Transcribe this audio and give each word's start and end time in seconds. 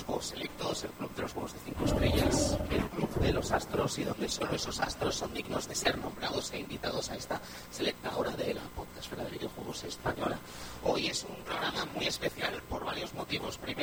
los 0.00 0.06
juegos 0.06 0.26
selectos, 0.26 0.84
el 0.84 0.90
club 0.90 1.14
de 1.14 1.22
los 1.22 1.32
juegos 1.32 1.52
de 1.52 1.58
cinco 1.64 1.84
estrellas, 1.84 2.58
el 2.70 2.88
club 2.88 3.14
de 3.20 3.32
los 3.32 3.50
astros 3.52 3.98
y 3.98 4.04
donde 4.04 4.28
solo 4.28 4.54
esos 4.54 4.80
astros 4.80 5.14
son 5.14 5.34
dignos 5.34 5.68
de 5.68 5.74
ser 5.74 5.98
nombrados 5.98 6.52
e 6.52 6.60
invitados 6.60 7.10
a 7.10 7.16
esta 7.16 7.40
selecta 7.70 8.16
hora 8.16 8.30
de 8.30 8.54
la 8.54 8.62
podcastfera 8.76 9.24
de 9.24 9.30
videojuegos 9.30 9.84
española. 9.84 10.38
Hoy 10.84 11.08
es 11.08 11.24
un 11.24 11.36
programa 11.44 11.84
muy 11.94 12.06
especial 12.06 12.62
por 12.68 12.84
varios 12.84 13.12
motivos. 13.12 13.58
Primero, 13.58 13.79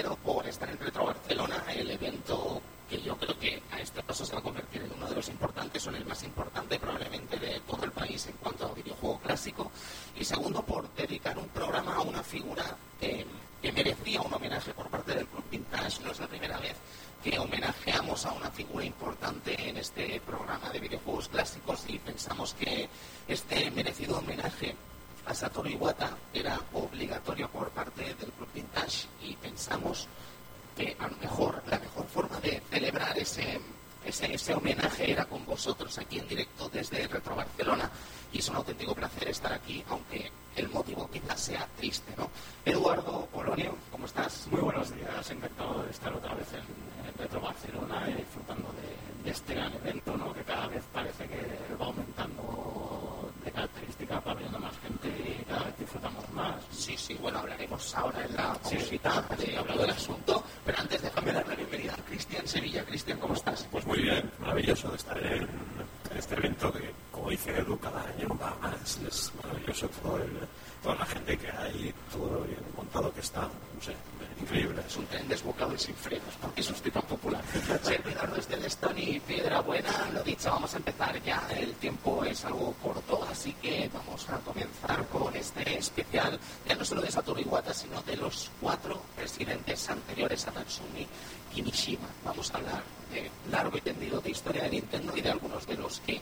Y 91.55 91.97
Vamos 92.23 92.53
a 92.53 92.57
hablar 92.57 92.83
de 93.11 93.31
largo 93.49 93.77
y 93.77 93.81
tendido 93.81 94.21
de 94.21 94.29
historia 94.29 94.63
de 94.63 94.69
Nintendo 94.69 95.13
y 95.15 95.21
de 95.21 95.31
algunos 95.31 95.65
de 95.65 95.75
los 95.75 95.99
que 96.01 96.16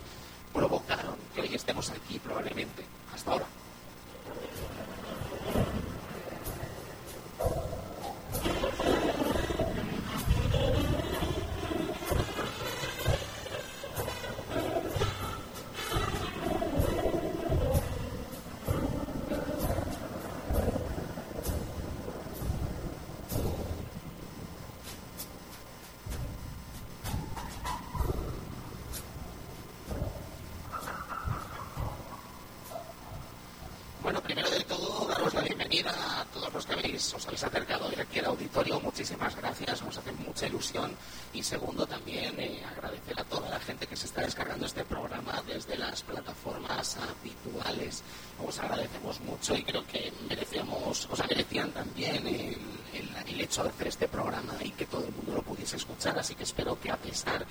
y 41.33 41.43
segundo 41.43 41.85
también 41.85 42.39
eh, 42.39 42.63
agradecer 42.65 43.19
a 43.19 43.23
toda 43.25 43.49
la 43.49 43.59
gente 43.59 43.85
que 43.87 43.95
se 43.95 44.05
está 44.05 44.21
descargando 44.21 44.65
este 44.65 44.83
programa 44.85 45.43
desde 45.45 45.77
las 45.77 46.01
plataformas 46.01 46.97
habituales. 46.97 48.03
Os 48.45 48.57
agradecemos 48.59 49.19
mucho 49.21 49.55
y 49.55 49.63
creo 49.63 49.85
que 49.85 50.11
merecíamos, 50.29 51.07
o 51.11 51.15
sea, 51.15 51.27
merecían 51.27 51.71
también 51.71 52.25
eh, 52.27 52.57
el, 52.93 53.33
el, 53.33 53.41
hecho 53.41 53.63
de 53.63 53.69
hacer 53.69 53.87
este 53.87 54.07
programa 54.07 54.55
y 54.63 54.71
que 54.71 54.85
todo 54.85 55.05
el 55.05 55.13
mundo 55.13 55.33
lo 55.35 55.41
pudiese 55.43 55.75
escuchar, 55.75 56.17
así 56.17 56.35
que 56.35 56.43
espero 56.43 56.79
que 56.79 56.89
a 56.89 56.97
pesar 56.97 57.45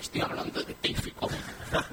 estoy 0.00 0.20
hablando 0.20 0.62
de 0.62 0.74
Pífico. 0.74 1.28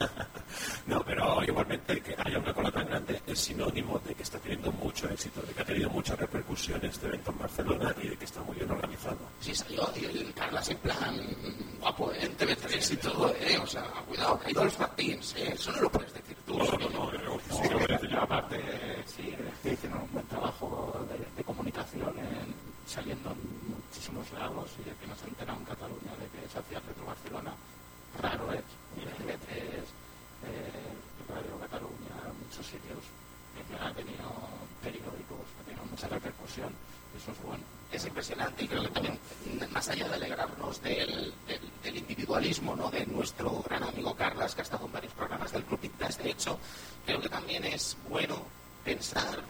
no, 0.88 1.04
pero 1.04 1.44
igualmente 1.44 2.02
que 2.02 2.16
haya 2.18 2.40
una 2.40 2.54
cola 2.54 2.72
tan 2.72 2.88
grande 2.88 3.22
es 3.26 3.40
sinónimo 3.40 4.00
de 4.00 4.16
que 4.16 4.24
está 4.24 4.40
teniendo 4.40 4.72
mucho 4.72 5.10
éxito, 5.10 5.42
de 5.42 5.54
que 5.54 5.62
ha 5.62 5.66
tenido 5.66 5.90
mucha 5.90 6.16
repercusión 6.16 6.84
este 6.86 7.08
evento 7.08 7.32
en 7.32 7.38
Barcelona 7.40 7.96
y 8.02 8.08
de 8.10 8.18
que 8.18 8.26
está 8.26 8.42
muy 8.42 8.56
bien 8.56 8.72
organizado. 8.72 9.18
Sí, 9.40 9.54
salió 9.54 9.90
y 9.96 10.06
el 10.06 10.34
Carlas 10.34 10.70
en 10.70 10.78
plan 10.78 11.16
guapo 11.80 12.12
en 12.14 12.38
TV3 12.38 12.94
y 12.94 12.98
todo, 12.98 13.34
¿eh? 13.40 13.58
O 13.62 13.68
sea, 13.68 13.84
cuidado, 14.08 14.40
que 14.40 14.48
hay 14.48 14.54
dos 14.54 14.74
patins, 14.74 15.36
¿eh? 15.36 15.54
Eso 15.54 15.72
no 15.72 15.82
lo 15.82 15.92
puedes 15.92 16.14
decir 16.14 16.38
tú. 16.46 16.58
No, 16.58 16.66
no, 16.66 16.90
no, 16.90 17.12
no, 17.12 17.40
sí, 17.50 17.70
lo 17.70 17.80
voy 17.80 17.88
a 17.90 17.94
decir 17.94 18.10
yo 18.10 18.22
aparte. 18.22 18.62
Sí, 19.06 19.36
estoy 19.54 19.72
haciendo 19.74 20.00
un 20.00 20.12
buen 20.14 20.28
trabajo 20.28 21.06
de, 21.10 21.38
de 21.38 21.44
comunicación, 21.44 22.18
en, 22.18 22.56
saliendo 22.86 23.32
en 23.32 23.76
muchísimos 23.76 24.32
lados 24.34 24.72
y 24.80 24.90
de 24.90 24.96
que 24.96 25.05
creo 47.06 47.22
que 47.22 47.30
también 47.30 47.64
es 47.66 47.98
bueno 48.10 48.42
pensar 48.84 49.42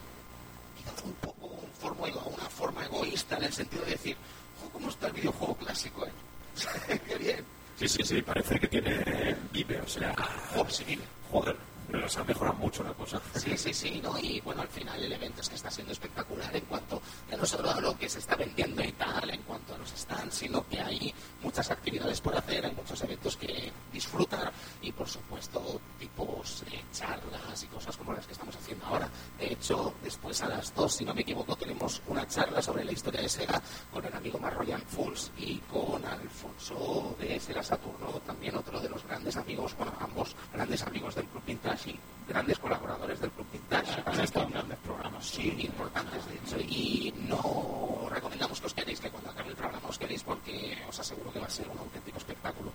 quizás 0.77 1.03
un 1.03 1.13
poco 1.13 1.49
conforme 1.49 2.09
a 2.09 2.23
una 2.23 2.49
forma 2.49 2.85
egoísta 2.85 3.37
en 3.37 3.43
el 3.43 3.53
sentido 3.53 3.83
de 3.85 3.91
decir, 3.91 4.17
oh, 4.63 4.69
¿cómo 4.69 4.89
está 4.89 5.07
el 5.07 5.13
videojuego 5.13 5.55
clásico? 5.55 6.05
Eh? 6.05 6.99
¡Qué 7.07 7.15
bien! 7.17 7.45
Sí, 7.77 7.87
sí, 7.87 8.03
sí, 8.03 8.21
parece 8.21 8.59
que 8.59 8.67
tiene 8.67 9.35
vive, 9.51 9.81
o 9.81 9.87
sea, 9.87 10.15
oh, 10.55 10.65
sí, 10.69 10.83
vive. 10.85 11.03
joder 11.29 11.57
pero 11.95 12.09
se 12.09 12.19
ha 12.19 12.23
mejorado 12.23 12.57
mucho 12.57 12.83
la 12.83 12.93
cosa. 12.93 13.21
Sí, 13.35 13.57
sí, 13.57 13.73
sí, 13.73 14.01
¿no? 14.03 14.17
y 14.19 14.41
bueno, 14.41 14.61
al 14.61 14.67
final 14.67 15.01
el 15.01 15.11
evento 15.11 15.41
es 15.41 15.49
que 15.49 15.55
está 15.55 15.71
siendo 15.71 15.93
espectacular 15.93 16.53
en 16.55 16.65
cuanto, 16.65 17.01
ya 17.29 17.37
no 17.37 17.45
solo 17.45 17.71
a 17.71 17.79
lo 17.79 17.97
que 17.97 18.09
se 18.09 18.19
está 18.19 18.35
vendiendo 18.35 18.83
y 18.83 18.91
tal, 18.93 19.29
en 19.29 19.41
cuanto 19.43 19.73
a 19.73 19.77
los 19.77 19.89
stands, 19.89 20.35
sino 20.35 20.67
que 20.67 20.79
hay 20.81 21.13
muchas 21.41 21.71
actividades 21.71 22.19
por 22.19 22.35
hacer, 22.35 22.65
hay 22.65 22.73
muchos 22.73 23.01
eventos 23.01 23.37
que 23.37 23.71
disfrutar 23.93 24.51
y 24.81 24.91
por 24.91 25.07
supuesto 25.07 25.79
tipos 25.97 26.65
de 26.69 26.83
charlas 26.91 27.63
y 27.63 27.67
cosas 27.67 27.95
como 27.95 28.13
las 28.13 28.25
que 28.25 28.33
estamos 28.33 28.55
haciendo 28.55 28.85
ahora. 28.85 29.09
De 29.39 29.53
hecho, 29.53 29.93
después 30.03 30.41
a 30.41 30.49
las 30.49 30.75
dos, 30.75 30.95
si 30.95 31.05
no 31.05 31.13
me 31.13 31.21
equivoco, 31.21 31.55
tenemos 31.55 32.01
una 32.07 32.27
charla 32.27 32.61
sobre 32.61 32.83
la 32.83 32.91
historia 32.91 33.21
de 33.21 33.29
Sega 33.29 33.61
con 33.91 34.03
el 34.03 34.13
amigo 34.13 34.37
Marroyan 34.37 34.81
Fools 34.81 35.31
y 35.37 35.59
con 35.71 36.03
Alfonso 36.05 37.15
de 37.19 37.39
Sega 37.39 37.63
Saturno, 37.63 38.19
también 38.25 38.55
otro 38.55 38.81
de 38.81 38.89
los 38.89 39.05
grandes 39.05 39.37
amigos, 39.37 39.75
bueno, 39.77 39.93
ambos 39.99 40.35
grandes 40.51 40.81
amigos 40.83 41.15
del 41.15 41.25
Club 41.25 41.43
Vintage 41.45 41.84
y 41.87 41.99
grandes 42.27 42.59
colaboradores 42.59 43.19
del 43.19 43.31
Club 43.31 43.47
Vintage. 43.51 44.03
Han 44.05 44.19
estado 44.19 44.47
grandes 44.49 44.77
programas. 44.79 45.25
Sí, 45.25 45.55
importantes 45.59 46.25
de 46.25 46.35
hecho. 46.35 46.59
Y 46.59 47.13
no 47.27 48.07
recomendamos 48.09 48.59
que 48.59 48.67
os 48.67 48.73
quedéis, 48.73 48.99
que 48.99 49.09
cuando 49.09 49.29
acabe 49.29 49.49
el 49.49 49.55
programa 49.55 49.87
os 49.87 49.97
quedéis 49.97 50.23
porque 50.23 50.77
os 50.87 50.99
aseguro 50.99 51.31
que 51.31 51.39
va 51.39 51.47
a 51.47 51.49
ser 51.49 51.67
un 51.69 51.77
auténtico 51.77 52.17
espectáculo. 52.17 52.71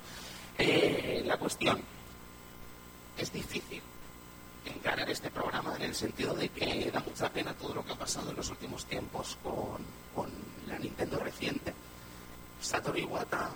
Eh, 0.59 1.23
la 1.25 1.37
cuestión 1.37 1.81
es 3.17 3.33
difícil 3.33 3.83
encarar 4.65 5.09
este 5.09 5.31
programa 5.31 5.75
en 5.77 5.83
el 5.83 5.95
sentido 5.95 6.35
de 6.35 6.49
que 6.51 6.91
da 6.91 7.01
mucha 7.01 7.31
pena 7.31 7.55
todo 7.55 7.75
lo 7.75 7.85
que 7.85 7.93
ha 7.93 7.99
pasado 7.99 8.31
en 8.31 8.37
los 8.37 8.51
últimos 8.51 8.85
tiempos 8.85 9.39
con, 9.43 9.79
con 10.15 10.31
la 10.69 10.79
Nintendo 10.79 11.19
reciente. 11.19 11.73
Satoru 12.61 12.99
Iwata 12.99 13.51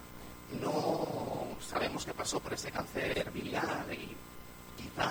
no 0.62 1.56
sabemos 1.60 2.04
qué 2.04 2.14
pasó 2.14 2.40
por 2.40 2.54
ese 2.54 2.70
cáncer 2.70 3.30
biliar 3.30 3.86
y 3.92 4.16
quizá 4.84 5.10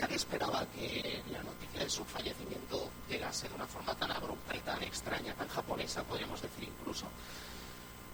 nadie 0.00 0.16
esperaba 0.16 0.66
que 0.74 1.22
la 1.30 1.42
noticia 1.42 1.84
de 1.84 1.90
su 1.90 2.04
fallecimiento 2.04 2.90
llegase 3.08 3.48
de 3.48 3.54
una 3.54 3.66
forma 3.66 3.94
tan 3.94 4.10
abrupta 4.10 4.56
y 4.56 4.60
tan 4.60 4.82
extraña, 4.82 5.34
tan 5.34 5.48
japonesa, 5.48 6.02
podríamos 6.02 6.42
decir 6.42 6.64
incluso. 6.64 7.06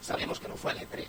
Sabemos 0.01 0.39
que 0.39 0.49
no 0.49 0.57
fue 0.57 0.73
el 0.73 0.79
E3 0.81 1.07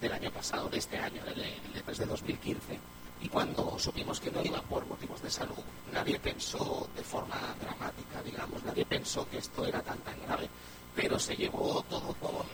del 0.00 0.12
año 0.12 0.30
pasado, 0.30 0.68
de 0.68 0.78
este 0.78 0.98
año, 0.98 1.22
el 1.26 1.84
E3 1.84 1.96
de 1.96 2.06
2015, 2.06 2.78
y 3.20 3.28
cuando 3.28 3.78
supimos 3.78 4.20
que 4.20 4.30
no 4.30 4.42
iba 4.42 4.60
por 4.62 4.86
motivos 4.86 5.22
de 5.22 5.30
salud, 5.30 5.64
nadie 5.92 6.18
pensó 6.18 6.88
de 6.94 7.02
forma 7.02 7.54
dramática, 7.60 8.22
digamos, 8.24 8.62
nadie 8.64 8.84
pensó 8.86 9.28
que 9.28 9.38
esto 9.38 9.64
era 9.66 9.82
tan 9.82 9.98
tan 9.98 10.20
grave, 10.22 10.48
pero 10.94 11.18
se 11.18 11.36
llevó 11.36 11.82
todo 11.88 12.14
con 12.14 12.46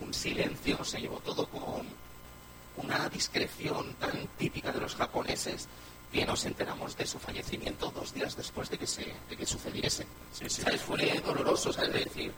un 0.00 0.14
silencio, 0.14 0.82
se 0.84 1.00
llevó 1.00 1.18
todo 1.20 1.46
con 1.46 1.86
una 2.76 3.08
discreción 3.08 3.94
tan 3.94 4.26
típica 4.38 4.72
de 4.72 4.80
los 4.80 4.94
japoneses 4.94 5.68
que 6.12 6.26
nos 6.26 6.44
enteramos 6.44 6.96
de 6.96 7.06
su 7.06 7.18
fallecimiento 7.18 7.90
dos 7.90 8.12
días 8.12 8.36
después 8.36 8.68
de 8.70 8.78
que, 8.78 8.86
se, 8.86 9.14
de 9.28 9.36
que 9.36 9.46
sucediese. 9.46 10.06
Sí, 10.32 10.48
sí. 10.48 10.62
¿Sabes? 10.62 10.80
Fue 10.80 11.20
doloroso, 11.24 11.72
¿sabes? 11.72 11.94
Es 11.94 12.04
decir, 12.04 12.32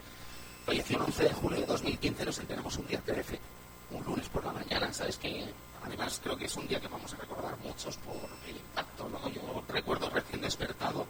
falleció 0.66 0.96
el 0.96 1.02
11 1.04 1.22
de 1.24 1.32
julio 1.32 1.60
de 1.60 1.66
2015, 1.66 2.24
nos 2.24 2.38
enteramos 2.38 2.76
un 2.76 2.86
día 2.86 3.00
13, 3.00 3.38
un 3.92 4.04
lunes 4.04 4.28
por 4.28 4.44
la 4.44 4.52
mañana, 4.52 4.92
¿sabes? 4.92 5.16
Que 5.16 5.46
además 5.84 6.20
creo 6.22 6.36
que 6.36 6.44
es 6.44 6.56
un 6.56 6.69
día 6.69 6.80
que 6.80 6.88
vamos 6.88 7.12
a 7.14 7.16
recordar 7.16 7.56
muchos 7.58 7.96
por 7.98 8.28
el 8.46 8.56
impacto, 8.56 9.08
¿no? 9.08 9.28
Yo 9.28 9.64
recuerdo 9.69 10.10
recién 10.10 10.40
despertado, 10.42 11.06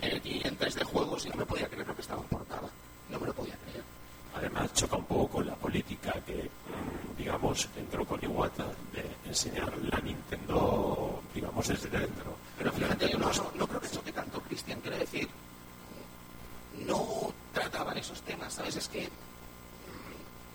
me 0.00 0.12
metí 0.12 0.40
en 0.44 0.58
3D 0.58 0.84
juegos 0.84 1.26
y 1.26 1.28
no 1.28 1.36
me 1.36 1.46
podía 1.46 1.68
creer 1.68 1.86
lo 1.86 1.94
que 1.94 2.02
estaba 2.02 2.22
en 2.22 2.28
portada. 2.28 2.68
No 3.10 3.20
me 3.20 3.26
lo 3.26 3.34
podía 3.34 3.56
creer. 3.56 3.84
Además, 4.34 4.72
choca 4.72 4.96
un 4.96 5.04
poco 5.04 5.28
con 5.28 5.46
la 5.46 5.54
política 5.54 6.12
que, 6.26 6.42
mm, 6.44 7.16
digamos, 7.16 7.68
entró 7.76 8.04
con 8.04 8.22
Iwata 8.22 8.66
de 8.92 9.28
enseñar 9.28 9.76
la 9.78 9.98
Nintendo, 10.00 11.20
digamos, 11.34 11.68
desde 11.68 11.88
dentro. 11.90 12.36
Pero 12.56 12.72
fíjate, 12.72 13.10
yo 13.10 13.18
no, 13.18 13.30
no 13.54 13.66
creo 13.66 13.80
que 13.80 13.88
choque 13.88 14.12
tanto, 14.12 14.40
Cristian. 14.40 14.80
Quiero 14.80 14.96
decir, 14.96 15.28
no 16.86 17.32
trataban 17.52 17.98
esos 17.98 18.22
temas, 18.22 18.54
¿sabes? 18.54 18.76
Es 18.76 18.88
que 18.88 19.06
mm, 19.06 19.10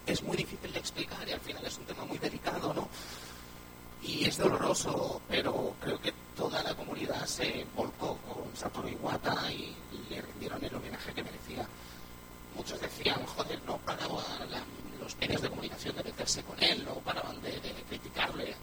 es 0.09 0.23
muy 0.23 0.37
difícil 0.37 0.71
de 0.73 0.79
explicar 0.79 1.27
y 1.27 1.33
al 1.33 1.41
final 1.41 1.65
es 1.65 1.77
un 1.77 1.85
tema 1.85 2.03
muy 2.05 2.17
delicado, 2.17 2.73
¿no? 2.73 2.89
Y 4.01 4.25
es 4.25 4.37
doloroso, 4.37 5.21
pero 5.27 5.75
creo 5.81 5.99
que 5.99 6.13
toda 6.35 6.63
la 6.63 6.75
comunidad 6.75 7.25
se 7.25 7.65
volcó 7.75 8.17
con 8.17 8.55
Satoru 8.55 8.87
Iwata 8.89 9.51
y 9.51 9.75
le 10.09 10.21
rindieron 10.21 10.63
el 10.63 10.75
homenaje 10.75 11.13
que 11.13 11.23
merecía. 11.23 11.67
Muchos 12.57 12.81
decían, 12.81 13.23
joder, 13.25 13.61
no 13.65 13.77
paraban 13.77 14.51
la- 14.51 14.63
los 14.99 15.15
medios 15.17 15.41
de 15.41 15.49
comunicación 15.49 15.95
de 15.95 16.03
meterse 16.03 16.43
con 16.43 16.61
él, 16.61 16.83
no 16.83 16.95
paraban 16.95 17.39
de, 17.41 17.51
de 17.51 17.71
criticarle. 17.87 18.55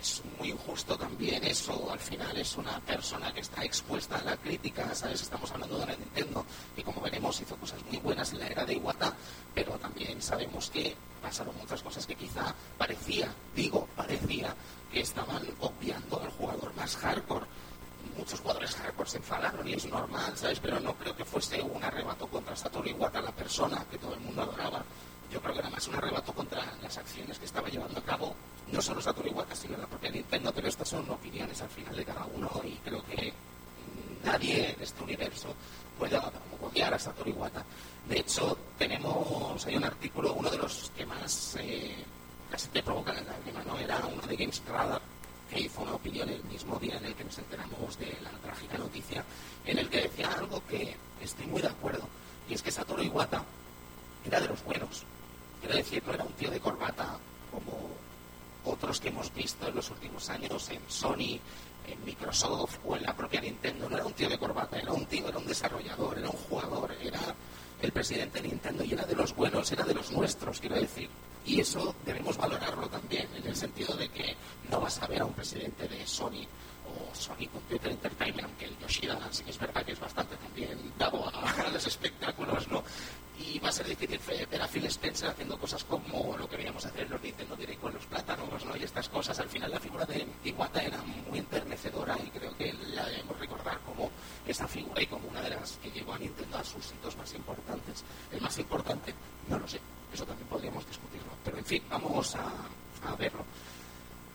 Es 0.00 0.22
muy 0.38 0.50
injusto 0.50 0.98
también 0.98 1.42
eso, 1.44 1.90
al 1.90 1.98
final 1.98 2.36
es 2.36 2.54
una 2.58 2.78
persona 2.80 3.32
que 3.32 3.40
está 3.40 3.64
expuesta 3.64 4.16
a 4.18 4.22
la 4.22 4.36
crítica, 4.36 4.94
¿sabes? 4.94 5.22
Estamos 5.22 5.50
hablando 5.50 5.78
de 5.78 5.86
la 5.86 5.96
Nintendo 5.96 6.44
y 6.76 6.82
como 6.82 7.00
veremos 7.00 7.40
hizo 7.40 7.56
cosas 7.56 7.80
muy 7.90 7.96
buenas 7.98 8.30
en 8.34 8.40
la 8.40 8.48
era 8.48 8.66
de 8.66 8.74
Iwata, 8.74 9.14
pero 9.54 9.72
también 9.78 10.20
sabemos 10.20 10.68
que 10.68 10.94
pasaron 11.22 11.56
muchas 11.56 11.82
cosas 11.82 12.06
que 12.06 12.14
quizá 12.16 12.54
parecía, 12.76 13.32
digo, 13.56 13.88
parecía 13.96 14.54
que 14.92 15.00
estaban 15.00 15.42
obviando 15.60 16.20
al 16.20 16.30
jugador 16.32 16.74
más 16.74 16.94
hardcore. 16.96 17.46
Muchos 18.16 18.40
jugadores 18.40 18.74
hardcore 18.74 19.10
se 19.10 19.16
enfadaron 19.18 19.66
y 19.68 19.74
es 19.74 19.86
normal, 19.86 20.36
¿sabes? 20.36 20.60
Pero 20.60 20.78
no 20.80 20.94
creo 20.94 21.16
que 21.16 21.24
fuese 21.24 21.60
un 21.60 21.82
arrebato 21.82 22.26
contra 22.28 22.54
Satoru 22.54 22.88
Iwata, 22.88 23.20
la 23.20 23.32
persona 23.32 23.84
que 23.90 23.98
todo 23.98 24.14
el 24.14 24.20
mundo 24.20 24.42
adoraba. 24.42 24.84
Yo 25.32 25.40
creo 25.40 25.54
que 25.54 25.60
era 25.60 25.70
más 25.70 25.88
un 25.88 25.96
arrebato 25.96 26.32
contra 26.32 26.64
las 26.80 26.96
acciones 26.96 27.38
que 27.38 27.46
estaba 27.46 27.68
llevando 27.68 27.98
a 27.98 28.04
cabo, 28.04 28.34
no 28.70 28.80
solo 28.80 29.00
Satoru 29.00 29.28
Iwata, 29.28 29.54
sino 29.56 29.76
la 29.76 29.86
propia 29.86 30.10
Nintendo, 30.10 30.52
pero 30.54 30.68
estas 30.68 30.88
son 30.88 31.08
opiniones 31.10 31.60
al 31.60 31.70
final 31.70 31.96
de 31.96 32.04
cada 32.04 32.24
uno 32.26 32.50
y 32.62 32.76
creo 32.84 33.04
que 33.04 33.32
nadie 34.24 34.70
en 34.70 34.82
este 34.82 35.02
universo 35.02 35.48
puede 35.98 36.20
odiar 36.60 36.94
a 36.94 36.98
Satoru 36.98 37.30
Iwata. 37.30 37.64
De 38.08 38.18
hecho, 38.20 38.56
tenemos, 38.78 39.66
hay 39.66 39.76
un 39.76 39.84
artículo, 39.84 40.34
uno 40.34 40.50
de 40.50 40.58
los 40.58 40.92
que 40.96 41.06
más 41.06 41.56
eh, 41.58 42.04
casi 42.50 42.68
te 42.68 42.82
provocan 42.82 43.16
la 43.16 43.22
lágrima, 43.22 43.62
¿no? 43.64 43.78
Era 43.78 43.98
uno 44.06 44.22
de 44.26 44.36
Games 44.36 44.62
Radar, 44.68 45.00
que 45.54 45.60
hizo 45.60 45.82
una 45.82 45.94
opinión 45.94 46.28
el 46.28 46.42
mismo 46.44 46.78
día 46.80 46.96
en 46.98 47.04
el 47.04 47.14
que 47.14 47.22
nos 47.22 47.38
enteramos 47.38 47.96
de 47.98 48.18
la 48.22 48.30
trágica 48.42 48.76
noticia, 48.76 49.24
en 49.64 49.78
el 49.78 49.88
que 49.88 50.02
decía 50.02 50.28
algo 50.32 50.60
que 50.66 50.96
estoy 51.22 51.46
muy 51.46 51.62
de 51.62 51.68
acuerdo, 51.68 52.08
y 52.48 52.54
es 52.54 52.62
que 52.62 52.72
Satoru 52.72 53.02
Iwata 53.02 53.44
era 54.24 54.40
de 54.40 54.48
los 54.48 54.64
buenos. 54.64 55.04
Quiero 55.60 55.76
decir, 55.76 56.02
no 56.04 56.12
era 56.12 56.24
un 56.24 56.32
tío 56.32 56.50
de 56.50 56.58
corbata 56.58 57.18
como 57.52 57.88
otros 58.64 58.98
que 58.98 59.08
hemos 59.08 59.32
visto 59.32 59.68
en 59.68 59.76
los 59.76 59.90
últimos 59.90 60.28
años 60.28 60.68
en 60.70 60.80
Sony, 60.88 61.38
en 61.86 62.04
Microsoft 62.04 62.78
o 62.84 62.96
en 62.96 63.04
la 63.04 63.14
propia 63.14 63.40
Nintendo. 63.40 63.88
No 63.88 63.96
era 63.96 64.06
un 64.06 64.12
tío 64.12 64.28
de 64.28 64.38
corbata, 64.38 64.78
era 64.78 64.92
un 64.92 65.06
tío, 65.06 65.28
era 65.28 65.38
un 65.38 65.46
desarrollador, 65.46 66.18
era 66.18 66.30
un 66.30 66.36
jugador, 66.36 66.92
era 67.00 67.20
el 67.80 67.92
presidente 67.92 68.42
de 68.42 68.48
Nintendo 68.48 68.82
y 68.82 68.92
era 68.92 69.04
de 69.04 69.14
los 69.14 69.34
buenos, 69.36 69.70
era 69.70 69.84
de 69.84 69.94
los 69.94 70.10
nuestros, 70.10 70.58
quiero 70.58 70.76
decir. 70.76 71.08
Y 71.46 71.60
eso 71.60 71.94
debemos 72.06 72.36
valorarlo 72.36 72.88
también, 72.88 73.28
en 73.36 73.46
el 73.46 73.54
sentido 73.54 73.94
de 73.96 74.08
que 74.08 74.34
no 74.70 74.80
vas 74.80 75.00
a 75.02 75.06
ver 75.06 75.20
a 75.20 75.26
un 75.26 75.34
presidente 75.34 75.86
de 75.86 76.06
Sony 76.06 76.46
o 76.86 77.14
Sony 77.14 77.48
Computer 77.52 77.90
Entertainment, 77.90 78.48
aunque 78.48 78.66
el 78.66 78.78
Yoshida 78.78 79.18
sí 79.30 79.44
que 79.44 79.50
es 79.50 79.58
verdad 79.58 79.84
que 79.84 79.92
es 79.92 80.00
bastante 80.00 80.36
también 80.36 80.78
dado 80.98 81.26
a, 81.28 81.50
a 81.50 81.70
los 81.72 81.86
espectáculos, 81.86 82.68
¿no? 82.68 82.82
Y 83.38 83.58
va 83.58 83.68
a 83.68 83.72
ser 83.72 83.86
difícil 83.86 84.20
ver 84.48 84.62
a 84.62 84.68
Phil 84.68 84.86
Spencer 84.86 85.28
haciendo 85.28 85.58
cosas 85.58 85.82
como 85.84 86.36
lo 86.36 86.48
que 86.48 86.56
veíamos 86.56 86.86
hacer 86.86 87.02
en 87.02 87.10
los 87.10 87.20
Nintendo 87.20 87.56
Direct 87.56 87.80
con 87.80 87.92
los 87.92 88.06
plátanos, 88.06 88.64
¿no? 88.64 88.76
Y 88.76 88.84
estas 88.84 89.08
cosas. 89.08 89.38
Al 89.40 89.48
final 89.48 89.70
la 89.70 89.80
figura 89.80 90.04
de 90.06 90.24
Iwata 90.44 90.82
era 90.82 91.02
muy 91.28 91.40
enternecedora 91.40 92.16
y 92.24 92.30
creo 92.30 92.56
que 92.56 92.72
la 92.72 93.04
debemos 93.06 93.38
recordar 93.38 93.80
como 93.80 94.10
esa 94.46 94.68
figura 94.68 95.02
y 95.02 95.06
como 95.06 95.28
una 95.28 95.40
de 95.40 95.50
las 95.50 95.72
que 95.82 95.90
llevó 95.90 96.14
a 96.14 96.18
Nintendo 96.18 96.58
a 96.58 96.64
sus 96.64 96.92
hitos 96.92 97.16
más 97.16 97.34
importantes. 97.34 98.04
El 98.30 98.40
más 98.40 98.56
importante, 98.58 99.12
no 99.48 99.58
lo 99.58 99.66
sé, 99.66 99.80
eso 100.12 100.24
también 100.24 100.48
podríamos 100.48 100.86
discutirlo. 100.86 101.33
Pero 101.44 101.58
en 101.58 101.64
fin, 101.64 101.82
vamos 101.90 102.34
a, 102.36 103.16
verlo. 103.16 103.44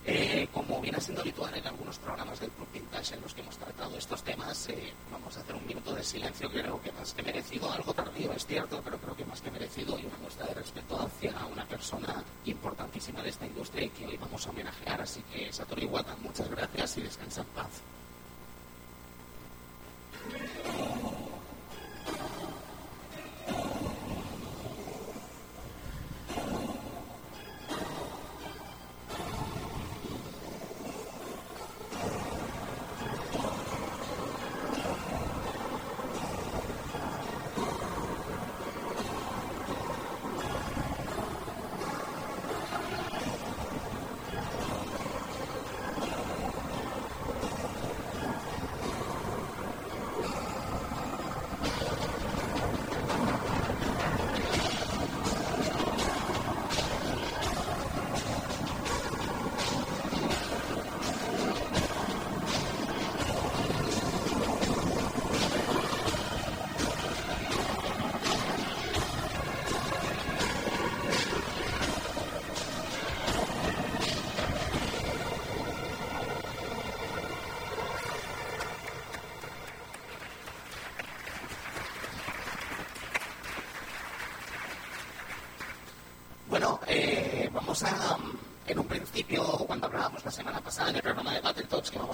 Eh, 0.05 0.47
como 0.53 0.79
viene 0.79 1.01
siendo 1.01 1.21
habitual 1.21 1.53
en 1.55 1.67
algunos 1.67 1.97
programas 1.99 2.39
del 2.39 2.49
Club 2.51 2.67
Vintage 2.71 3.15
en 3.15 3.21
los 3.21 3.33
que 3.33 3.41
hemos 3.41 3.57
tratado 3.57 3.97
estos 3.97 4.23
temas, 4.23 4.69
eh, 4.69 4.93
vamos 5.11 5.35
a 5.35 5.41
hacer 5.41 5.55
un 5.55 5.65
minuto 5.67 5.93
de 5.93 6.03
silencio, 6.03 6.49
creo 6.49 6.81
que 6.81 6.91
más 6.93 7.13
que 7.13 7.21
merecido, 7.21 7.69
algo 7.71 7.93
tardío 7.93 8.31
es 8.31 8.45
cierto, 8.45 8.81
pero 8.83 8.97
creo 8.97 9.15
que 9.15 9.25
más 9.25 9.41
que 9.41 9.51
merecido 9.51 9.99
y 9.99 10.05
una 10.05 10.17
muestra 10.17 10.47
de 10.47 10.53
respeto 10.53 10.99
hacia 10.99 11.33
una 11.51 11.65
persona 11.65 12.23
importantísima 12.45 13.21
de 13.21 13.29
esta 13.29 13.45
industria 13.45 13.85
y 13.85 13.89
que 13.89 14.07
hoy 14.07 14.17
vamos 14.17 14.47
a 14.47 14.49
homenajear. 14.51 15.01
Así 15.01 15.21
que, 15.33 15.51
Satoru 15.51 15.81
Iwata, 15.81 16.15
muchas 16.21 16.49
gracias 16.49 16.97
y 16.97 17.01
descansa 17.01 17.41
en 17.41 17.47
paz. 17.47 17.81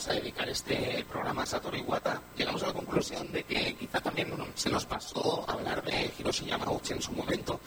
Vamos 0.05 0.19
a 0.19 0.21
dedicar 0.21 0.49
este 0.49 1.03
programa 1.09 1.41
a 1.41 1.45
Satoru 1.47 1.77
Iwata, 1.77 2.21
llegamos 2.37 2.61
a 2.61 2.67
la 2.67 2.73
conclusión 2.73 3.31
de 3.31 3.43
que 3.43 3.75
quizá 3.75 3.99
también 3.99 4.31
se 4.53 4.69
nos 4.69 4.85
pasó 4.85 5.43
hablar 5.49 5.83
de 5.83 6.13
Hiroshi 6.19 6.45
Yamauchi 6.45 6.93
en 6.93 7.01
su 7.01 7.11
momento 7.11 7.59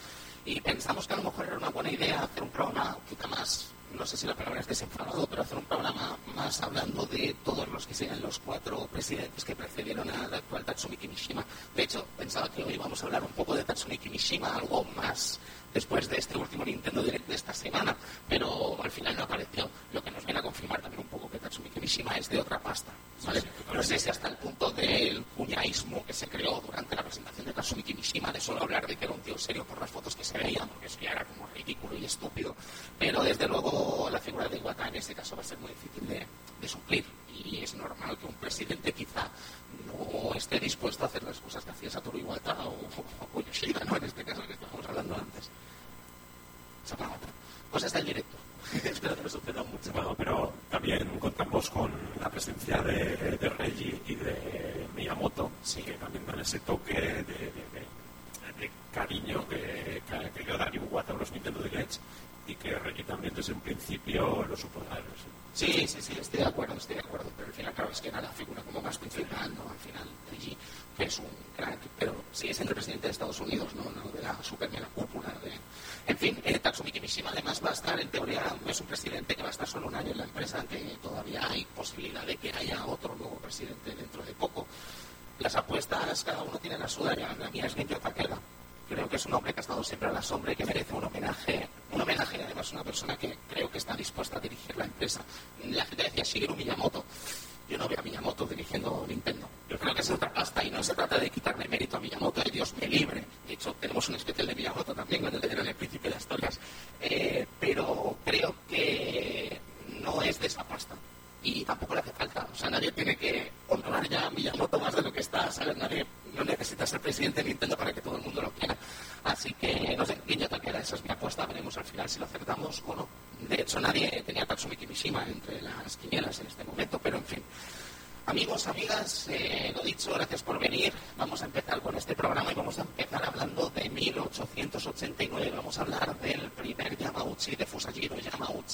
y 0.45 0.61
pensamos 0.61 1.05
que 1.05 1.15
a 1.15 1.17
lo 1.17 1.23
mejor 1.23 1.47
era 1.47 1.57
una 1.57 1.69
buena 1.69 1.91
idea 1.91 2.23
hacer 2.23 2.43
un 2.43 2.49
programa 2.49 2.97
quizá 3.09 3.27
más 3.27 3.73
no 3.93 4.05
sé 4.05 4.17
si 4.17 4.27
la 4.27 4.35
palabra 4.35 4.59
es 4.59 4.67
desenfadado, 4.67 5.25
pero 5.27 5.41
hacer 5.41 5.57
un 5.57 5.65
programa 5.65 6.17
más 6.35 6.61
hablando 6.61 7.05
de 7.07 7.35
todos 7.43 7.67
los 7.69 7.87
que 7.87 7.93
sean 7.93 8.21
los 8.21 8.39
cuatro 8.39 8.87
presidentes 8.91 9.43
que 9.43 9.55
precedieron 9.55 10.09
al 10.09 10.33
actual 10.33 10.63
Tatsumi 10.63 10.95
Kimishima. 10.95 11.43
De 11.75 11.83
hecho, 11.83 12.05
pensaba 12.17 12.49
que 12.49 12.63
hoy 12.63 12.77
vamos 12.77 13.01
a 13.01 13.07
hablar 13.07 13.23
un 13.23 13.31
poco 13.31 13.55
de 13.55 13.63
Tatsumi 13.63 13.97
Kimishima, 13.97 14.55
algo 14.55 14.83
más 14.95 15.39
después 15.73 16.09
de 16.09 16.17
este 16.17 16.37
último 16.37 16.65
Nintendo 16.65 17.03
Direct 17.03 17.27
de 17.27 17.35
esta 17.35 17.53
semana, 17.53 17.95
pero 18.27 18.81
al 18.81 18.91
final 18.91 19.15
no 19.15 19.23
apareció, 19.23 19.69
lo 19.93 20.03
que 20.03 20.11
nos 20.11 20.25
viene 20.25 20.39
a 20.39 20.43
confirmar 20.43 20.81
también 20.81 21.01
un 21.01 21.07
poco 21.07 21.29
que 21.29 21.39
Tatsumi 21.39 21.69
Kimishima 21.69 22.15
es 22.15 22.29
de 22.29 22.39
otra 22.39 22.59
pasta. 22.59 22.91
¿vale? 23.25 23.43
no 23.73 23.83
sé 23.83 23.99
si 23.99 24.09
hasta 24.09 24.29
el 24.29 24.37
punto 24.37 24.71
del 24.71 25.23
cuñaísmo 25.35 26.05
que 26.05 26.13
se 26.13 26.27
creó 26.27 26.61
durante 26.65 26.95
la 26.95 27.03
presentación 27.03 27.45
de 27.45 27.53
Tatsumi 27.53 27.83
Kimishima, 27.83 28.31
de 28.31 28.39
solo 28.39 28.63
hablar 28.63 28.87
de 28.87 28.95
que 28.95 29.05
era 29.05 29.13
un 29.13 29.21
tío 29.21 29.28
serio 29.39 29.65
por 29.65 29.79
las 29.79 29.89
fotos 29.89 30.15
que 30.15 30.23
se 30.23 30.37
veían, 30.37 30.67
porque 30.67 30.87
eso 30.87 30.99
ya 30.99 31.11
era 31.11 31.25
como 31.25 31.47
ridículo 31.47 31.95
y 31.97 32.05
estúpido, 32.05 32.55
pero 32.97 33.23
desde 33.23 33.47
luego 33.47 34.09
la 34.11 34.19
figura 34.19 34.47
de 34.47 34.57
Iwata 34.57 34.87
en 34.87 34.95
este 34.95 35.15
caso 35.15 35.35
va 35.35 35.41
a 35.41 35.45
ser 35.45 35.57
muy 35.59 35.69
difícil 35.69 36.07
de, 36.07 36.25
de 36.61 36.67
suplir 36.67 37.05
y 37.45 37.63
es 37.63 37.73
normal 37.75 38.17
que 38.17 38.25
un 38.27 38.33
presidente 38.33 38.91
quizá 38.91 39.29
no 39.85 40.33
esté 40.35 40.59
dispuesto 40.59 41.03
a 41.03 41.07
hacer 41.07 41.23
las 41.23 41.39
cosas 41.39 41.63
que 41.63 41.71
hacía 41.71 41.89
Satoru 41.89 42.17
Iwata 42.17 42.55
o, 42.65 42.75
o, 43.33 43.41
Yoshida, 43.41 43.83
¿no? 43.85 43.97
En 43.97 44.03
este 44.03 44.23
caso 44.23 44.45
que 44.45 44.53
estábamos 44.53 44.85
hablando 44.87 45.15
antes. 45.15 45.49
Pues 47.71 47.83
está 47.83 47.99
en 47.99 48.05
directo. 48.05 48.37
Espero 48.83 49.15
que 49.15 49.23
no 49.23 49.29
suceda 49.29 49.63
mucho. 49.63 49.91
Bueno, 49.93 50.15
pero 50.15 50.53
también 50.69 51.07
contamos 51.19 51.69
con 51.69 51.91
la 52.19 52.29
presencia 52.29 52.81
de, 52.81 53.37
de 53.37 53.49
Reggie 53.49 54.01
y 54.07 54.15
de 54.15 54.87
Miyamoto, 54.95 55.51
sí. 55.63 55.81
que 55.83 55.93
también 55.93 56.25
dan 56.25 56.39
ese 56.39 56.59
toque 56.59 56.93
de, 56.93 57.23
de 57.23 58.71
cariño 58.93 59.47
que, 59.47 60.01
que, 60.09 60.31
que 60.31 60.43
dio 60.43 60.57
Dani 60.57 60.77
Iwata 60.77 61.13
a 61.13 61.15
los 61.15 61.31
Nintendo 61.31 61.61
Directs 61.61 61.99
y 62.47 62.55
que 62.55 62.75
Reggie 62.75 63.03
también 63.03 63.33
desde 63.35 63.53
un 63.53 63.61
principio 63.61 64.43
lo 64.45 64.57
supo 64.57 64.81
dar. 64.89 65.03
Sí, 65.53 65.87
sí, 65.87 66.01
sí, 66.01 66.13
estoy 66.19 66.39
de 66.39 66.45
acuerdo, 66.45 66.75
estoy 66.75 66.95
de 66.95 67.01
acuerdo, 67.01 67.29
pero 67.35 67.47
al 67.47 67.53
final, 67.53 67.73
claro, 67.73 67.91
es 67.91 68.01
que 68.01 68.07
era 68.09 68.21
la 68.21 68.29
figura 68.29 68.61
como 68.63 68.81
más 68.81 68.97
principal, 68.97 69.53
¿no? 69.55 69.61
Al 69.61 69.67
final, 69.79 70.07
Reggie, 70.31 70.57
que 70.97 71.05
es 71.05 71.19
un 71.19 71.27
crack, 71.55 71.79
pero 71.97 72.15
sigue 72.31 72.53
siendo 72.53 72.71
el 72.71 72.75
presidente 72.75 73.07
de 73.07 73.11
Estados 73.11 73.39
Unidos, 73.39 73.73
¿no? 73.75 73.83
no 73.91 74.09
de 74.11 74.21
la 74.21 74.41
super 74.43 74.69
mega 74.69 74.87
cúpula 74.87 75.29
de... 75.43 75.51
En 76.07 76.17
fin, 76.17 76.39
eh, 76.43 76.59
Tatsumi 76.59 76.91
Kimishima 76.91 77.29
además 77.29 77.61
va 77.63 77.69
a 77.69 77.73
estar, 77.73 77.99
en 77.99 78.09
teoría, 78.09 78.43
es 78.67 78.81
un 78.81 78.87
presidente 78.87 79.35
que 79.35 79.41
va 79.41 79.49
a 79.49 79.51
estar 79.51 79.67
solo 79.67 79.87
un 79.87 79.95
año 79.95 80.11
en 80.11 80.17
la 80.17 80.23
empresa, 80.23 80.63
que 80.69 80.97
todavía 81.01 81.47
hay 81.49 81.65
posibilidad 81.65 82.25
de 82.25 82.37
que 82.37 82.51
haya 82.51 82.85
otro 82.85 83.15
nuevo 83.15 83.35
presidente 83.35 83.95
dentro 83.95 84.23
de 84.23 84.33
poco. 84.33 84.65
Las 85.39 85.55
apuestas, 85.55 86.23
cada 86.23 86.43
uno 86.43 86.57
tiene 86.57 86.77
la 86.77 86.87
suya, 86.87 87.35
la 87.39 87.49
mía 87.49 87.65
es 87.65 87.75
Genjo 87.75 87.97
Takeda, 87.99 88.37
creo 88.89 89.07
que 89.07 89.15
es 89.17 89.25
un 89.25 89.33
hombre 89.35 89.53
que 89.53 89.59
ha 89.59 89.61
estado 89.61 89.83
siempre 89.83 90.09
a 90.09 90.11
la 90.11 90.21
sombra 90.21 90.51
y 90.51 90.55
que 90.55 90.65
merece 90.65 90.93
un 90.93 91.03
homenaje, 91.03 91.69
un 91.91 92.01
homenaje 92.01 92.43
además 92.43 92.73
una 92.73 92.83
persona 92.83 93.15
que 93.17 93.37
creo 93.47 93.71
que 93.71 93.77
está 93.77 93.95
dispuesta 93.95 94.37
a 94.37 94.39
dirigir 94.39 94.75
la 94.75 94.85
empresa. 94.85 95.21
La 95.65 95.85
gente 95.85 96.03
decía 96.03 96.23
Shigeru. 96.23 96.55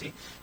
see. 0.06 0.35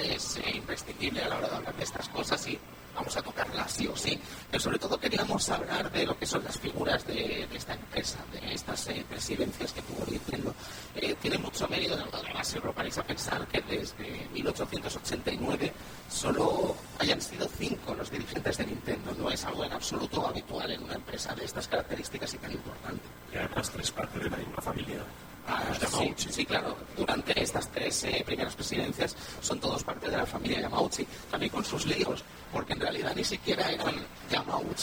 Es 0.00 0.36
eh, 0.38 0.52
imprescindible 0.54 1.22
a 1.22 1.28
la 1.28 1.38
hora 1.38 1.48
de 1.48 1.56
hablar 1.56 1.76
de 1.76 1.84
estas 1.84 2.08
cosas 2.08 2.46
y 2.46 2.58
vamos 2.94 3.16
a 3.16 3.22
tocarlas 3.22 3.72
sí 3.72 3.86
o 3.86 3.96
sí. 3.96 4.18
Pero 4.50 4.62
sobre 4.62 4.78
todo 4.78 4.98
queríamos 4.98 5.48
hablar 5.50 5.90
de 5.90 6.06
lo 6.06 6.18
que 6.18 6.26
son 6.26 6.44
las 6.44 6.58
figuras 6.58 7.06
de, 7.06 7.46
de 7.50 7.56
esta 7.56 7.74
empresa, 7.74 8.18
de 8.32 8.54
estas 8.54 8.88
eh, 8.88 9.04
presidencias 9.08 9.72
que 9.72 9.82
tuvo 9.82 10.04
Nintendo. 10.10 10.54
Eh, 10.94 11.14
tiene 11.20 11.38
mucho 11.38 11.66
mérito, 11.68 11.96
además 12.12 12.48
si 12.48 12.58
os 12.58 12.74
paráis 12.74 12.98
a 12.98 13.04
pensar 13.04 13.46
que 13.46 13.60
desde 13.62 14.28
1889 14.32 15.72
solo 16.10 16.76
hayan 16.98 17.20
sido 17.20 17.48
cinco 17.56 17.94
los 17.94 18.10
dirigentes 18.10 18.58
de 18.58 18.66
Nintendo. 18.66 19.14
No 19.18 19.30
es 19.30 19.44
algo 19.44 19.64
en 19.64 19.72
absoluto 19.72 20.26
habitual 20.26 20.70
en 20.70 20.82
una 20.82 20.94
empresa 20.94 21.34
de 21.34 21.44
estas 21.44 21.68
características 21.68 22.34
y 22.34 22.38
tan 22.38 22.52
importante. 22.52 23.02
Y 23.32 23.36
además 23.36 23.70
tres 23.70 23.90
partes 23.90 24.22
de 24.22 24.30
la 24.30 24.36
misma 24.36 24.60
familia. 24.60 25.04
Ah, 25.46 25.62
sí, 25.74 26.14
sí, 26.30 26.46
claro. 26.46 26.76
Durante 26.96 27.40
estas 27.42 27.68
tres 27.70 28.04
eh, 28.04 28.22
primeras 28.24 28.54
presidencias 28.54 29.09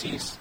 He's. 0.02 0.37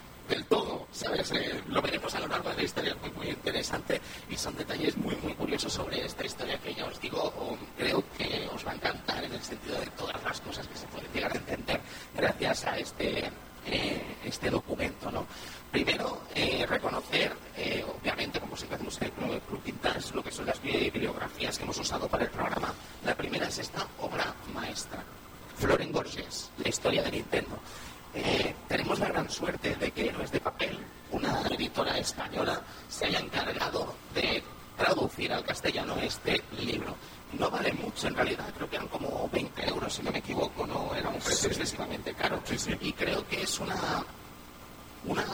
De 29.79 29.91
que 29.91 30.13
no 30.13 30.23
es 30.23 30.31
de 30.31 30.41
papel. 30.41 30.79
Una 31.11 31.43
editora 31.51 31.99
española 31.99 32.61
se 32.89 33.07
haya 33.07 33.21
encargado 33.21 33.95
de 34.15 34.43
traducir 34.77 35.33
al 35.33 35.45
castellano 35.45 35.97
este 35.97 36.43
libro. 36.61 36.95
No 37.33 37.51
vale 37.51 37.73
mucho 37.73 38.09
en 38.09 38.15
realidad, 38.15 38.53
creo 38.55 38.69
que 38.69 38.77
eran 38.77 38.89
como 38.89 39.29
20 39.33 39.69
euros, 39.69 39.93
si 39.93 40.03
no 40.03 40.11
me 40.11 40.19
equivoco, 40.19 40.67
no 40.67 40.95
era 40.95 41.09
un 41.09 41.19
precio 41.19 41.49
excesivamente 41.49 42.15
caro. 42.15 42.41
Sí, 42.45 42.59
sí. 42.59 42.77
Y 42.81 42.93
creo 42.93 43.27
que 43.27 43.43
es 43.43 43.59
una, 43.59 44.05
una, 45.05 45.25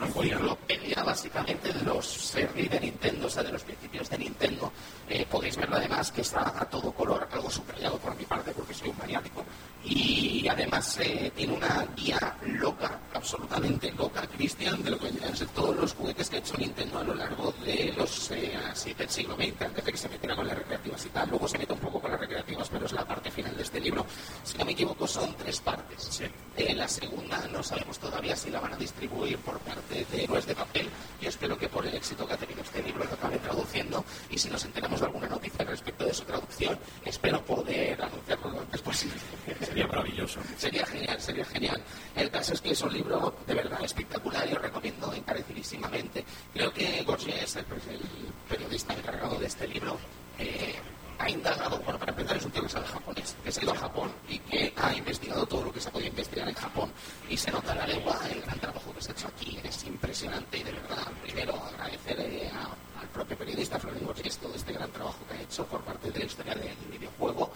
una 0.00 0.06
enciclopedia 0.06 1.02
básicamente 1.04 1.72
de 1.72 1.82
los 1.82 2.06
servi 2.06 2.68
de 2.68 2.80
Nintendo, 2.80 3.26
o 3.26 3.30
sea, 3.30 3.42
de 3.42 3.52
los 3.52 3.62
principios 3.62 4.08
de 4.08 4.18
Nintendo. 4.18 4.72
Eh, 5.08 5.26
podéis 5.28 5.56
verlo 5.56 5.76
además 5.76 6.10
que 6.10 6.22
está 6.22 6.54
a 6.60 6.64
todo 6.68 6.92
color, 6.92 7.28
algo 7.30 7.50
subrayado 7.50 7.98
por 7.98 8.16
mi 8.16 8.24
parte 8.24 8.52
porque 8.52 8.74
soy 8.74 8.88
un 8.88 8.98
maniático. 8.98 9.44
Y 9.84 10.46
además 10.48 10.98
eh, 11.00 11.32
tiene 11.34 11.54
una 11.54 11.86
guía 11.96 12.36
loca, 12.46 13.00
absolutamente 13.14 13.90
loca 13.92 14.26
Cristian 14.26 14.82
de 14.82 14.90
lo 14.90 14.98
que 14.98 15.06
vendrían 15.06 15.32
a 15.32 15.36
ser 15.36 15.48
todos 15.48 15.76
los 15.76 15.94
juguetes 15.94 16.28
que 16.28 16.36
ha 16.36 16.38
hecho 16.38 16.56
Nintendo 16.56 16.98
a 16.98 17.04
lo 17.04 17.14
largo 17.14 17.52
de 17.64 17.92
los 17.96 18.30
eh, 18.30 18.58
del 18.96 19.08
siglo 19.08 19.36
XX, 19.36 19.62
antes 19.62 19.84
de 19.84 19.92
que 19.92 19.98
se 19.98 20.08
metiera 20.08 20.36
con 20.36 20.46
las 20.46 20.56
recreativas 20.56 21.04
y 21.06 21.08
tal. 21.08 21.28
Luego 21.30 21.48
se 21.48 21.58
mete 21.58 21.72
un 21.72 21.78
poco 21.78 22.00
con 22.00 22.10
las 22.10 22.20
recreativas, 22.20 22.68
pero 22.68 22.86
es 22.86 22.92
la 22.92 23.04
parte 23.04 23.30
final 23.30 23.56
de 23.56 23.62
este 23.62 23.80
libro. 23.80 24.06
Si 24.44 24.56
no 24.58 24.64
me 24.64 24.72
equivoco, 24.72 25.06
son 25.06 25.34
tres 25.34 25.60
partes. 25.60 26.22
Eh, 26.56 26.74
la 26.74 26.88
segunda 26.88 27.46
no 27.52 27.62
sabemos 27.62 27.98
todavía 27.98 28.36
si 28.36 28.50
la 28.50 28.60
van 28.60 28.74
a 28.74 28.76
distribuir 28.76 29.38
por 29.38 29.58
parte 29.60 29.89
de 29.90 30.24
Héroes 30.24 30.46
de 30.46 30.54
Papel. 30.54 30.88
Yo 31.20 31.28
espero 31.28 31.58
que 31.58 31.68
por 31.68 31.86
el 31.86 31.94
éxito 31.94 32.26
que 32.26 32.34
ha 32.34 32.36
tenido 32.36 32.62
este 32.62 32.82
libro 32.82 33.04
lo 33.04 33.12
acabe 33.12 33.38
traduciendo 33.38 34.04
y 34.30 34.38
si 34.38 34.48
nos 34.48 34.64
enteramos 34.64 35.00
de 35.00 35.06
alguna 35.06 35.28
noticia 35.28 35.64
respecto 35.64 36.04
de 36.04 36.14
su 36.14 36.24
traducción, 36.24 36.78
espero 37.04 37.44
poder 37.44 38.00
anunciarlo 38.02 38.50
lo 38.50 38.60
antes 38.60 38.80
posible. 38.82 39.16
Sería 39.60 39.86
maravilloso. 39.86 40.40
Sería 40.56 40.86
genial, 40.86 41.20
sería 41.20 41.44
genial. 41.44 41.82
El 42.14 42.30
caso 42.30 42.54
es 42.54 42.60
que 42.60 42.70
es 42.70 42.82
un 42.82 42.92
libro 42.92 43.34
de 43.46 43.54
verdad 43.54 43.82
espectacular 43.82 44.48
y 44.48 44.54
os 44.54 44.62
recomiendo 44.62 45.12
encarecidísimamente. 45.12 46.24
Creo 46.52 46.72
que 46.72 47.02
Gorgies, 47.02 47.56
el, 47.56 47.64
el 47.90 48.00
periodista 48.48 48.94
encargado 48.94 49.38
de 49.38 49.46
este 49.46 49.66
libro, 49.68 49.98
eh, 50.38 50.74
ha 51.20 51.28
indagado, 51.28 51.78
bueno, 51.80 51.98
para 51.98 52.12
empezar 52.12 52.36
es 52.36 52.44
un 52.44 52.50
tío 52.50 52.62
que 52.62 52.68
sabe 52.68 52.86
japonés, 52.86 53.36
que 53.44 53.52
se 53.52 53.60
ha 53.60 53.62
ido 53.64 53.72
a 53.72 53.76
Japón 53.76 54.10
y 54.28 54.38
que 54.38 54.72
ha 54.76 54.94
investigado 54.94 55.46
todo 55.46 55.64
lo 55.64 55.72
que 55.72 55.80
se 55.80 55.90
podido 55.90 56.08
investigar 56.08 56.48
en 56.48 56.54
Japón. 56.54 56.90
Y 57.28 57.36
se 57.36 57.50
nota 57.50 57.74
la 57.74 57.86
lengua 57.86 58.18
el 58.30 58.40
gran 58.40 58.58
trabajo 58.58 58.92
que 58.94 59.02
se 59.02 59.10
ha 59.10 59.12
hecho 59.12 59.28
aquí, 59.28 59.58
es 59.62 59.84
impresionante 59.84 60.58
y 60.58 60.62
de 60.62 60.72
verdad, 60.72 61.06
primero 61.22 61.54
agradecer 61.54 62.50
al 62.98 63.08
propio 63.08 63.36
periodista 63.36 63.78
Florian 63.78 64.06
todo 64.40 64.54
este 64.54 64.72
gran 64.72 64.90
trabajo 64.90 65.18
que 65.28 65.34
ha 65.34 65.42
hecho 65.42 65.66
por 65.66 65.82
parte 65.82 66.10
de 66.10 66.18
la 66.20 66.24
historia 66.24 66.54
del 66.54 66.76
videojuego. 66.90 67.50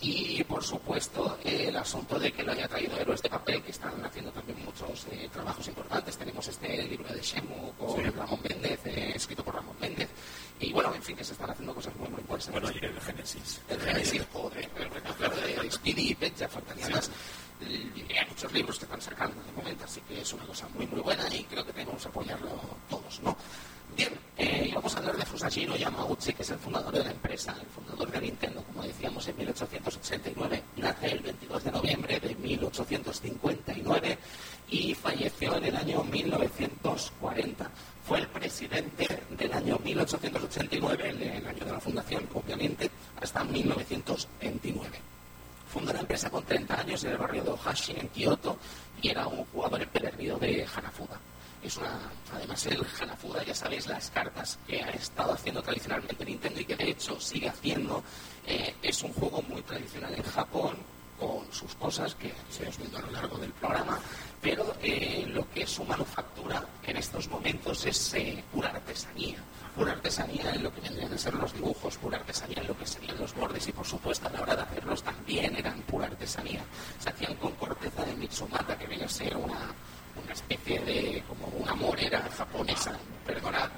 Y 0.00 0.44
por 0.44 0.62
supuesto 0.62 1.38
el 1.42 1.76
asunto 1.76 2.20
de 2.20 2.30
que 2.30 2.44
lo 2.44 2.52
haya 2.52 2.68
traído 2.68 2.96
héroes 2.96 3.20
de 3.20 3.28
papel 3.28 3.60
que 3.62 3.72
están 3.72 4.04
haciendo 4.04 4.30
también 4.30 4.64
muchos 4.64 5.06
eh, 5.10 5.28
trabajos 5.32 5.66
importantes. 5.66 6.16
Tenemos 6.16 6.46
este 6.46 6.84
libro 6.84 7.12
de 7.12 7.20
Shemu 7.20 7.72
con 7.72 8.04
Ramón 8.14 8.38
Méndez 8.48 8.78
eh, 8.84 9.12
escrito 9.16 9.42
por 9.42 9.56
Ramón 9.56 9.74
Méndez 9.80 10.08
y 10.60 10.72
bueno 10.72 10.94
en 10.94 11.02
fin 11.02 11.16
que 11.16 11.24
se 11.24 11.32
están 11.32 11.50
haciendo 11.50 11.74
cosas 11.74 11.94
muy 11.96 12.08
muy 12.08 12.22
buenas 12.22 12.50
bueno 12.50 12.70
y 12.70 12.84
el 12.84 13.00
Génesis 13.00 13.60
el 13.68 13.80
Génesis 13.80 14.22
joder 14.32 14.68
claro 15.16 15.36
de 15.36 15.70
Speedy 15.70 16.16
y 16.20 16.32
ya 16.36 16.48
faltaría 16.48 16.88
más 16.88 17.10
hay 17.60 18.26
muchos 18.28 18.52
libros 18.52 18.78
que 18.78 18.84
están 18.84 19.00
sacando 19.00 19.42
de 19.42 19.52
momento 19.52 19.84
así 19.84 20.00
que 20.02 20.20
es 20.20 20.32
una 20.32 20.44
cosa 20.44 20.68
muy 20.74 20.86
muy 20.86 21.00
buena 21.00 21.24
y 21.34 21.44
creo 21.44 21.64
que 21.64 21.72
tenemos 21.72 22.02
que 22.02 22.08
apoyarlo 22.08 22.50
todos 22.88 23.20
¿no? 23.20 23.36
Bien, 23.96 24.12
eh, 24.36 24.70
vamos 24.72 24.94
a 24.94 24.98
hablar 24.98 25.16
de 25.16 25.26
Fusajiro 25.26 25.74
Yamauchi, 25.74 26.32
que 26.32 26.42
es 26.42 26.50
el 26.50 26.58
fundador 26.58 26.92
de 26.92 27.02
la 27.02 27.10
empresa, 27.10 27.56
el 27.60 27.66
fundador 27.66 28.08
de 28.12 28.20
Nintendo, 28.20 28.62
como 28.62 28.84
decíamos, 28.84 29.26
en 29.26 29.36
1889. 29.38 30.62
Nace 30.76 31.06
el 31.10 31.18
22 31.18 31.64
de 31.64 31.72
noviembre 31.72 32.20
de 32.20 32.34
1859 32.36 34.18
y 34.70 34.94
falleció 34.94 35.56
en 35.56 35.64
el 35.64 35.76
año 35.76 36.04
1940. 36.04 37.70
Fue 38.08 38.20
el 38.20 38.26
presidente 38.28 39.06
del 39.36 39.52
año 39.52 39.78
1889, 39.84 41.10
el 41.10 41.46
año 41.46 41.64
de 41.66 41.72
la 41.72 41.78
fundación, 41.78 42.26
obviamente, 42.32 42.90
hasta 43.20 43.44
1929. 43.44 44.98
Fundó 45.70 45.92
la 45.92 46.00
empresa 46.00 46.30
con 46.30 46.42
30 46.42 46.80
años 46.80 47.04
en 47.04 47.10
el 47.10 47.18
barrio 47.18 47.44
de 47.44 47.50
Ohashi, 47.50 47.92
en 47.92 48.08
Kioto, 48.08 48.56
y 49.02 49.10
era 49.10 49.26
un 49.26 49.44
jugador 49.44 49.82
empedernido 49.82 50.38
de 50.38 50.66
Hanafuda 50.74 51.20
es 51.62 51.76
una, 51.76 51.98
además 52.32 52.64
el 52.66 52.86
Hanafuda, 53.00 53.42
ya 53.42 53.54
sabéis, 53.54 53.86
las 53.86 54.10
cartas 54.10 54.58
que 54.66 54.80
ha 54.80 54.90
estado 54.90 55.32
haciendo 55.32 55.60
tradicionalmente 55.62 56.24
Nintendo 56.24 56.60
y 56.60 56.64
que 56.64 56.76
de 56.76 56.90
hecho 56.90 57.20
sigue 57.20 57.48
haciendo, 57.48 58.02
eh, 58.46 58.74
es 58.82 59.02
un 59.02 59.12
juego 59.12 59.42
muy 59.42 59.62
tradicional 59.62 60.14
en 60.14 60.22
Japón, 60.22 60.76
con 61.18 61.50
sus 61.52 61.74
cosas 61.74 62.14
que 62.14 62.32
se 62.50 62.66
os 62.68 62.78
viendo 62.78 62.98
a 62.98 63.02
lo 63.02 63.10
largo 63.10 63.38
del 63.38 63.52
programa, 63.52 63.98
pero 64.40 64.74
eh, 64.82 65.24
lo 65.28 65.48
que 65.50 65.62
es 65.62 65.70
su 65.70 65.84
manufactura 65.84 66.64
en 66.84 66.96
estos 66.96 67.28
momentos 67.28 67.84
es 67.86 68.14
eh, 68.14 68.42
pura 68.52 68.70
artesanía. 68.70 69.38
Pura 69.74 69.92
artesanía 69.92 70.52
en 70.54 70.62
lo 70.62 70.74
que 70.74 70.80
vendrían 70.80 71.12
a 71.12 71.18
ser 71.18 71.34
los 71.34 71.52
dibujos, 71.52 71.96
pura 71.98 72.18
artesanía 72.18 72.60
en 72.60 72.66
lo 72.66 72.76
que 72.76 72.86
serían 72.86 73.18
los 73.18 73.34
bordes 73.34 73.68
y 73.68 73.72
por 73.72 73.86
supuesto 73.86 74.28
a 74.28 74.32
la 74.32 74.42
hora 74.42 74.56
de 74.56 74.62
hacerlos 74.62 75.02
también 75.02 75.54
eran 75.56 75.80
pura 75.82 76.06
artesanía. 76.06 76.64
Se 76.98 77.10
hacían 77.10 77.34
con 77.36 77.52
corteza 77.52 78.04
de 78.04 78.14
Mitsumata, 78.14 78.76
que 78.76 78.86
viene 78.86 79.04
a 79.04 79.08
ser 79.08 79.36
una, 79.36 79.72
una 80.28 80.34
especie 80.34 80.78
de 80.80 81.22
como 81.26 81.46
una 81.46 81.74
morera 81.74 82.20
japonesa. 82.36 82.92
Perdonad 83.26 83.70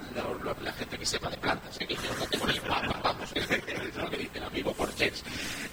la 0.62 0.72
gente 0.72 0.98
que 0.98 1.06
sepa 1.06 1.30
de 1.30 1.36
plantas, 1.36 1.78
que 1.78 1.86
yo 1.86 2.00
no 2.18 2.26
lo 4.02 4.10
que 4.10 4.16
dice 4.16 4.38
el 4.38 4.44
amigo 4.44 4.72
Cortés. 4.72 5.22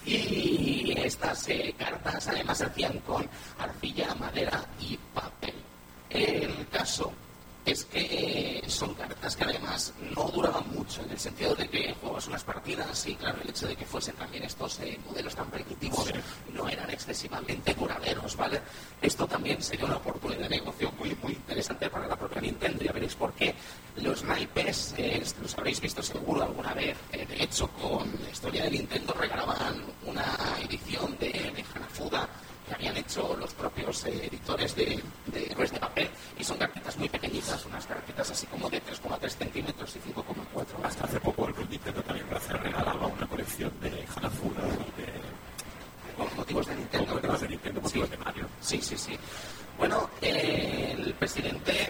Y 0.05 0.93
estas 0.99 1.49
eh, 1.49 1.73
cartas 1.77 2.27
además 2.27 2.59
se 2.59 2.65
hacían 2.65 2.99
con 2.99 3.27
arcilla, 3.57 4.13
madera 4.15 4.63
y 4.79 4.97
papel. 5.13 5.55
El 6.09 6.67
caso 6.67 7.11
es 7.67 7.83
que 7.83 8.63
son 8.67 8.93
cartas 8.93 9.35
que 9.35 9.43
además 9.43 9.93
no 10.15 10.23
duraban 10.29 10.63
mucho, 10.73 11.03
en 11.03 11.11
el 11.11 11.19
sentido 11.19 11.53
de 11.53 11.67
que 11.67 11.93
jugabas 11.99 12.25
unas 12.27 12.43
partidas 12.43 13.05
y 13.07 13.15
claro, 13.15 13.39
el 13.43 13.49
hecho 13.49 13.67
de 13.67 13.75
que 13.75 13.85
fuesen 13.85 14.15
también 14.15 14.43
estos 14.43 14.79
eh, 14.79 14.97
modelos 15.05 15.35
tan 15.35 15.51
primitivos 15.51 16.09
no 16.53 16.69
eran 16.69 16.89
excesivamente 16.89 17.73
duraderos, 17.73 18.37
¿vale? 18.37 18.61
Esto 19.01 19.27
también 19.27 19.61
sería 19.61 19.85
una 19.85 19.97
oportunidad 19.97 20.43
de 20.43 20.49
negocio 20.49 20.93
muy, 20.97 21.13
muy 21.21 21.33
interesante 21.33 21.89
para 21.89 22.07
la 22.07 22.15
propia 22.15 22.39
Nintendo, 22.39 22.85
ya 22.85 22.93
veréis 22.93 23.15
por 23.15 23.33
qué. 23.33 23.53
Los 23.97 24.23
naipes, 24.23 24.95
eh, 24.97 25.21
los 25.41 25.57
habréis 25.57 25.81
visto 25.81 26.01
seguro 26.01 26.43
alguna 26.43 26.73
vez, 26.73 26.95
eh, 27.11 27.25
de 27.25 27.43
hecho 27.43 27.67
con 27.67 28.09
la 28.23 28.29
historia 28.29 28.63
de 28.63 28.71
Nintendo 28.71 29.13
regalaban 29.13 29.83
una 30.05 30.37
edición 30.63 31.17
de, 31.19 31.31
de 31.31 31.65
Hanafuda 31.75 32.29
que 32.67 32.75
habían 32.75 32.97
hecho 32.97 33.35
los 33.39 33.53
propios 33.53 34.05
eh, 34.05 34.27
editores 34.27 34.75
de, 34.75 35.01
de 35.27 35.41
de 35.41 35.79
papel 35.79 36.09
y 36.37 36.43
son 36.43 36.57
cartitas 36.57 36.97
muy 36.97 37.09
pequeñitas, 37.09 37.65
unas 37.65 37.85
cartitas 37.85 38.29
así 38.29 38.45
como 38.47 38.69
de 38.69 38.81
3,3 38.83 39.29
centímetros 39.29 39.95
y 39.95 39.99
5,4. 39.99 40.65
Hasta 40.83 41.05
hace 41.05 41.19
poco 41.19 41.47
el 41.47 41.53
Club 41.53 41.69
Nintendo 41.69 42.01
también 42.03 42.25
regalaba 42.29 43.07
una 43.07 43.27
colección 43.27 43.71
de 43.81 44.05
Hanafuda 44.15 44.61
y 44.61 45.01
de... 45.01 45.17
Motivos 46.35 46.65
de 46.65 46.75
Nintendo. 46.75 47.13
Motivos 47.13 47.41
de 47.41 47.47
Nintendo, 47.47 47.81
motivos 47.81 48.09
sí. 48.09 48.15
de 48.15 48.23
Mario. 48.23 48.47
Sí, 48.59 48.81
sí, 48.81 48.97
sí. 48.97 49.17
Bueno, 49.77 50.09
eh, 50.21 50.95
el 50.97 51.13
presidente 51.13 51.89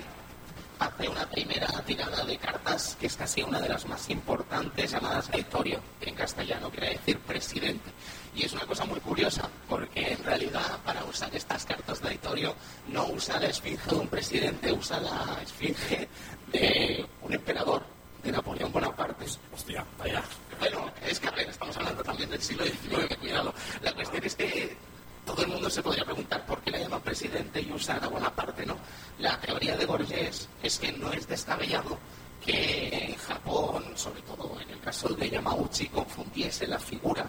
hace 0.80 1.08
una 1.08 1.26
primera 1.30 1.68
tirada 1.86 2.24
de 2.26 2.38
cartas 2.38 2.98
que 3.00 3.08
es 3.08 3.16
casi 3.16 3.42
una 3.42 3.60
de 3.60 3.70
las 3.70 3.86
más 3.88 4.10
importantes, 4.10 4.92
llamadas 4.92 5.30
Aitorio, 5.32 5.80
que 6.00 6.10
en 6.10 6.16
castellano 6.16 6.70
quiere 6.70 6.90
decir 6.92 7.20
presidente. 7.20 7.90
Y 8.38 8.46
es 8.46 8.54
una 8.54 8.68
cosa 8.68 8.86
muy 8.86 9.00
curiosa, 9.00 9.50
porque 9.68 10.14
en 10.14 10.24
realidad 10.24 10.80
para 10.86 11.04
usar 11.06 11.36
estas 11.36 11.66
cartas 11.66 12.00
de 12.04 12.10
Aitorio 12.10 12.54
no 12.88 13.08
usa 13.08 13.40
la 13.40 13.48
esfinge 13.48 13.90
de 13.90 13.96
un 13.96 14.08
presidente, 14.08 14.72
usa 14.72 15.00
la 15.00 15.40
esfinge 15.42 16.08
de 16.52 17.04
un 17.24 17.34
emperador, 17.34 17.82
de 18.24 18.32
Napoleón 18.32 18.72
Bonaparte. 18.72 19.26
Hostia, 19.52 19.84
vaya. 19.98 20.22
Bueno, 20.60 20.86
es 21.04 21.20
que 21.20 21.28
a 21.30 21.32
ver, 21.32 21.50
estamos 21.50 21.76
hablando 21.78 22.04
también 22.04 22.30
del 22.30 22.40
siglo 22.40 22.64
XIX, 22.64 23.18
cuidado. 23.18 23.52
La 23.82 23.92
cuestión 23.94 24.24
es 24.24 24.36
que 24.36 24.78
todo 25.26 25.42
el 25.42 25.48
mundo 25.48 25.68
se 25.68 25.82
podría 25.82 26.06
preguntar 26.06 26.46
por 26.46 26.62
qué 26.62 26.70
le 26.70 26.82
llaman 26.82 27.02
presidente 27.02 27.60
y 27.60 27.72
usan 27.72 28.04
a 28.04 28.08
Bonaparte, 28.08 28.68
¿no? 28.68 28.78
La 29.18 29.40
teoría 29.40 29.76
de 29.76 29.88
Borges 29.88 30.48
es 30.62 30.78
que 30.78 30.92
no 30.92 31.12
es 31.12 31.28
descabellado 31.28 31.98
que 32.46 32.90
en 33.10 33.16
Japón, 33.16 33.84
sobre 33.96 34.22
todo 34.22 34.62
en 34.62 34.70
el 34.70 34.80
caso 34.80 35.10
de 35.10 35.28
Yamauchi, 35.28 35.88
confundiese 35.88 36.68
la 36.68 36.78
figura 36.78 37.28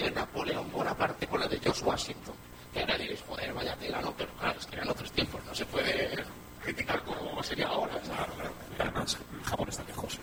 de 0.00 0.10
Napoleón 0.10 0.70
Bonaparte 0.72 1.26
con 1.26 1.40
la 1.40 1.48
de 1.48 1.58
George 1.58 1.84
Washington. 1.84 2.34
Que 2.72 2.80
ahora 2.80 2.96
diréis, 2.96 3.20
joder, 3.26 3.52
vaya 3.52 3.76
tela, 3.76 4.00
¿no? 4.00 4.14
Pero 4.16 4.32
claro, 4.34 4.58
es 4.58 4.66
que 4.66 4.76
eran 4.76 4.88
otros 4.88 5.12
tiempos, 5.12 5.44
no 5.44 5.54
se 5.54 5.66
puede 5.66 6.24
criticar 6.62 7.02
como 7.02 7.42
sería 7.42 7.68
ahora. 7.68 7.98
Claro, 8.00 8.32
claro. 8.34 8.52
Además, 8.78 9.18
Japón 9.44 9.68
está 9.68 9.84
lejos. 9.84 10.18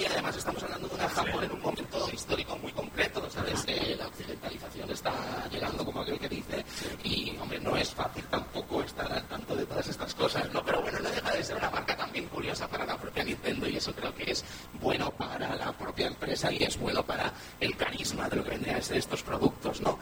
Y 0.00 0.04
además 0.06 0.36
estamos 0.36 0.62
hablando 0.62 0.88
de 0.88 0.94
una 0.94 1.08
Japón 1.08 1.44
en 1.44 1.52
un 1.52 1.60
momento 1.60 2.08
histórico 2.12 2.56
muy 2.58 2.72
concreto, 2.72 3.28
¿sabes? 3.30 3.64
Eh, 3.66 3.96
la 3.98 4.06
occidentalización 4.06 4.90
está 4.90 5.12
llegando, 5.50 5.84
como 5.84 6.00
aquel 6.00 6.18
que 6.18 6.28
dice, 6.28 6.64
y, 7.04 7.36
hombre, 7.40 7.60
no 7.60 7.76
es 7.76 7.90
fácil 7.90 8.24
tampoco 8.24 8.82
estar 8.82 9.10
al 9.12 9.22
tanto 9.24 9.54
de 9.54 9.66
todas 9.66 9.86
estas 9.88 10.14
cosas, 10.14 10.50
¿no? 10.52 10.64
Pero 10.64 10.80
bueno, 10.82 10.98
no 11.00 11.10
deja 11.10 11.30
de 11.32 11.44
ser 11.44 11.56
una 11.56 11.70
marca 11.70 11.96
también 11.96 12.26
curiosa 12.26 12.68
para 12.68 12.86
la 12.86 12.96
propia 12.96 13.24
Nintendo 13.24 13.68
y 13.68 13.76
eso 13.76 13.92
creo 13.92 14.14
que 14.14 14.30
es 14.30 14.44
bueno 14.80 15.10
para 15.10 15.54
la 15.56 15.72
propia 15.72 16.06
empresa 16.06 16.52
y 16.52 16.62
es 16.62 16.78
bueno 16.78 17.02
para 17.02 17.32
el 17.60 17.76
carisma 17.76 18.28
de 18.28 18.36
lo 18.36 18.44
que 18.44 18.50
vendría 18.50 18.76
a 18.76 18.82
ser 18.82 18.96
estos 18.98 19.22
productos, 19.22 19.80
¿no? 19.80 19.98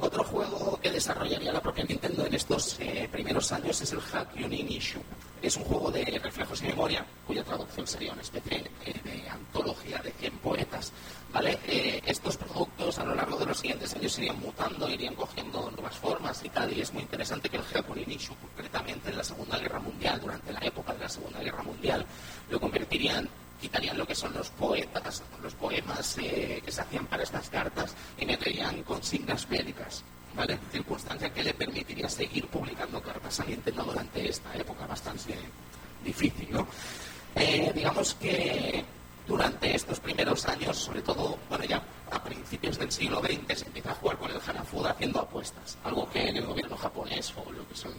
Otro 0.00 0.22
juego 0.22 0.78
que 0.80 0.92
desarrollaría 0.92 1.52
la 1.52 1.60
propia 1.60 1.84
Nintendo 1.84 2.24
en 2.24 2.32
estos 2.32 2.76
eh, 2.78 3.08
primeros 3.10 3.50
años 3.50 3.80
es 3.80 3.92
el 3.92 3.98
Hakyunin 4.00 4.70
Issue. 4.70 5.02
Es 5.42 5.56
un 5.56 5.64
juego 5.64 5.90
de 5.90 6.04
reflejos 6.22 6.62
y 6.62 6.66
memoria, 6.66 7.04
cuya 7.26 7.42
traducción 7.42 7.84
sería 7.84 8.12
una 8.12 8.22
especie 8.22 8.64
eh, 8.84 8.94
de 9.02 9.28
antología 9.28 9.98
de 9.98 10.12
100 10.12 10.32
poetas. 10.38 10.92
¿vale? 11.32 11.58
Eh, 11.66 12.00
estos 12.06 12.36
productos 12.36 12.96
a 13.00 13.04
lo 13.04 13.14
largo 13.16 13.38
de 13.38 13.46
los 13.46 13.58
siguientes 13.58 13.92
años 13.94 14.16
irían 14.18 14.38
mutando, 14.38 14.88
irían 14.88 15.16
cogiendo 15.16 15.68
nuevas 15.72 15.96
formas 15.96 16.44
y 16.44 16.48
tal, 16.48 16.72
y 16.72 16.80
es 16.80 16.92
muy 16.92 17.02
interesante 17.02 17.48
que 17.48 17.56
el 17.56 17.64
Hakyunin 17.64 18.12
Issue, 18.12 18.36
concretamente 18.36 19.10
en 19.10 19.16
la 19.16 19.24
Segunda 19.24 19.58
Guerra 19.58 19.80
Mundial, 19.80 20.20
durante 20.20 20.52
la 20.52 20.60
época 20.60 20.94
de 20.94 21.00
la 21.00 21.08
Segunda 21.08 21.40
Guerra 21.40 21.64
Mundial, 21.64 22.06
lo 22.50 22.60
convertirían 22.60 23.28
quitarían 23.60 23.98
lo 23.98 24.06
que 24.06 24.14
son 24.14 24.32
los 24.34 24.50
poetas, 24.50 25.22
los 25.42 25.54
poemas 25.54 26.16
eh, 26.18 26.62
que 26.64 26.72
se 26.72 26.80
hacían 26.80 27.06
para 27.06 27.22
estas 27.22 27.48
cartas 27.48 27.94
y 28.18 28.26
meterían 28.26 28.82
consignas 28.82 29.48
bélicas. 29.48 30.04
¿vale? 30.36 30.58
Circunstancia 30.70 31.32
que 31.32 31.42
le 31.42 31.54
permitiría 31.54 32.08
seguir 32.08 32.46
publicando 32.46 33.02
cartas 33.02 33.40
a 33.40 33.44
Nintendo 33.44 33.84
durante 33.84 34.28
esta 34.28 34.54
época 34.54 34.86
bastante 34.86 35.34
difícil, 36.04 36.48
¿no? 36.50 36.66
Eh, 37.34 37.72
digamos 37.74 38.14
que 38.14 38.84
durante 39.26 39.74
estos 39.74 40.00
primeros 40.00 40.46
años, 40.46 40.76
sobre 40.76 41.02
todo, 41.02 41.38
bueno, 41.48 41.64
ya 41.64 41.82
a 42.10 42.22
principios 42.22 42.78
del 42.78 42.90
siglo 42.90 43.20
XX 43.20 43.58
se 43.58 43.66
empieza 43.66 43.90
a 43.90 43.94
jugar 43.94 44.16
con 44.16 44.30
el 44.30 44.40
Hanafuda 44.40 44.90
haciendo 44.92 45.20
apuestas, 45.20 45.76
algo 45.84 46.08
que 46.10 46.28
en 46.28 46.36
el 46.36 46.46
gobierno 46.46 46.76
japonés 46.76 47.32
o 47.36 47.52
lo 47.52 47.68
que 47.68 47.74
son 47.76 47.92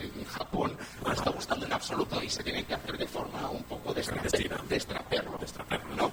en 0.00 0.24
Japón 0.24 0.76
no 1.04 1.12
está 1.12 1.30
gustando 1.30 1.66
en 1.66 1.72
absoluto 1.72 2.22
y 2.22 2.28
se 2.28 2.42
tiene 2.42 2.64
que 2.64 2.74
hacer 2.74 2.96
de 2.98 3.06
forma 3.06 3.50
un 3.50 3.62
poco 3.64 3.92
de 3.94 4.00
extraperlo, 4.00 5.38
¿no? 5.96 6.12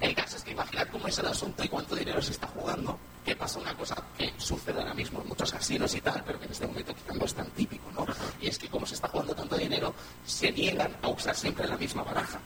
El 0.00 0.14
caso 0.14 0.36
es 0.36 0.44
que 0.44 0.50
imaginar 0.50 0.90
cómo 0.90 1.08
es 1.08 1.18
el 1.18 1.26
asunto 1.26 1.64
y 1.64 1.68
cuánto 1.68 1.94
dinero 1.94 2.20
se 2.20 2.32
está 2.32 2.46
jugando, 2.48 2.98
que 3.24 3.34
pasa 3.34 3.58
una 3.58 3.74
cosa 3.74 3.96
que 4.16 4.32
sucede 4.36 4.78
ahora 4.78 4.92
mismo 4.92 5.22
en 5.22 5.28
muchos 5.28 5.50
casinos 5.50 5.94
y 5.94 6.00
tal, 6.02 6.22
pero 6.24 6.38
que 6.38 6.44
en 6.44 6.52
este 6.52 6.66
momento 6.66 6.94
quizá 6.94 7.14
no 7.14 7.24
es 7.24 7.34
tan 7.34 7.50
típico, 7.52 7.90
¿no? 7.92 8.06
Y 8.40 8.48
es 8.48 8.58
que 8.58 8.68
como 8.68 8.84
se 8.84 8.94
está 8.94 9.08
jugando 9.08 9.34
tanto 9.34 9.56
dinero, 9.56 9.94
se 10.26 10.52
niegan 10.52 10.94
a 11.00 11.08
usar 11.08 11.34
siempre 11.34 11.66
la 11.66 11.78
misma 11.78 12.02
baraja. 12.02 12.38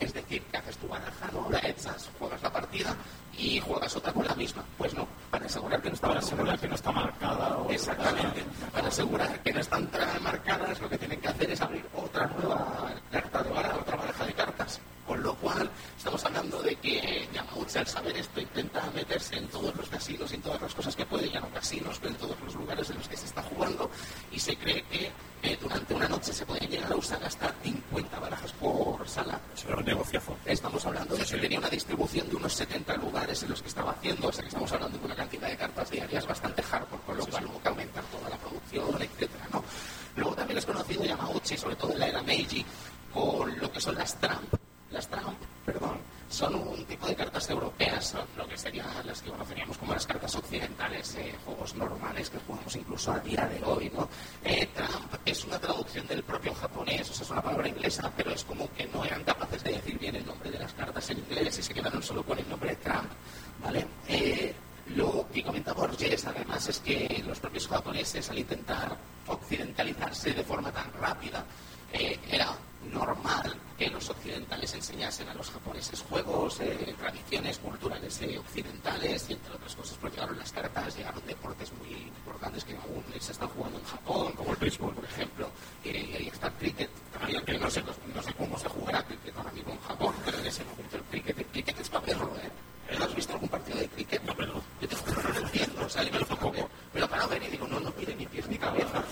Es 0.00 0.12
decir, 0.12 0.42
que 0.42 0.56
haces 0.56 0.76
tu 0.78 0.88
baraja, 0.88 1.30
no 1.32 1.48
la 1.50 1.58
echas, 1.60 2.08
juegas 2.18 2.42
la 2.42 2.52
partida 2.52 2.94
y 3.36 3.60
juegas 3.60 3.94
otra 3.96 4.12
con 4.12 4.26
la 4.26 4.34
misma. 4.34 4.64
Pues 4.76 4.94
no, 4.94 5.06
para 5.30 5.46
asegurar 5.46 5.80
que 5.80 5.88
no 5.88 5.94
está, 5.94 6.08
para 6.08 6.20
asegurar 6.20 6.58
que 6.58 6.68
no 6.68 6.74
está 6.74 6.92
marcada. 6.92 7.58
O 7.58 7.70
Exactamente. 7.70 8.44
Para 8.72 8.88
asegurar 8.88 9.40
que 9.40 9.52
no 9.52 9.60
están 9.60 9.90
marcadas, 10.22 10.80
lo 10.80 10.88
que 10.88 10.98
tienen 10.98 11.20
que 11.20 11.28
hacer 11.28 11.50
es 11.50 11.60
abrir 11.60 11.84
otra 11.94 12.26
nueva 12.26 12.92
carta 13.10 13.42
de 13.42 13.50
baraja, 13.50 13.76
otra 13.76 13.96
baraja 13.96 14.26
de 14.26 14.32
cartas. 14.32 14.80
Con 15.06 15.22
lo 15.22 15.34
cual, 15.34 15.70
estamos 15.96 16.24
hablando 16.24 16.62
de 16.62 16.74
que 16.76 17.28
Yamauchi, 17.32 17.78
al 17.78 17.86
saber 17.86 18.16
esto, 18.16 18.40
intenta 18.40 18.90
meterse 18.94 19.36
en 19.36 19.48
todos 19.48 19.74
los 19.76 19.88
casinos 19.88 20.32
y 20.32 20.36
en 20.36 20.42
todas 20.42 20.62
las 20.62 20.74
cosas 20.74 20.96
que 20.96 21.04
puede, 21.04 21.30
ya 21.30 21.40
no 21.40 21.48
casinos, 21.50 21.98
pero 22.00 22.14
en 22.14 22.18
todos 22.18 22.40
los 22.40 22.54
lugares 22.54 22.88
en 22.88 22.96
los 22.96 23.08
que 23.08 23.16
se 23.16 23.26
está 23.26 23.42
jugando, 23.42 23.90
y 24.32 24.38
se 24.38 24.56
cree 24.56 24.82
que 24.84 25.10
eh, 25.42 25.58
durante 25.60 25.92
una 25.92 26.08
noche 26.08 26.32
se 26.32 26.46
pueden 26.46 26.70
llegar 26.70 26.90
a 26.90 26.96
usar 26.96 27.22
hasta 27.22 27.52
50 27.62 28.18
barajas 28.18 28.52
por 28.52 29.06
sala. 29.06 29.38
Eso 29.54 29.68
un 29.76 29.84
negociazo. 29.84 30.36
Estamos 30.46 30.86
hablando 30.86 31.14
de 31.14 31.24
que 31.24 31.36
tenía 31.36 31.58
una 31.58 31.68
distribución 31.68 32.28
de 32.30 32.36
unos 32.36 32.54
70 32.54 32.96
lugares 32.96 33.42
en 33.42 33.50
los 33.50 33.60
que 33.60 33.68
estaba 33.68 33.90
haciendo, 33.90 34.28
o 34.28 34.32
sea 34.32 34.42
que 34.42 34.48
estamos 34.48 34.72
hablando 34.72 34.96
de 34.96 35.04
una 35.04 35.16
cantidad 35.16 35.48
de 35.48 35.56
cartas 35.56 35.90
diarias 35.90 36.26
bastante 36.26 36.62
hardcore, 36.62 37.02
con 37.04 37.16
lo 37.18 37.26
cual 37.26 37.46
hubo 37.46 37.60
que 37.60 37.68
aumentar 37.68 38.04
toda 38.04 38.30
la 38.30 38.36
producción, 38.38 39.02
etcétera, 39.02 39.48
¿no? 39.52 39.62
Luego 40.16 40.34
también 40.34 40.58
es 40.58 40.64
conocido 40.64 41.04
Yamauchi, 41.04 41.58
sobre 41.58 41.76
todo 41.76 41.92
en 41.92 41.98
la 41.98 42.08
era 42.08 42.22
Meiji, 42.22 42.64
con 43.12 43.58
lo 43.58 43.70
que 43.70 43.80
son 43.80 43.96
las 43.96 44.18
Trump. 44.18 44.54
Las 44.94 45.08
Trump, 45.08 45.36
perdón, 45.66 45.98
son 46.30 46.54
un 46.54 46.84
tipo 46.84 47.08
de 47.08 47.16
cartas 47.16 47.50
europeas, 47.50 48.06
son 48.06 48.24
lo 48.36 48.46
que 48.46 48.56
serían 48.56 48.86
las 49.04 49.20
que 49.22 49.28
conoceríamos 49.28 49.76
como 49.76 49.92
las 49.92 50.06
cartas 50.06 50.36
occidentales, 50.36 51.16
eh, 51.16 51.34
juegos 51.44 51.74
normales 51.74 52.30
que 52.30 52.38
jugamos 52.46 52.76
incluso 52.76 53.10
a 53.10 53.18
día 53.18 53.44
de 53.44 53.60
hoy, 53.64 53.90
¿no? 53.92 54.08
Eh, 54.44 54.68
Trump 54.72 55.12
es 55.24 55.44
una 55.44 55.58
traducción 55.58 56.06
del 56.06 56.22
propio 56.22 56.54
japonés, 56.54 57.10
o 57.10 57.12
sea, 57.12 57.24
es 57.24 57.30
una 57.32 57.42
palabra 57.42 57.66
inglesa, 57.66 58.08
pero 58.16 58.30
es 58.30 58.44
como 58.44 58.72
que 58.72 58.86
no 58.86 59.04
eran 59.04 59.24
capaces 59.24 59.64
de 59.64 59.72
decir 59.72 59.98
bien 59.98 60.14
el 60.14 60.24
nombre 60.24 60.48
de 60.48 60.60
las 60.60 60.72
cartas 60.74 61.10
en 61.10 61.18
inglés 61.18 61.58
y 61.58 61.62
se 61.64 61.74
quedaron 61.74 62.00
solo 62.00 62.22
con 62.22 62.38
el 62.38 62.48
nombre 62.48 62.70
de 62.70 62.76
Trump, 62.76 63.10
¿vale? 63.64 63.84
Eh, 64.06 64.54
lo 64.94 65.26
que 65.34 65.42
comenta 65.42 65.72
Borges, 65.72 66.24
además, 66.24 66.68
es 66.68 66.78
que 66.78 67.20
los 67.26 67.40
propios 67.40 67.66
japoneses, 67.66 68.30
al 68.30 68.38
intentar 68.38 68.96
occidentalizarse 69.26 70.32
de 70.32 70.44
forma 70.44 70.70
tan 70.70 70.92
rápida, 70.92 71.44
era 71.90 72.56
normal 72.92 73.54
que 73.76 73.90
los 73.90 74.08
occidentales 74.08 74.72
enseñasen 74.74 75.28
a 75.28 75.34
los 75.34 75.50
japoneses 75.50 76.02
juegos, 76.02 76.60
eh, 76.60 76.94
tradiciones 76.98 77.58
culturales 77.58 78.20
eh, 78.22 78.38
occidentales 78.38 79.26
y 79.28 79.32
entre 79.32 79.54
otras 79.54 79.74
cosas, 79.74 79.98
porque 80.00 80.16
llegaron 80.16 80.38
las 80.38 80.52
cartas, 80.52 80.96
llegaron 80.96 81.22
deportes 81.26 81.72
muy 81.72 81.92
importantes 81.92 82.64
que 82.64 82.76
aún 82.76 83.04
se 83.18 83.32
están 83.32 83.48
jugando 83.48 83.78
en 83.78 83.84
Japón, 83.84 84.32
como 84.32 84.50
el 84.52 84.56
béisbol, 84.56 84.94
por 84.94 85.04
ejemplo, 85.04 85.48
y 85.82 85.88
ahí 85.88 86.30
está 86.32 86.46
el 86.46 86.52
cricket, 86.54 86.90
también, 87.18 87.44
que 87.44 87.58
no 87.58 87.70
sé, 87.70 87.82
no 87.82 88.22
sé 88.22 88.32
cómo 88.34 88.58
se 88.58 88.68
jugará 88.68 89.02
cricket 89.04 89.36
ahora 89.36 89.52
mismo 89.52 89.72
en 89.72 89.80
Japón, 89.80 90.14
pero 90.24 90.38
en 90.38 90.46
ese 90.46 90.64
momento 90.64 90.96
el 90.96 91.02
cricket, 91.04 91.38
el 91.38 91.46
cricket 91.46 91.80
es 91.80 91.88
para 91.88 92.06
verlo, 92.06 92.30
¿eh? 92.36 92.50
¿Has 93.00 93.14
visto 93.14 93.32
algún 93.32 93.48
partido 93.48 93.78
de 93.78 93.88
cricket? 93.88 94.22
No, 94.22 94.34
pero 94.36 94.62
Yo 94.80 94.88
te 94.88 94.94
juro, 94.96 95.22
no 95.22 95.28
lo 95.30 95.38
entiendo, 95.40 95.84
o 95.84 95.88
sea, 95.88 96.02
yo 96.04 96.12
me 96.12 96.18
lo 96.20 96.26
poco, 96.26 96.68
pero 96.92 97.08
para 97.08 97.26
ver 97.26 97.42
y 97.42 97.48
digo, 97.48 97.66
no, 97.66 97.80
no 97.80 97.90
pide 97.92 98.14
ni 98.14 98.26
pies 98.26 98.46
ni 98.48 98.58
cabeza. 98.58 99.02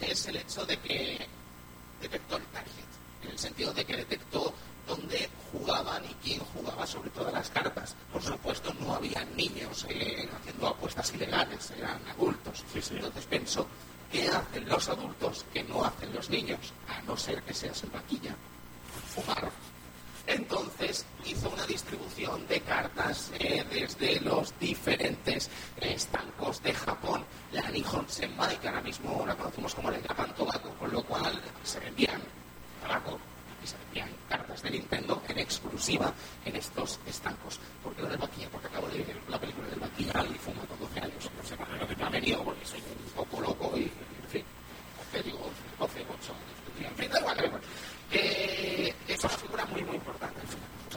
Es 0.00 0.26
el 0.28 0.36
hecho 0.36 0.64
de 0.64 0.78
que 0.78 1.26
detectó 2.00 2.36
el 2.36 2.44
target, 2.44 2.70
en 3.22 3.30
el 3.30 3.38
sentido 3.38 3.72
de 3.72 3.84
que 3.84 3.96
detectó 3.96 4.54
dónde 4.86 5.28
jugaban 5.58 6.04
y 6.04 6.14
quién 6.22 6.40
jugaba 6.40 6.86
sobre 6.86 7.10
todas 7.10 7.32
las 7.32 7.50
cartas. 7.50 7.96
Por 8.12 8.22
supuesto, 8.22 8.72
no 8.80 8.94
había 8.94 9.24
niños 9.36 9.86
eh, 9.88 10.28
haciendo 10.36 10.68
apuestas 10.68 11.12
ilegales, 11.14 11.70
eran 11.76 12.00
adultos. 12.08 12.64
Sí, 12.72 12.82
sí. 12.82 12.94
Entonces 12.96 13.26
pensó, 13.26 13.66
¿qué 14.10 14.28
hacen 14.28 14.68
los 14.68 14.88
adultos 14.88 15.44
que 15.52 15.62
no 15.64 15.84
hacen 15.84 16.12
los 16.14 16.28
niños? 16.30 16.72
A 16.88 17.00
no 17.02 17.16
ser 17.16 17.42
que 17.42 17.54
seas 17.54 17.82
el 17.84 17.90
vaquilla, 17.90 18.34
fumar. 19.14 19.50
Entonces 20.26 21.06
hizo 21.24 21.48
una 21.50 21.64
distribución 21.66 22.46
de 22.48 22.60
cartas 22.60 23.30
eh, 23.38 23.64
desde 23.70 24.20
los 24.20 24.58
diferentes 24.58 25.48
eh, 25.80 25.92
estancos 25.94 26.60
de 26.62 26.74
Japón, 26.74 27.24
la 27.52 27.70
Nihon 27.70 28.08
Senmai, 28.08 28.58
que 28.58 28.68
ahora 28.68 28.80
mismo 28.82 29.24
la 29.24 29.36
conocemos 29.36 29.74
como 29.74 29.90
la 29.90 30.00
Japan 30.00 30.34
Tobacco, 30.34 30.70
con 30.80 30.90
lo 30.90 31.02
cual 31.04 31.40
se 31.62 31.78
vendían 31.78 32.20
tabaco 32.82 33.20
y 33.66 33.68
se 33.68 33.76
vendían 33.78 34.08
cartas 34.28 34.62
de 34.62 34.70
Nintendo 34.70 35.22
en 35.28 35.38
exclusiva 35.38 36.12
en 36.44 36.54
estos 36.54 37.00
estancos. 37.06 37.58
¿Por 37.82 37.94
qué 37.94 38.02
lo 38.02 38.08
del 38.08 38.18
vaquilla? 38.18 38.48
Porque 38.50 38.68
acabo 38.68 38.86
de 38.88 38.98
ver 38.98 39.16
la 39.28 39.40
película 39.40 39.66
del 39.68 39.80
vaquilla 39.80 40.24
y 40.24 40.38
fuma 40.38 40.62
con 40.66 40.78
12 40.78 41.00
años. 41.00 41.30
No 41.36 41.48
sé 41.48 41.56
para 41.56 41.76
lo 41.76 41.88
que 41.88 41.96
me 41.96 42.04
ha 42.04 42.08
venido 42.08 42.44
porque 42.44 42.64
soy 42.64 42.80
un 42.80 43.24
poco 43.24 43.40
loco 43.40 43.72
y, 43.76 43.82
en 43.82 44.28
fin, 44.30 44.44
te 45.10 45.22
digo, 45.22 45.50
12, 45.78 46.06
8 46.08 46.32
años. 46.32 46.90
En 46.90 46.96
fin, 46.96 47.10
da 47.10 47.18
igual, 47.18 47.36
da. 47.36 47.60
Que 48.10 48.94
es 49.08 49.24
una 49.24 49.34
figura 49.34 49.64
muy, 49.66 49.82
muy 49.82 49.96
importante. 49.96 50.40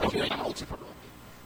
O 0.00 0.10
sea, 0.10 0.26
Yamauchi 0.26 0.64
por 0.64 0.78
lo 0.78 0.86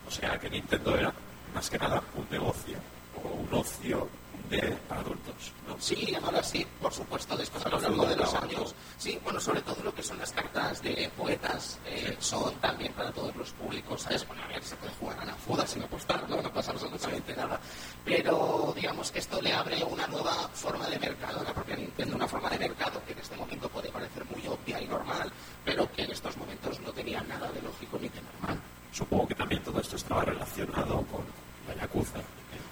O 0.07 0.11
sea, 0.11 0.39
que 0.39 0.51
Nintendo 0.51 0.97
era 0.97 1.13
más 1.55 1.71
que 1.71 1.79
nada 1.79 2.03
un 2.15 2.27
negocio 2.31 2.77
o 3.17 3.29
un 3.29 3.55
ocio 3.55 4.09
de 4.51 4.77
adultos. 4.91 5.53
¿no? 5.67 5.77
Sí, 5.79 6.15
ahora 6.23 6.43
sí, 6.43 6.67
por 6.81 6.93
supuesto, 6.93 7.37
después 7.37 7.65
a 7.67 7.69
lo 7.69 7.81
largo 7.81 8.07
de 8.07 8.17
los 8.17 8.35
años. 8.35 8.75
Sí, 8.99 9.19
bueno, 9.23 9.41
sobre 9.41 9.63
todo 9.63 9.83
lo 9.83 9.95
que 9.95 10.03
son 10.03 10.19
las 10.19 10.33
cartas 10.33 10.83
de 10.83 11.11
poetas 11.17 11.79
eh, 11.87 12.17
son 12.19 12.55
también 12.57 12.93
para 12.93 13.11
todos 13.13 13.35
los 13.37 13.51
públicos, 13.53 14.03
¿sabes? 14.03 14.27
Bueno, 14.27 14.43
a 14.45 14.49
ver, 14.49 14.63
se 14.63 14.77
puede 14.77 14.93
jugar 14.95 15.19
a 15.21 15.25
la 15.25 15.35
fuda 15.35 15.67
sin 15.67 15.83
apostar, 15.83 16.29
no, 16.29 16.41
no 16.41 16.53
pasa 16.53 16.73
absolutamente 16.73 17.35
nada. 17.35 17.61
Pero 18.05 18.73
digamos 18.77 19.11
que 19.11 19.19
esto 19.19 19.41
le 19.41 19.53
abre 19.53 19.83
una 19.85 20.07
nueva 20.07 20.33
forma 20.53 20.89
de 20.89 20.99
mercado 20.99 21.41
a 21.41 21.45
la 21.45 21.55
propia 21.55 21.77
Nintendo, 21.77 22.17
una 22.17 22.29
forma 22.29 22.51
de 22.51 22.59
mercado 22.59 23.03
que 23.07 23.13
en 23.13 23.19
este 23.19 23.37
momento 23.37 23.69
puede 23.69 23.89
parecer 23.89 24.25
muy 24.27 24.47
obvia 24.47 24.81
y 24.81 24.87
normal, 24.87 25.33
pero 25.65 25.91
que 25.93 26.03
en 26.03 26.11
estos 26.11 26.37
momentos 26.37 26.81
no 26.81 26.93
tenía 26.93 27.21
nada 27.23 27.51
de 27.51 27.63
lógico 27.63 27.99
ni 28.01 28.09
de 28.09 28.21
normal. 28.21 28.61
Supongo 28.93 29.27
que 29.27 29.35
también 29.35 29.63
todo 29.63 29.81
esto 29.81 29.97
estaba 29.97 30.25
relacionado 30.25 31.05
con 31.11 31.25
la 31.67 31.75
Yakuza. 31.75 32.21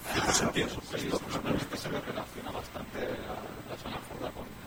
En 0.09 0.15
cierto 0.15 0.33
sentido. 0.33 0.67
Esto 0.67 1.19
personalmente 1.19 1.77
se 1.77 1.91
le 1.91 2.01
relaciona 2.01 2.51
bastante 2.51 2.99
la, 3.01 3.77
zona 3.77 4.31
con. 4.33 4.63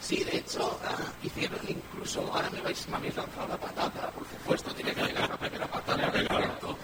Sí, 0.00 0.24
de 0.24 0.38
hecho, 0.38 0.80
ah, 0.84 0.96
hicieron 1.22 1.60
incluso, 1.68 2.20
ahora 2.32 2.50
me, 2.50 2.60
vais, 2.62 2.88
me 2.88 2.96
habéis 2.96 3.16
lanzado 3.16 3.46
la 3.48 3.56
patata, 3.56 4.10
por 4.10 4.26
supuesto, 4.26 4.74
tiene 4.74 4.92
que 4.92 5.02
llegar 5.02 5.28
la 5.28 5.36
primera 5.36 5.66
patata, 5.66 6.10
perfecto, 6.10 6.76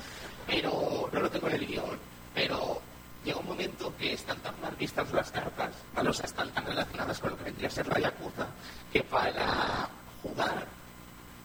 pero 0.46 1.08
no 1.12 1.20
lo 1.20 1.30
tengo 1.30 1.48
en 1.48 1.54
el 1.54 1.66
guion, 1.66 1.98
pero 2.34 2.80
llega 3.24 3.38
un 3.38 3.46
momento 3.46 3.92
que 3.96 4.12
están 4.12 4.38
tan 4.40 4.60
mal 4.60 4.76
vistas 4.76 5.10
las 5.12 5.30
cartas, 5.32 5.74
¿vale? 5.94 6.10
o 6.10 6.12
sea, 6.12 6.26
están 6.26 6.50
tan 6.50 6.66
relacionadas 6.66 7.18
con 7.18 7.30
lo 7.30 7.38
que 7.38 7.44
vendría 7.44 7.68
a 7.68 7.70
ser 7.72 7.88
la 7.88 7.98
Yakuza, 7.98 8.46
que 8.92 9.02
para 9.02 9.88
jugar 10.22 10.66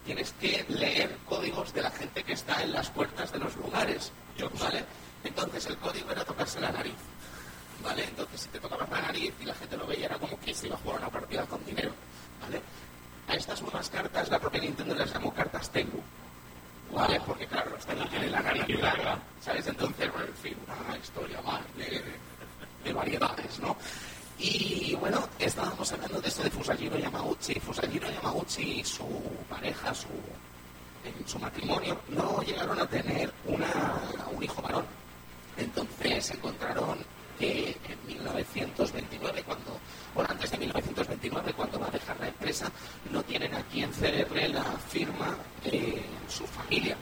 tienes 0.04 0.32
que 0.40 0.64
leer 0.68 1.16
códigos 1.28 1.72
de 1.72 1.82
la 1.82 1.90
gente 1.90 2.22
que 2.22 2.34
está 2.34 2.62
en 2.62 2.72
las 2.72 2.90
puertas 2.90 3.32
de 3.32 3.38
los 3.38 3.56
lugares, 3.56 4.12
¿vale? 4.60 4.84
Entonces 5.24 5.66
el 5.66 5.76
código 5.78 6.10
era 6.10 6.24
tocarse 6.24 6.60
la 6.60 6.72
nariz, 6.72 6.96
¿vale? 7.82 8.04
Entonces 8.04 8.42
si 8.42 8.48
te 8.48 8.58
tocabas 8.58 8.88
la 8.90 9.00
nariz 9.00 9.32
y 9.40 9.44
la 9.44 9.54
gente 9.54 9.76
lo 9.76 9.86
veía 9.86 10.06
era 10.06 10.18
como 10.18 10.38
que 10.40 10.54
se 10.54 10.66
iba 10.66 10.76
a 10.76 10.78
jugar 10.78 10.98
una 10.98 11.10
partida 11.10 11.46
con 11.46 11.64
dinero, 11.64 11.92
¿vale? 12.40 12.60
A 13.28 13.34
estas 13.34 13.62
nuevas 13.62 13.88
cartas 13.88 14.28
la 14.30 14.38
propia 14.38 14.60
Nintendo 14.60 14.94
las 14.94 15.12
llamó 15.12 15.32
cartas 15.32 15.70
Tengu, 15.70 16.02
¿vale? 16.92 17.20
Porque 17.26 17.46
claro, 17.46 17.70
los 17.70 17.86
Tengu 17.86 18.04
tienen 18.06 18.32
la 18.32 18.40
nariz 18.40 18.68
larga, 18.80 19.18
¿sabes? 19.40 19.66
Entonces, 19.66 20.10
bueno, 20.12 20.26
en 20.26 20.36
fin, 20.36 20.56
una 20.86 20.98
historia 20.98 21.40
más 21.42 21.60
de, 21.76 22.02
de 22.84 22.92
variedades, 22.92 23.58
¿no? 23.60 23.76
Y 24.38 24.96
bueno, 24.98 25.28
estábamos 25.38 25.92
hablando 25.92 26.20
de 26.20 26.28
esto 26.28 26.42
de 26.42 26.50
Fusajiro 26.50 26.98
Yamauchi. 26.98 27.60
Fusajiro 27.60 28.10
Yamauchi 28.10 28.80
y 28.80 28.84
su 28.84 29.06
pareja, 29.48 29.94
su 29.94 30.08
su 31.26 31.38
matrimonio, 31.38 31.98
no 32.08 32.42
llegaron 32.42 32.78
a 32.80 32.86
tener 32.86 33.32
una, 33.46 33.68
un 34.32 34.42
hijo 34.42 34.62
varón. 34.62 34.84
Entonces 35.56 36.30
encontraron 36.30 36.98
que 37.38 37.76
en 37.88 38.06
1929, 38.06 39.42
cuando, 39.44 39.78
bueno, 40.14 40.30
antes 40.30 40.50
de 40.50 40.58
1929, 40.58 41.52
cuando 41.54 41.80
va 41.80 41.88
a 41.88 41.90
dejar 41.90 42.18
la 42.20 42.28
empresa, 42.28 42.70
no 43.10 43.22
tienen 43.22 43.54
a 43.54 43.62
quien 43.62 43.92
cederle 43.92 44.48
la 44.48 44.64
firma 44.64 45.36
en 45.64 46.04
su 46.28 46.46
familia. 46.46 46.96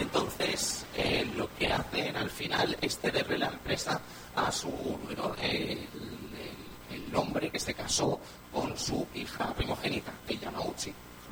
Entonces, 0.00 0.86
eh, 0.96 1.28
lo 1.36 1.52
que 1.56 1.66
hacen 1.66 2.16
al 2.16 2.30
final 2.30 2.76
es 2.80 2.98
cederle 2.98 3.38
la 3.38 3.48
empresa 3.48 4.00
a 4.36 4.52
su, 4.52 4.70
el, 5.42 5.88
hombre 7.14 7.50
que 7.50 7.60
se 7.60 7.74
casó 7.74 8.18
con 8.52 8.76
su 8.76 9.06
hija 9.14 9.52
primogénita, 9.54 10.12
que 10.26 10.36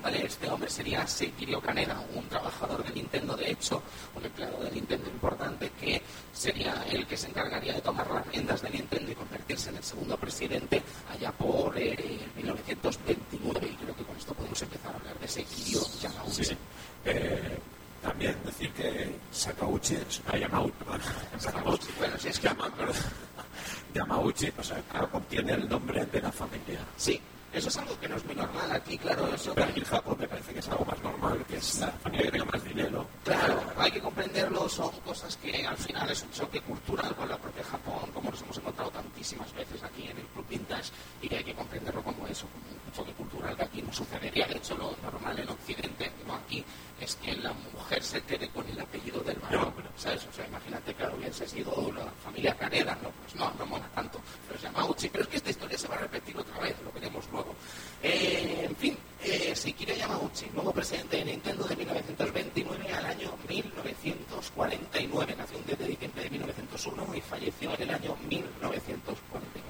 Uchi. 0.04 0.26
Este 0.42 0.48
hombre 0.48 0.68
sería 0.68 1.06
Seikirio 1.06 1.60
Kaneda, 1.60 2.04
un 2.14 2.26
trabajador 2.28 2.84
de 2.84 2.92
Nintendo, 2.92 3.36
de 3.36 3.50
hecho, 3.50 3.82
un 4.14 4.24
empleado 4.24 4.62
de 4.64 4.70
Nintendo 4.70 5.08
importante, 5.08 5.70
que 5.80 6.02
sería 6.32 6.84
el 6.90 7.06
que 7.06 7.16
se 7.16 7.28
encargaría 7.28 7.74
de 7.74 7.80
tomar 7.80 8.10
las 8.10 8.26
riendas 8.26 8.62
de 8.62 8.70
Nintendo 8.70 9.12
y 9.12 9.14
convertirse 9.14 9.70
en 9.70 9.76
el 9.76 9.84
segundo 9.84 10.16
presidente 10.16 10.82
allá 11.12 11.30
por 11.32 11.74
1929. 11.74 13.66
Eh, 13.66 13.70
y 13.72 13.76
creo 13.76 13.96
que 13.96 14.04
con 14.04 14.16
esto 14.16 14.34
podemos 14.34 14.60
empezar 14.62 14.92
a 14.92 14.96
hablar 14.96 15.18
de 15.18 15.28
Seikirio 15.28 15.80
Yamauchi. 16.00 16.44
Sí. 16.44 16.56
Eh, 17.04 17.58
también 18.02 18.36
decir 18.44 18.70
que 18.72 19.14
Sakauchi 19.30 19.94
es 19.94 20.20
una 20.26 20.38
Yamauchi, 20.38 20.72
Sakauchi, 21.38 21.88
bueno, 21.98 22.18
si 22.18 22.28
es 22.28 22.40
que 22.40 22.48
Yamauchi, 23.94 24.52
o 24.58 24.62
sea, 24.62 24.82
claro, 24.90 25.08
contiene 25.10 25.52
el 25.52 25.68
nombre 25.68 26.04
de 26.06 26.20
la 26.20 26.32
familia. 26.32 26.80
Sí, 26.96 27.20
eso 27.52 27.68
es 27.68 27.76
algo 27.76 27.98
que 28.00 28.08
no 28.08 28.16
es 28.16 28.24
muy 28.24 28.34
normal 28.34 28.72
aquí, 28.72 28.96
claro. 28.98 29.28
Eso 29.34 29.54
Pero 29.54 29.68
en 29.74 29.84
Japón 29.84 30.16
me 30.18 30.28
parece 30.28 30.52
que 30.52 30.58
es 30.60 30.68
algo 30.68 30.84
más 30.84 31.02
normal, 31.02 31.44
que 31.48 31.56
es 31.56 31.80
la 31.80 31.88
familia 31.88 32.26
que 32.26 32.32
tenga 32.32 32.44
más 32.46 32.64
dinero. 32.64 33.06
Claro, 33.24 33.62
hay 33.76 33.90
que 33.90 34.00
comprenderlo, 34.00 34.68
son 34.68 34.90
cosas 35.00 35.36
que 35.36 35.66
al 35.66 35.76
final 35.76 36.10
es 36.10 36.22
un 36.22 36.30
choque 36.30 36.60
cultural 36.62 37.14
con 37.14 37.28
la 37.28 37.36
propia 37.36 37.64
Japón, 37.64 38.10
como 38.12 38.30
nos 38.30 38.42
hemos 38.42 38.56
encontrado 38.58 38.90
tantísimas 38.90 39.52
veces 39.54 39.82
aquí 39.82 40.08
en 40.08 40.16
el 40.18 40.26
Club 40.26 40.46
Vintage, 40.48 40.90
y 41.20 41.28
que 41.28 41.36
hay 41.36 41.44
que 41.44 41.54
comprenderlo 41.54 42.02
como 42.02 42.26
eso, 42.26 42.46
como 42.46 42.64
un 42.86 42.92
choque 42.92 43.12
cultural 43.12 43.56
que 43.56 43.64
aquí 43.64 43.82
no 43.82 43.92
sucedería. 43.92 44.46
De 44.46 44.56
hecho, 44.56 44.76
lo 44.76 44.96
normal 45.02 45.38
en 45.38 45.48
Occidente, 45.48 46.10
no 46.26 46.34
aquí, 46.34 46.64
es 47.02 47.16
que 47.16 47.34
la 47.36 47.52
mujer 47.52 48.02
se 48.02 48.20
quede 48.22 48.48
con 48.48 48.68
el 48.68 48.80
apellido 48.80 49.20
del 49.20 49.36
varón. 49.36 49.72
¿sabes? 49.96 50.26
O 50.30 50.32
sea, 50.32 50.46
imagínate 50.46 50.94
que 50.94 51.04
hubiese 51.06 51.46
sido 51.48 51.92
la 51.92 52.06
familia 52.24 52.56
Caneda, 52.56 52.96
no, 53.02 53.10
pues 53.10 53.34
no, 53.34 53.52
no 53.58 53.66
mola 53.66 53.88
tanto, 53.94 54.20
pero 54.46 54.58
se 54.58 54.66
llama 54.66 54.86
Uchi. 54.86 55.08
Pero 55.08 55.24
es 55.24 55.28
que 55.28 55.36
esta 55.36 55.50
historia 55.50 55.78
se 55.78 55.88
va 55.88 55.96
a 55.96 55.98
repetir 55.98 56.36
otra 56.36 56.58
vez, 56.60 56.74
lo 56.84 56.92
veremos 56.92 57.24
luego. 57.32 57.54
Eh, 58.02 58.66
en 58.68 58.76
fin, 58.76 58.96
eh, 59.22 59.52
Shikiru 59.54 59.94
Yamauchi, 59.94 60.46
nuevo 60.54 60.72
presidente 60.72 61.16
de 61.18 61.24
Nintendo 61.24 61.64
de 61.64 61.76
1929 61.76 62.92
al 62.92 63.06
año 63.06 63.32
1949. 63.48 65.34
Nació 65.36 65.58
un 65.58 65.66
10 65.66 65.78
de 65.78 65.86
diciembre 65.88 66.22
de 66.24 66.30
1901 66.30 67.14
y 67.14 67.20
falleció 67.20 67.74
en 67.74 67.82
el 67.82 67.90
año 67.90 68.16
1949. 68.28 69.68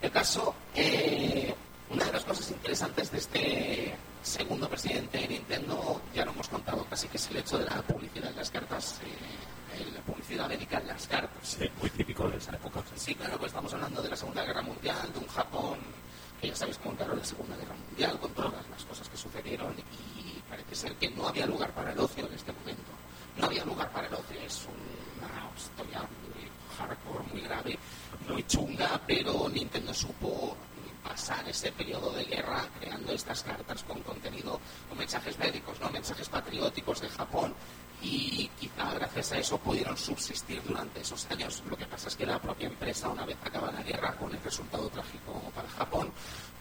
El 0.00 0.10
caso, 0.10 0.54
eh, 0.74 1.54
una 1.90 2.04
de 2.04 2.12
las 2.12 2.24
cosas 2.24 2.50
interesantes 2.50 3.10
de 3.10 3.18
este 3.18 3.94
segundo 4.22 4.68
presidente 4.68 5.18
de 5.18 5.28
Nintendo, 5.28 6.02
ya 6.14 6.24
lo 6.24 6.32
hemos 6.32 6.48
contado 6.48 6.84
casi, 6.84 7.08
que 7.08 7.16
es 7.16 7.30
el 7.30 7.38
hecho 7.38 7.58
de 7.58 7.64
la 7.64 7.82
publicidad 7.82 8.30
en 8.30 8.36
las 8.36 8.50
cartas. 8.50 9.00
Eh, 9.04 9.86
la 9.94 10.00
publicidad 10.02 10.48
médica 10.48 10.78
en 10.78 10.88
las 10.88 11.06
cartas. 11.06 11.56
Sí, 11.58 11.70
muy 11.80 11.90
típico 11.90 12.28
de 12.28 12.36
esa 12.36 12.52
época. 12.52 12.82
Sí, 12.96 13.14
claro, 13.14 13.38
pues 13.38 13.50
estamos 13.50 13.72
hablando 13.74 14.02
de 14.02 14.08
la 14.08 14.16
Segunda 14.16 14.44
Guerra 14.44 14.62
Mundial, 14.62 15.12
de 15.12 15.18
un 15.18 15.28
Japón 15.28 15.78
que 16.40 16.48
ya 16.48 16.56
sabéis 16.56 16.78
cómo 16.78 16.92
encaró 16.92 17.16
la 17.16 17.24
Segunda 17.24 17.56
Guerra 17.56 17.74
Mundial, 17.74 18.18
con 18.18 18.32
todas 18.32 18.68
las 18.70 18.84
cosas 18.84 19.08
que 19.08 19.16
sucedieron, 19.16 19.74
y 19.78 20.40
parece 20.48 20.74
ser 20.74 20.94
que 20.94 21.10
no 21.10 21.26
había 21.26 21.46
lugar 21.46 21.72
para 21.72 21.92
el 21.92 21.98
ocio 21.98 22.26
en 22.26 22.34
este 22.34 22.52
momento. 22.52 22.90
No 23.36 23.46
había 23.46 23.64
lugar 23.64 23.90
para 23.90 24.06
el 24.06 24.14
ocio, 24.14 24.38
es 24.40 24.66
una 24.66 25.50
historia 25.56 26.00
muy 26.00 26.48
hardcore, 26.76 27.24
muy 27.32 27.40
grave, 27.42 27.78
muy 28.28 28.42
chunga, 28.46 29.00
pero 29.06 29.48
Nintendo 29.48 29.92
supo 29.92 30.56
pasar 31.08 31.48
ese 31.48 31.72
periodo 31.72 32.10
de 32.12 32.24
guerra 32.24 32.68
creando 32.78 33.12
estas 33.12 33.42
cartas 33.42 33.82
con 33.84 34.02
contenido, 34.02 34.60
con 34.88 34.98
mensajes 34.98 35.38
médicos, 35.38 35.80
¿no? 35.80 35.88
mensajes 35.90 36.28
patrióticos 36.28 37.00
de 37.00 37.08
Japón 37.08 37.54
y 38.02 38.48
quizá 38.60 38.92
gracias 38.94 39.32
a 39.32 39.38
eso 39.38 39.58
pudieron 39.58 39.96
subsistir 39.96 40.62
durante 40.62 41.00
esos 41.00 41.26
años. 41.30 41.62
Lo 41.68 41.76
que 41.76 41.86
pasa 41.86 42.08
es 42.08 42.16
que 42.16 42.26
la 42.26 42.38
propia 42.38 42.68
empresa, 42.68 43.08
una 43.08 43.24
vez 43.24 43.36
acaba 43.42 43.72
la 43.72 43.82
guerra 43.82 44.14
con 44.16 44.32
el 44.34 44.42
resultado 44.42 44.88
trágico 44.90 45.42
para 45.54 45.68
Japón, 45.70 46.12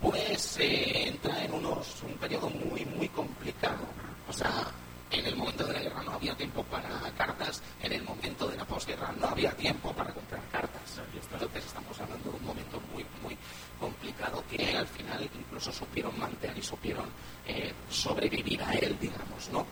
pues 0.02 0.58
eh, 0.60 1.10
entra 1.10 1.44
en 1.44 1.54
unos, 1.54 2.02
un 2.04 2.14
periodo 2.14 2.50
muy, 2.50 2.86
muy 2.86 3.10
complicado. 3.10 3.86
O 4.30 4.34
sea, 4.34 4.72
en 5.12 5.26
el 5.26 5.36
momento 5.36 5.66
de 5.66 5.74
la 5.74 5.80
guerra 5.80 6.04
no 6.04 6.12
había 6.12 6.36
tiempo 6.36 6.64
para 6.64 6.90
cartas, 7.18 7.62
en 7.82 7.94
el 7.94 8.04
momento 8.04 8.48
de 8.48 8.58
la 8.58 8.66
posguerra 8.66 9.14
no 9.20 9.28
había 9.28 9.52
tiempo 9.52 9.94
para 9.94 10.14
comprar 10.14 10.42
cartas. 10.52 11.02
Entonces 11.32 11.66
estamos 11.66 12.00
hablando 12.00 12.32
de 12.32 12.38
un 12.38 12.46
momento 12.46 12.82
muy, 12.94 13.06
muy 13.22 13.38
complicado 13.80 14.44
que 14.50 14.76
al 14.76 14.88
final 14.88 15.24
incluso 15.58 15.72
supieron 15.72 16.18
mantener 16.20 16.56
y 16.56 16.62
supieron 16.62 17.06
eh, 17.48 17.74
sobrevivir 17.90 18.62
a 18.62 18.74
él, 18.74 18.96
digamos, 19.02 19.50
¿no? 19.52 19.66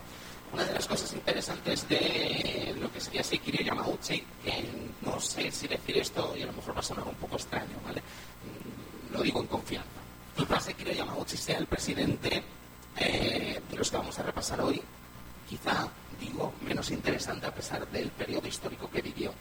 Una 0.52 0.64
de 0.64 0.74
las 0.74 0.86
cosas 0.86 1.12
interesantes 1.12 1.88
de 1.88 2.74
lo 2.80 2.92
que 2.92 3.00
sería 3.00 3.22
Sekiro 3.22 3.62
Yamauchi, 3.62 4.24
que 4.42 4.64
no 5.02 5.20
sé 5.20 5.50
si 5.52 5.68
decir 5.68 5.98
esto 5.98 6.34
y 6.36 6.42
a 6.42 6.46
lo 6.46 6.52
mejor 6.54 6.74
va 6.74 6.80
a 6.80 6.82
sonar 6.82 7.06
un 7.06 7.14
poco 7.14 7.36
extraño, 7.36 7.76
¿vale? 7.84 8.00
Mm, 8.00 9.14
lo 9.14 9.22
digo 9.22 9.40
en 9.40 9.46
confianza. 9.46 10.00
Quizás 10.36 10.64
Sekiro 10.64 10.92
Yamauchi 10.92 11.36
sea 11.36 11.58
el 11.58 11.66
presidente 11.66 12.42
eh, 12.96 13.60
de 13.70 13.76
los 13.76 13.88
que 13.88 13.96
vamos 13.96 14.18
a 14.18 14.22
repasar 14.24 14.60
hoy, 14.60 14.82
quizá, 15.48 15.88
digo, 16.18 16.52
menos 16.62 16.90
interesante 16.90 17.46
a 17.46 17.54
pesar 17.54 17.86
del 17.88 18.10
periodo 18.10 18.48
histórico 18.48 18.90
que 18.90 19.02
vivió. 19.02 19.32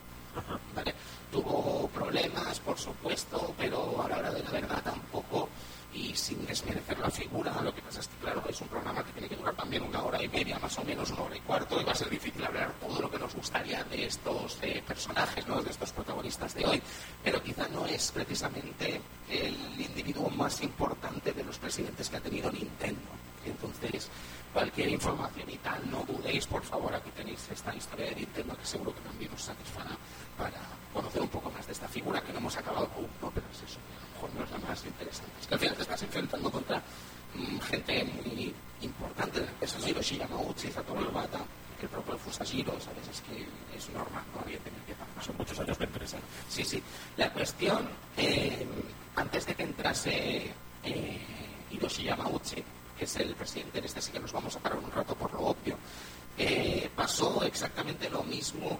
¿vale? 0.75 0.93
Tuvo 1.31 1.87
problemas, 1.87 2.59
por 2.59 2.77
supuesto, 2.77 3.53
pero 3.57 4.03
a 4.03 4.09
la 4.09 4.17
hora 4.17 4.31
de 4.31 4.43
la 4.43 4.51
verdad 4.51 4.83
tampoco 4.83 5.49
y 5.95 6.13
sin 6.13 6.45
desmerecer 6.45 6.99
la 6.99 7.09
figura, 7.09 7.61
lo 7.61 7.73
que 7.73 7.81
pasa 7.81 8.01
es 8.01 8.07
que, 8.07 8.17
claro, 8.17 8.43
es 8.49 8.59
un 8.59 8.67
programa 8.67 9.03
que 9.03 9.13
tiene 9.13 9.29
que 9.29 9.35
durar 9.37 9.55
también 9.55 9.81
una 9.83 10.03
hora 10.03 10.21
y 10.21 10.27
media, 10.27 10.59
más 10.59 10.77
o 10.77 10.83
menos 10.83 11.09
una 11.11 11.21
hora 11.21 11.37
y 11.37 11.39
cuarto, 11.39 11.79
y 11.79 11.85
va 11.85 11.93
a 11.93 11.95
ser 11.95 12.09
difícil 12.09 12.43
hablar 12.43 12.73
todo 12.81 13.01
lo 13.01 13.09
que 13.09 13.17
nos 13.17 13.33
gustaría 13.33 13.81
de 13.85 14.05
estos 14.05 14.57
eh, 14.61 14.83
personajes, 14.85 15.47
¿no? 15.47 15.61
de 15.61 15.71
estos 15.71 15.93
protagonistas 15.93 16.53
de 16.53 16.65
hoy, 16.65 16.81
pero 17.23 17.41
quizá 17.41 17.67
no 17.69 17.85
es 17.85 18.11
precisamente 18.11 19.01
el 19.29 19.55
individuo 19.79 20.29
más 20.29 20.61
importante 20.61 21.31
de 21.31 21.43
los 21.45 21.57
presidentes 21.57 22.09
que 22.09 22.17
ha 22.17 22.21
tenido 22.21 22.51
Nintendo. 22.51 23.07
Entonces, 23.45 24.09
cualquier 24.51 24.89
información 24.89 25.49
y 25.49 25.57
tal, 25.57 25.79
no 25.89 26.03
dudéis, 26.03 26.45
por 26.47 26.63
favor, 26.63 26.93
aquí 26.93 27.11
tenéis 27.11 27.47
esta 27.51 27.73
historia 27.73 28.07
de 28.07 28.15
Nintendo 28.15 28.57
que 28.57 28.65
seguro 28.65 28.93
que 28.93 29.01
también 29.01 29.31
os 29.33 29.41
satisfará 29.41 29.95
para 30.37 30.59
conocer 30.93 31.21
un 31.21 31.27
poco 31.27 31.51
más 31.51 31.65
de 31.67 31.73
esta 31.73 31.87
figura 31.87 32.21
que 32.21 32.31
no 32.31 32.39
hemos 32.39 32.55
acabado 32.55 32.89
aún, 32.95 33.09
¿no? 33.21 33.29
pero 33.31 33.45
es 33.51 33.69
eso, 33.69 33.79
a 33.79 34.05
lo 34.05 34.13
mejor 34.13 34.29
no 34.39 34.43
es 34.45 34.51
la 34.51 34.69
más 34.69 34.85
interesante. 34.85 35.31
Es 35.41 35.47
que 35.47 35.53
al 35.53 35.59
final 35.59 35.75
te 35.75 35.81
estás 35.81 36.01
enfrentando 36.03 36.49
contra 36.49 36.81
mmm, 37.35 37.59
gente 37.59 38.03
muy 38.05 38.53
importante 38.81 39.39
de 39.39 39.45
la 39.45 39.51
empresa, 39.51 39.77
¿no? 39.79 39.87
Hiroshi 39.87 40.17
Yamauchi, 40.17 40.71
Satoru 40.71 41.01
Iwata, 41.01 41.39
que 41.77 41.85
el 41.85 41.91
propio 41.91 42.17
Fusajiro, 42.17 42.79
¿sabes? 42.79 43.07
Es 43.11 43.21
que 43.21 43.45
es 43.75 43.89
normal, 43.89 44.23
no 44.33 44.39
había 44.39 44.57
que 44.59 44.69
empezar. 44.69 45.05
Son 45.21 45.35
muchos 45.37 45.59
años 45.59 45.77
de 45.77 45.85
empresa. 45.85 46.17
Sí, 46.47 46.63
sí. 46.63 46.81
La 47.17 47.31
cuestión, 47.33 47.89
eh, 48.15 48.65
antes 49.17 49.45
de 49.45 49.55
que 49.55 49.63
entrase 49.63 50.53
eh, 50.83 51.21
Hiroshi 51.71 52.03
Yamauchi, 52.03 52.63
que 52.97 53.03
es 53.03 53.15
el 53.17 53.35
presidente, 53.35 53.79
en 53.79 53.85
este 53.85 54.01
sí 54.01 54.11
que 54.11 54.19
nos 54.19 54.31
vamos 54.31 54.55
a 54.55 54.59
parar 54.59 54.79
un 54.79 54.91
rato 54.91 55.15
por 55.15 55.33
lo 55.33 55.39
obvio, 55.41 55.77
eh, 56.37 56.89
pasó 56.95 57.43
exactamente 57.43 58.09
lo 58.09 58.23
mismo 58.23 58.79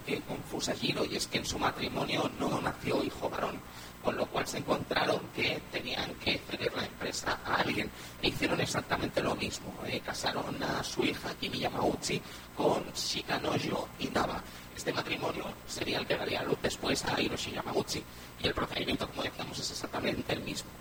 y 0.68 1.16
es 1.16 1.28
que 1.28 1.38
en 1.38 1.46
su 1.46 1.60
matrimonio 1.60 2.30
no 2.40 2.60
nació 2.60 3.04
hijo 3.04 3.30
varón, 3.30 3.60
con 4.04 4.16
lo 4.18 4.26
cual 4.26 4.48
se 4.48 4.58
encontraron 4.58 5.20
que 5.36 5.62
tenían 5.72 6.16
que 6.16 6.40
ceder 6.50 6.74
la 6.76 6.86
empresa 6.86 7.40
a 7.46 7.58
alguien 7.58 7.88
e 8.20 8.30
hicieron 8.30 8.60
exactamente 8.60 9.22
lo 9.22 9.36
mismo. 9.36 9.72
Eh, 9.86 10.02
casaron 10.04 10.62
a 10.64 10.84
su 10.84 11.04
hija 11.04 11.36
Kimi 11.40 11.60
Yamauchi 11.60 12.20
con 12.58 12.84
Shikanojo 12.96 13.90
Inaba. 14.00 14.42
Este 14.76 14.92
matrimonio 14.92 15.46
sería 15.68 16.00
el 16.00 16.08
que 16.08 16.18
daría 16.18 16.42
luz 16.42 16.58
después 16.64 17.06
a 17.06 17.22
Hiroshi 17.22 17.52
Yamauchi 17.52 18.04
y 18.42 18.48
el 18.48 18.54
procedimiento, 18.54 19.08
como 19.08 19.22
decíamos, 19.22 19.60
es 19.60 19.70
exactamente 19.70 20.34
el 20.34 20.42
mismo. 20.42 20.72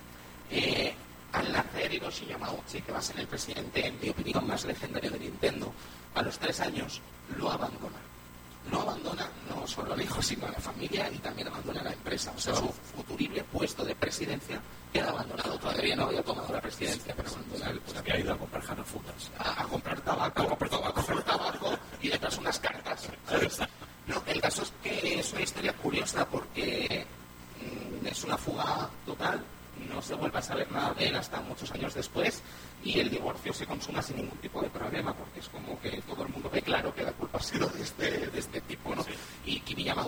Eh, 0.50 0.94
al 1.32 1.52
nacer 1.52 1.92
Hiroshi 1.92 2.24
Yamauchi, 2.24 2.80
que 2.80 2.90
va 2.92 2.98
a 3.00 3.02
ser 3.02 3.20
el 3.20 3.26
presidente, 3.26 3.86
en 3.86 4.00
mi 4.00 4.08
opinión, 4.08 4.46
más 4.46 4.64
legendario 4.64 5.10
de 5.10 5.18
Nintendo, 5.18 5.70
a 6.14 6.22
los 6.22 6.38
tres 6.38 6.58
años 6.60 7.02
lo 7.36 7.50
abandona. 7.50 8.00
No 8.70 8.80
abandona 8.80 9.28
no 9.48 9.66
sino 10.24 10.46
a 10.46 10.50
la 10.50 10.58
familia 10.58 11.10
y 11.10 11.18
también 11.18 11.48
abandona 11.48 11.82
la 11.82 11.92
empresa. 11.92 12.32
O 12.36 12.40
sea, 12.40 12.54
su 12.54 12.68
futurible 12.68 13.44
puesto 13.44 13.84
de 13.84 13.94
presidencia 13.94 14.60
queda 14.92 15.10
abandonado. 15.10 15.58
Todavía 15.58 15.94
no 15.96 16.04
había 16.04 16.22
tomado 16.22 16.52
la 16.52 16.60
presidencia, 16.60 17.14
pero 17.16 17.28
abandona 17.28 17.70
el 17.70 17.80
puesto. 17.80 18.00
Había 18.00 18.20
ido 18.20 18.32
a 18.32 18.38
comprar 18.38 18.62
janafutas. 18.62 19.30
A, 19.38 19.62
a 19.62 19.64
comprar 19.64 20.00
tabaco, 20.00 20.42
a 20.42 20.48
comprar 20.48 20.70
tabaco, 20.70 20.88
a 20.88 20.94
comprar 20.94 21.22
tabaco 21.22 21.78
y 22.00 22.08
detrás 22.08 22.38
unas 22.38 22.58
cartas. 22.58 23.08
No, 24.06 24.22
el 24.26 24.40
caso 24.40 24.62
es 24.62 24.72
que 24.82 25.20
es 25.20 25.32
una 25.32 25.42
historia 25.42 25.72
curiosa 25.74 26.26
porque 26.26 27.06
mmm, 27.60 28.06
es 28.06 28.24
una 28.24 28.36
fuga 28.36 28.88
total 29.06 29.42
no 29.92 30.00
se 30.02 30.14
vuelve 30.14 30.38
a 30.38 30.42
saber 30.42 30.70
nada 30.70 30.94
de 30.94 31.08
él 31.08 31.16
hasta 31.16 31.40
muchos 31.40 31.70
años 31.72 31.94
después 31.94 32.42
y 32.82 33.00
el 33.00 33.10
divorcio 33.10 33.52
se 33.52 33.66
consuma 33.66 34.02
sin 34.02 34.16
ningún 34.16 34.38
tipo 34.38 34.60
de 34.62 34.70
problema 34.70 35.14
porque 35.14 35.40
es 35.40 35.48
como 35.48 35.80
que 35.80 36.02
todo 36.02 36.22
el 36.22 36.28
mundo 36.28 36.50
sido 37.44 37.68
de 37.68 37.82
este, 37.82 38.26
de 38.28 38.38
este 38.38 38.60
tipo, 38.62 38.94
¿no? 38.94 39.04
Y 39.46 39.60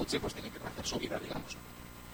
Pues 0.09 0.35
tiene 0.35 0.51
que 0.51 0.59
hacer 0.65 0.87
su 0.87 0.99
vida, 0.99 1.19
digamos. 1.19 1.57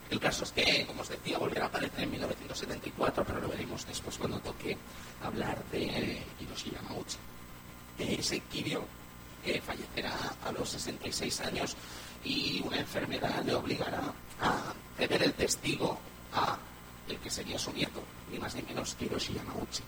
El 0.08 0.18
caso 0.18 0.44
es 0.44 0.52
que, 0.52 0.86
como 0.86 1.02
os 1.02 1.08
decía, 1.08 1.36
volverá 1.36 1.66
a 1.66 1.68
aparecer 1.68 2.04
en 2.04 2.10
1974, 2.10 3.24
pero 3.24 3.40
lo 3.40 3.48
veremos 3.48 3.86
después 3.86 4.16
cuando 4.16 4.40
toque 4.40 4.76
hablar 5.22 5.62
de 5.70 6.22
Hiroshi 6.40 6.70
Yamauchi. 6.70 7.18
Ese 7.98 8.40
Kirio 8.40 8.84
que 9.44 9.60
fallecerá 9.60 10.14
a 10.44 10.52
los 10.52 10.70
66 10.70 11.40
años 11.42 11.76
y 12.24 12.62
una 12.64 12.78
enfermedad 12.78 13.44
le 13.44 13.54
obligará 13.54 14.02
a 14.40 14.72
ceder 14.96 15.22
el 15.22 15.34
testigo 15.34 15.98
a 16.32 16.58
el 17.08 17.18
que 17.18 17.30
sería 17.30 17.58
su 17.58 17.72
nieto, 17.72 18.02
ni 18.30 18.38
más 18.38 18.54
ni 18.54 18.62
menos 18.62 18.96
Hiroshi 18.98 19.34
Yamauchi. 19.34 19.82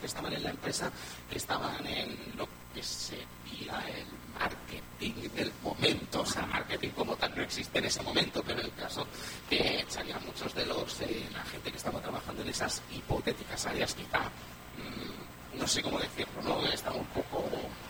Que 0.00 0.06
estaban 0.06 0.32
en 0.32 0.42
la 0.42 0.50
empresa, 0.50 0.90
que 1.30 1.38
estaban 1.38 1.86
en 1.86 2.16
lo 2.36 2.46
que 2.74 2.82
sería 2.82 3.82
el 3.86 4.06
marketing 4.38 5.28
del 5.34 5.52
momento, 5.62 6.20
o 6.20 6.26
sea, 6.26 6.44
marketing 6.46 6.90
como 6.90 7.16
tal 7.16 7.34
no 7.36 7.42
existe 7.42 7.78
en 7.78 7.84
ese 7.86 8.02
momento, 8.02 8.42
pero 8.44 8.60
en 8.60 8.66
el 8.66 8.74
caso 8.74 9.06
que 9.48 9.80
echaría 9.80 10.18
muchos 10.18 10.54
de 10.54 10.66
los, 10.66 11.00
eh, 11.02 11.26
la 11.32 11.44
gente 11.44 11.70
que 11.70 11.76
estaba 11.76 12.00
trabajando 12.00 12.42
en 12.42 12.48
esas 12.48 12.82
hipotéticas 12.92 13.66
áreas, 13.66 13.94
quizá, 13.94 14.20
mm, 14.20 15.58
no 15.58 15.66
sé 15.66 15.82
cómo 15.82 15.98
decirlo, 15.98 16.42
¿no? 16.42 16.66
Estaba 16.66 16.96
un 16.96 17.06
poco 17.06 17.44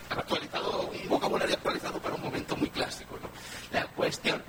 actualizado, 0.09 0.87
un 0.87 1.09
vocabulario 1.09 1.55
actualizado 1.55 1.99
para 1.99 2.15
un 2.15 2.21
momento 2.21 2.55
muy 2.55 2.69
clásico, 2.69 3.17
¿no? 3.21 3.29
La 3.71 3.87
cuestión, 3.87 4.41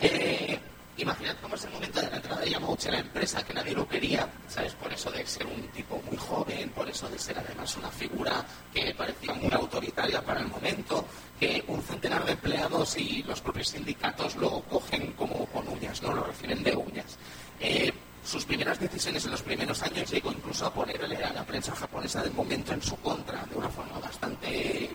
eh, 0.00 0.58
imaginad 0.98 1.36
cómo 1.40 1.54
es 1.54 1.64
el 1.64 1.70
momento 1.72 2.00
de 2.00 2.10
la 2.10 2.16
entrada 2.38 2.44
de 2.44 2.50
Yamauchi 2.50 2.88
a 2.88 2.92
la 2.92 2.98
empresa, 3.00 3.44
que 3.44 3.54
nadie 3.54 3.72
lo 3.74 3.88
quería, 3.88 4.28
¿sabes? 4.48 4.72
Por 4.74 4.92
eso 4.92 5.10
de 5.10 5.26
ser 5.26 5.46
un 5.46 5.68
tipo 5.68 6.00
muy 6.06 6.16
joven, 6.16 6.70
por 6.70 6.88
eso 6.88 7.08
de 7.08 7.18
ser 7.18 7.38
además 7.38 7.76
una 7.76 7.90
figura 7.90 8.44
que 8.72 8.94
parecía 8.94 9.34
muy 9.34 9.50
autoritaria 9.52 10.22
para 10.22 10.40
el 10.40 10.48
momento, 10.48 11.04
que 11.38 11.64
un 11.68 11.82
centenar 11.82 12.24
de 12.24 12.32
empleados 12.32 12.96
y 12.96 13.22
los 13.24 13.40
propios 13.40 13.68
sindicatos 13.68 14.36
lo 14.36 14.60
cogen 14.62 15.12
como 15.12 15.46
con 15.46 15.68
uñas, 15.68 16.02
no 16.02 16.14
lo 16.14 16.24
reciben 16.24 16.62
de 16.62 16.76
uñas. 16.76 17.18
Eh, 17.60 17.92
sus 18.24 18.44
primeras 18.44 18.78
decisiones 18.78 19.24
en 19.24 19.30
los 19.30 19.42
primeros 19.42 19.82
años 19.82 20.10
llegó 20.10 20.30
incluso 20.30 20.66
a 20.66 20.72
ponerle 20.72 21.16
a 21.24 21.32
la 21.32 21.44
prensa 21.44 21.74
japonesa 21.74 22.22
del 22.22 22.32
momento 22.32 22.72
en 22.72 22.82
su 22.82 22.96
contra, 22.96 23.44
de 23.46 23.56
una 23.56 23.68
forma 23.68 23.98
bastante 23.98 24.90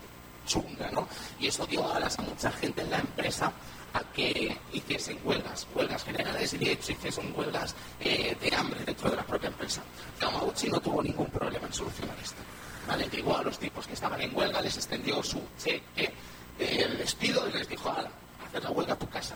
chunga, 0.46 0.90
¿no? 0.90 1.08
Y 1.40 1.48
eso 1.48 1.66
dio 1.66 1.90
alas 1.92 2.18
a 2.18 2.22
mucha 2.22 2.50
gente 2.52 2.82
en 2.82 2.90
la 2.90 2.98
empresa 2.98 3.52
a 3.94 4.02
que 4.12 4.56
hiciesen 4.72 5.18
huelgas, 5.24 5.66
huelgas 5.74 6.04
generales 6.04 6.52
y 6.52 6.58
de 6.58 6.72
hecho 6.72 6.92
hiciesen 6.92 7.32
huelgas 7.34 7.74
eh, 8.00 8.36
de 8.40 8.54
hambre 8.54 8.80
dentro 8.84 9.10
de 9.10 9.16
la 9.16 9.24
propia 9.24 9.48
empresa. 9.48 9.82
Yamauchi 10.20 10.68
no 10.68 10.80
tuvo 10.80 11.02
ningún 11.02 11.26
problema 11.26 11.66
en 11.66 11.72
solucionar 11.72 12.16
esto. 12.22 12.42
¿vale? 12.86 13.08
Llegó 13.10 13.36
a 13.36 13.42
los 13.42 13.58
tipos 13.58 13.86
que 13.86 13.94
estaban 13.94 14.20
en 14.20 14.36
huelga, 14.36 14.60
les 14.60 14.76
extendió 14.76 15.22
su 15.22 15.40
cheque 15.62 16.12
el 16.58 16.98
despido 16.98 17.48
y 17.48 17.52
les 17.52 17.68
dijo, 17.68 17.88
a 17.88 18.08
hacer 18.46 18.62
la 18.62 18.70
huelga 18.70 18.94
a 18.94 18.98
tu 18.98 19.08
casa. 19.08 19.34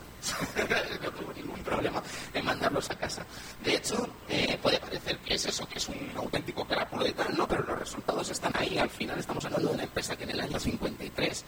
no 1.03 1.11
tuvo 1.13 1.33
ningún 1.33 1.61
problema 1.61 2.03
en 2.33 2.45
mandarlos 2.45 2.91
a 2.91 2.97
casa. 2.97 3.25
De 3.63 3.75
hecho, 3.75 4.09
eh, 4.29 4.59
puede 4.61 4.79
parecer 4.79 5.19
que 5.19 5.35
es 5.35 5.47
eso, 5.47 5.67
que 5.69 5.79
es 5.79 5.89
un 5.89 6.11
auténtico 6.17 6.65
carapulo 6.65 7.05
de 7.05 7.13
tal, 7.13 7.37
no, 7.37 7.47
pero 7.47 7.63
los 7.65 7.79
resultados 7.79 8.29
están 8.31 8.53
ahí. 8.57 8.79
Al 8.79 8.91
final 8.91 9.19
estamos 9.19 9.45
hablando 9.45 9.69
de 9.69 9.75
una 9.75 9.85
empresa 9.85 10.17
que 10.17 10.25
en 10.25 10.31
el 10.31 10.41
año 10.41 10.59
53 10.59 11.45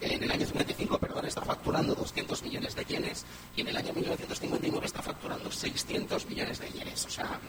en 0.00 0.22
el 0.22 0.30
año 0.30 0.46
55, 0.46 0.98
perdón, 0.98 1.26
está 1.26 1.42
facturando 1.42 1.94
200 1.94 2.42
millones 2.42 2.74
de 2.74 2.84
yenes 2.84 3.24
y 3.56 3.62
en 3.62 3.68
el 3.68 3.76
año 3.76 3.92
1959 3.94 4.86
está 4.86 5.02
facturando 5.02 5.50
600 5.50 6.26
millones 6.26 6.58
de 6.60 6.68
yenes. 6.70 7.06
O 7.06 7.10
sea, 7.10 7.40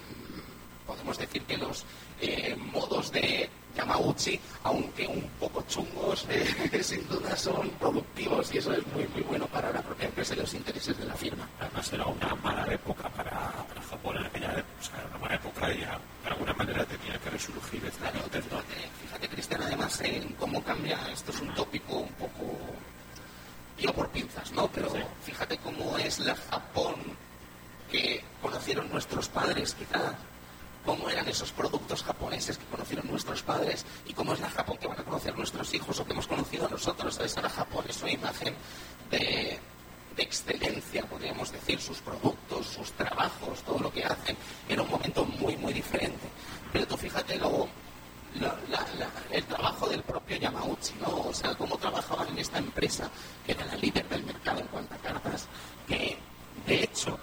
podemos 0.85 1.17
decir 1.17 1.43
que 1.43 1.57
los 1.57 1.83
eh, 2.21 2.55
modos 2.73 3.11
de 3.11 3.49
Yamauchi, 3.75 4.39
aunque 4.63 5.05
un 5.05 5.21
poco 5.39 5.63
chungos, 5.67 6.25
eh, 6.29 6.81
sin 6.81 7.07
duda 7.07 7.35
son 7.35 7.69
productivos 7.71 8.53
y 8.53 8.57
eso 8.57 8.73
es 8.73 8.85
muy, 8.87 9.05
muy 9.09 9.21
bueno 9.23 9.45
para 9.47 9.71
la 9.71 9.81
propia 9.81 10.07
empresa 10.07 10.33
y 10.33 10.37
los 10.37 10.53
intereses 10.53 10.97
de 10.97 11.05
la 11.05 11.15
firma. 11.15 11.47
Además 11.59 11.91
era 11.93 12.05
una 12.05 12.33
mala 12.35 12.73
época 12.73 13.09
para, 13.09 13.53
Japón 13.89 14.17
en 14.17 14.25
aquella 14.25 14.51
época, 14.51 14.79
o 14.79 14.83
sea, 14.83 14.99
era 14.99 15.07
una 15.09 15.17
mala 15.17 15.35
época 15.35 15.73
y 15.73 15.77
de 15.77 15.87
alguna 16.29 16.53
manera 16.53 16.85
tenía 16.85 17.17
que 17.19 17.29
resurgir. 17.29 17.81
Claro, 17.97 18.19
fíjate, 19.17 19.33
Cristian, 19.33 19.63
además 19.63 19.99
en 20.01 20.33
cómo 20.33 20.63
cambia, 20.63 20.99
esto 21.11 21.31
es 21.31 21.39
un 21.39 21.53
tópico 21.55 21.97
un 21.97 22.13
poco, 22.13 22.55
yo 23.79 23.91
por 23.93 24.09
pinzas, 24.09 24.51
¿no? 24.51 24.67
Pero 24.67 24.91
fíjate 25.23 25.57
cómo 25.57 25.97
es 25.97 26.19
la 26.19 26.35
Japón 26.35 26.95
que 27.89 28.23
conocieron 28.41 28.89
nuestros 28.91 29.27
padres, 29.29 29.73
quizás 29.73 30.13
cómo 30.85 31.09
eran 31.09 31.27
esos 31.27 31.51
productos 31.51 32.03
japoneses 32.03 32.59
que 32.59 32.65
conocieron 32.65 33.07
nuestros 33.07 33.41
padres 33.41 33.85
y 34.05 34.13
cómo 34.13 34.33
es 34.33 34.39
la 34.39 34.49
Japón 34.51 34.77
que 34.77 34.87
van 34.87 34.99
a 34.99 35.03
conocer 35.03 35.35
nuestros 35.35 35.73
hijos 35.73 35.99
o 35.99 36.05
que 36.05 36.13
hemos 36.13 36.27
conocido 36.27 36.69
nosotros. 36.69 37.15
¿Sabes? 37.15 37.35
Ahora 37.37 37.49
Japón 37.49 37.85
es 37.89 38.01
una 38.03 38.11
imagen 38.11 38.55
de, 39.09 39.59
excelencia, 40.17 41.05
podríamos 41.05 41.51
decir, 41.51 41.79
sus 41.79 41.99
productos, 41.99 42.65
sus 42.67 42.91
trabajos, 42.93 43.61
todo 43.63 43.79
lo 43.79 43.91
que 43.91 44.03
hacen. 44.03 44.37
Era 44.69 44.81
un 44.81 44.89
momento 44.89 45.25
muy, 45.25 45.57
muy 45.57 45.73
diferente. 45.73 46.27
Pero 46.71 46.87
tú 46.87 46.97
fíjate 46.97 47.37
luego 47.37 47.67
el 49.31 49.43
trabajo 49.45 49.87
del 49.87 50.01
propio 50.03 50.37
Yamauchi, 50.37 50.93
¿no? 51.01 51.29
O 51.29 51.33
sea, 51.33 51.55
cómo 51.55 51.77
trabajaban 51.77 52.29
en 52.29 52.39
esta 52.39 52.57
empresa, 52.59 53.09
que 53.45 53.51
era 53.53 53.65
la 53.65 53.75
líder 53.75 54.07
del 54.09 54.23
mercado 54.23 54.59
en 54.59 54.67
cuanto 54.67 54.95
a 54.95 54.97
cartas, 54.97 55.47
que 55.87 56.17
de 56.65 56.83
hecho 56.83 57.17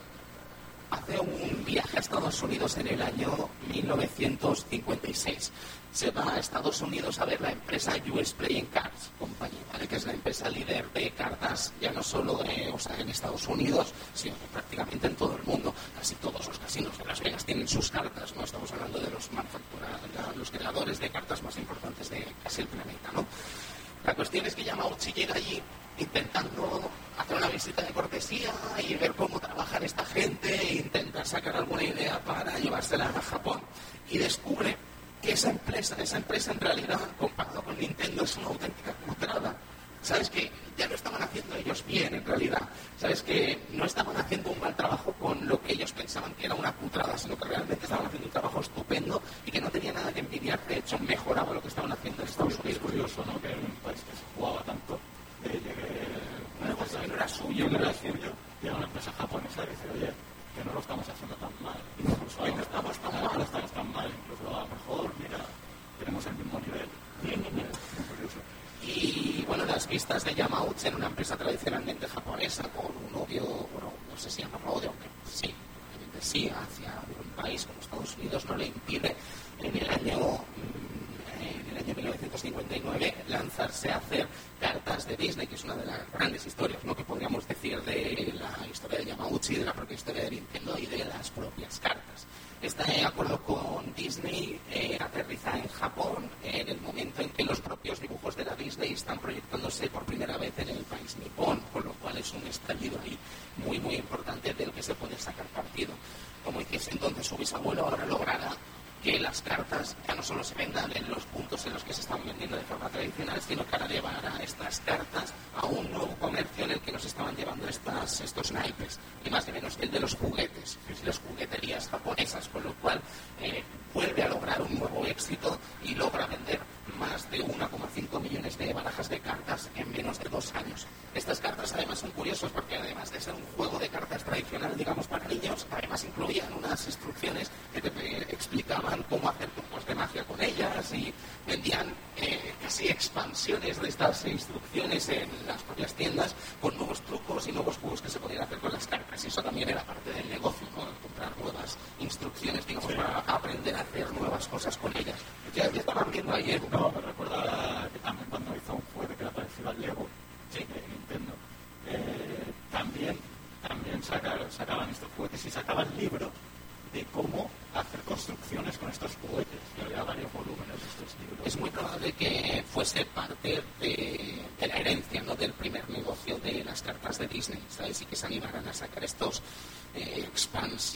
hace 0.91 1.19
un 1.19 1.65
viaje 1.65 1.97
a 1.97 2.01
Estados 2.01 2.43
Unidos 2.43 2.77
en 2.79 2.89
el 2.89 3.03
año 3.03 3.49
1956. 3.73 5.53
Se 5.95 6.11
va 6.11 6.35
a 6.35 6.41
Estados 6.41 6.83
Unidos 6.83 7.21
a 7.21 7.25
ver 7.25 7.41
la 7.41 7.53
empresa 7.53 7.93
US 8.13 8.33
Playing 8.33 8.67
Cards 8.67 9.13
Company, 9.17 9.53
que 9.89 9.95
es 9.95 10.05
la 10.05 10.13
empresa 10.13 10.49
líder 10.49 10.91
de 10.93 11.13
cartas 11.13 11.73
ya 11.81 11.93
no 11.93 12.03
solo 12.03 12.43
en 12.45 13.09
Estados 13.09 13.47
Unidos, 13.47 13.93
sino 14.13 14.35
prácticamente 14.53 15.07
en 15.07 15.15
todo 15.15 15.37
el 15.37 15.45
mundo. 15.45 15.73
Casi 15.97 16.17
todos 16.17 16.49
los 16.49 16.59
casinos 16.59 16.99
de 16.99 17.05
Las 17.05 17.21
Vegas 17.21 17.45
tienen 17.45 17.69
sus 17.69 17.93
cartas, 17.93 18.35
¿no? 18.35 18.43
Estamos 18.43 18.73
hablando 18.73 18.99
de 18.99 19.09
los 19.09 19.31
los 20.37 20.51
creadores 20.51 20.99
de 20.99 21.11
cartas 21.11 21.41
más 21.45 21.57
importantes 21.59 22.11
de 22.11 22.27
casi 22.43 22.63
el 22.63 22.67
planeta, 22.67 23.13
¿no? 23.13 23.25
La 24.05 24.15
cuestión 24.15 24.45
es 24.47 24.55
que 24.57 24.65
Yamauchi 24.65 25.13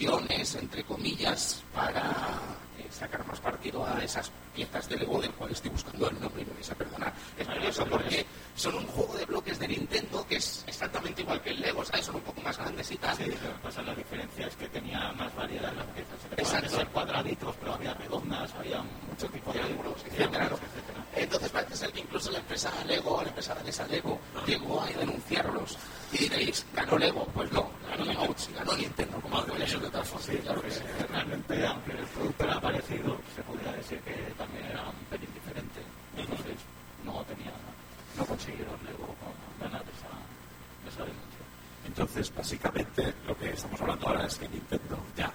expansiones, 0.08 0.54
entre 0.56 0.84
comillas, 0.84 1.62
para 1.74 2.38
sacar 2.90 3.26
más 3.26 3.38
partido 3.40 3.86
a 3.86 4.02
esas 4.02 4.32
piezas 4.54 4.88
de 4.88 4.96
Lego 4.96 5.20
del 5.20 5.30
cual 5.32 5.52
estoy 5.52 5.70
buscando 5.70 6.08
el 6.08 6.18
nombre 6.20 6.42
y 6.42 6.46
me 6.46 6.54
vais 6.54 6.70
a 6.70 6.74
perdonar. 6.74 7.12
Es 7.38 7.46
curioso 7.46 7.86
porque 7.86 8.26
son 8.56 8.74
un 8.76 8.86
juego 8.86 9.14
de 9.16 9.26
bloques 9.26 9.58
de 9.58 9.68
Nintendo 9.68 10.26
que 10.26 10.36
es 10.36 10.64
exactamente 10.66 11.22
igual 11.22 11.40
que 11.42 11.50
el 11.50 11.60
Lego, 11.60 11.84
¿sabes? 11.84 12.06
Son 12.06 12.16
un 12.16 12.22
poco 12.22 12.40
más 12.40 12.56
grandes 12.56 12.90
y 12.90 12.96
tal. 12.96 13.16
Sí, 13.16 13.30
pasa 13.62 13.82
la 13.82 13.94
diferencia 13.94 14.46
es 14.46 14.56
que 14.56 14.68
tenía 14.68 15.12
más 15.12 15.34
variedad 15.36 15.72
las 15.74 15.86
piezas. 15.86 16.18
Exacto. 16.36 16.76
ser 16.76 16.86
cuadraditos, 16.88 17.54
pero 17.60 17.74
había 17.74 17.94
redondas, 17.94 18.54
había 18.54 18.82
mucho 19.08 19.28
tipo 19.28 19.52
de 19.52 19.60
ángulos, 19.60 20.04
etcétera, 20.06 20.48
Entonces 21.18 21.50
parece 21.50 21.76
ser 21.76 21.92
que 21.92 22.00
incluso 22.00 22.30
la 22.30 22.38
empresa 22.38 22.72
Lego, 22.86 23.20
la 23.22 23.28
empresa 23.28 23.54
danesa 23.54 23.86
Lego, 23.86 24.18
llegó 24.46 24.80
a 24.80 24.86
denunciarlos. 24.86 25.76
Y 26.12 26.18
diréis, 26.18 26.64
¿ganó 26.74 26.96
Lego? 26.96 27.26
Pues 27.34 27.50
no, 27.52 27.70
ganó 27.88 28.04
Yamauchi, 28.04 28.52
ganó 28.52 28.76
Nintendo, 28.76 29.20
como 29.20 29.42
no, 29.42 29.56
eso 29.56 29.80
de 29.80 29.90
tal 29.90 30.04
forma. 30.04 30.26
Sí, 30.26 30.36
claro 30.38 30.62
que 30.62 30.70
sí. 30.70 30.80
Realmente, 31.10 31.66
aunque 31.66 31.92
el 31.92 32.06
producto 32.06 32.44
era 32.44 32.60
parecido, 32.60 33.20
se 33.34 33.42
podría 33.42 33.72
decir 33.72 33.98
que 34.00 34.14
también 34.38 34.66
era 34.66 34.88
un 34.88 35.04
pelín 35.10 35.34
diferente. 35.34 35.80
Entonces, 36.16 36.56
no 37.04 37.24
tenía, 37.24 37.52
no 38.16 38.24
consiguieron 38.24 38.78
Lego 38.84 39.14
ganar 39.60 39.82
esa, 39.82 40.94
esa 40.94 41.02
denuncia. 41.04 41.44
Entonces, 41.84 42.34
básicamente, 42.34 43.14
lo 43.26 43.36
que 43.36 43.50
estamos 43.50 43.80
hablando 43.80 44.08
ahora 44.08 44.26
es 44.26 44.36
que 44.36 44.48
Nintendo 44.48 44.98
ya 45.16 45.32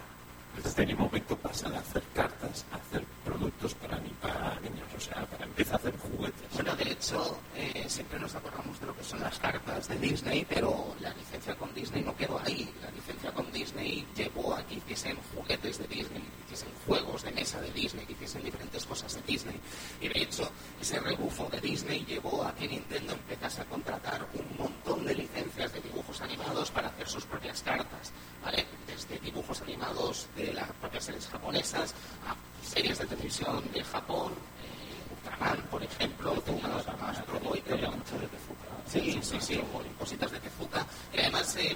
desde 0.62 0.84
el 0.84 0.95
momento 0.95 1.38
pasa 1.38 1.70
de 1.70 1.78
hacer 1.78 2.04
cartas 2.14 2.66
a 2.72 2.76
hacer 2.76 3.04
productos 3.26 3.74
para, 3.76 3.99
para 4.22 4.60
niños, 4.60 4.88
o 4.95 4.99
sea, 4.99 5.26
para 5.26 5.45
empezar 5.45 5.76
a 5.76 5.78
hacer 5.78 5.93
juguetes. 5.97 6.43
Bueno, 6.54 6.76
de 6.76 6.91
hecho, 6.91 7.39
eh, 7.56 7.86
siempre 7.88 8.20
nos 8.20 8.36
acordamos 8.36 8.80
de 8.80 8.86
lo 8.86 8.95
que 8.95 9.04
son 9.04 9.20
las 9.20 9.39
cartas 9.39 9.88
de 9.88 9.97
Disney, 9.97 10.45
pero 10.47 10.95
la 10.99 11.10
licencia 11.14 11.56
con 11.56 11.74
Disney 11.74 12.04
no 12.04 12.16
quedó 12.16 12.39
ahí. 12.39 12.72
La 12.82 12.91
licencia 12.91 13.32
con 13.32 13.51
Disney 13.51 14.06
llevó 14.16 14.54
a 14.54 14.64
que 14.66 14.76
hiciesen 14.76 15.18
juguetes 15.36 15.80
de 15.80 15.88
Disney, 15.88 16.22
que 16.22 16.54
hiciesen 16.54 16.70
juegos 16.86 17.24
de 17.24 17.32
mesa 17.32 17.60
de 17.62 17.72
Disney, 17.72 18.06
que 18.06 18.14
hiciesen 18.14 18.43
diferentes 18.43 18.86
cosas 18.86 19.16
de 19.16 19.22
Disney. 19.24 19.60
Y 20.01 20.08
de 20.08 20.22
hecho, 20.22 20.51
ese 20.80 20.99
rebufo 20.99 21.49
de 21.49 21.62
Disney 21.62 22.06
llevó 22.06 22.43
a 22.43 22.54
que 22.56 22.68
Nintendo 22.68 23.14
empezase 23.14 23.62
a 23.62 23.66
contratar 23.66 24.28
un 24.34 24.58
montón 24.58 25.06
de 25.06 25.16
licencias 25.16 25.74
de 25.74 25.82
dibujos 25.82 26.22
animados 26.22 26.72
para 26.72 26.89
hacer 26.89 27.08
sus 27.08 27.26
propias 27.26 27.62
cartas, 27.64 28.12
¿vale? 28.44 28.66
Desde 28.88 29.18
dibujos 29.20 29.62
animados 29.62 30.28
de 30.36 30.54
las 30.54 30.70
propias 30.74 31.06
series 31.06 31.28
japonesas 31.28 31.94
a 32.28 32.36
series 32.66 33.00
de 33.00 33.06
televisión 33.06 33.64
de 33.74 33.84
Japón, 33.84 34.34
eh, 34.34 35.14
Ultraman, 35.16 35.62
por 35.70 35.84
ejemplo, 35.84 36.34
tenía 36.41 37.89
Tezuka. 38.28 38.70
Sí, 38.86 39.20
sí, 39.22 39.38
sí, 39.39 39.62
cositas 39.98 40.32
de 40.32 40.39
Tezuka. 40.39 40.86
Y 41.14 41.20
además, 41.20 41.56
eh, 41.56 41.76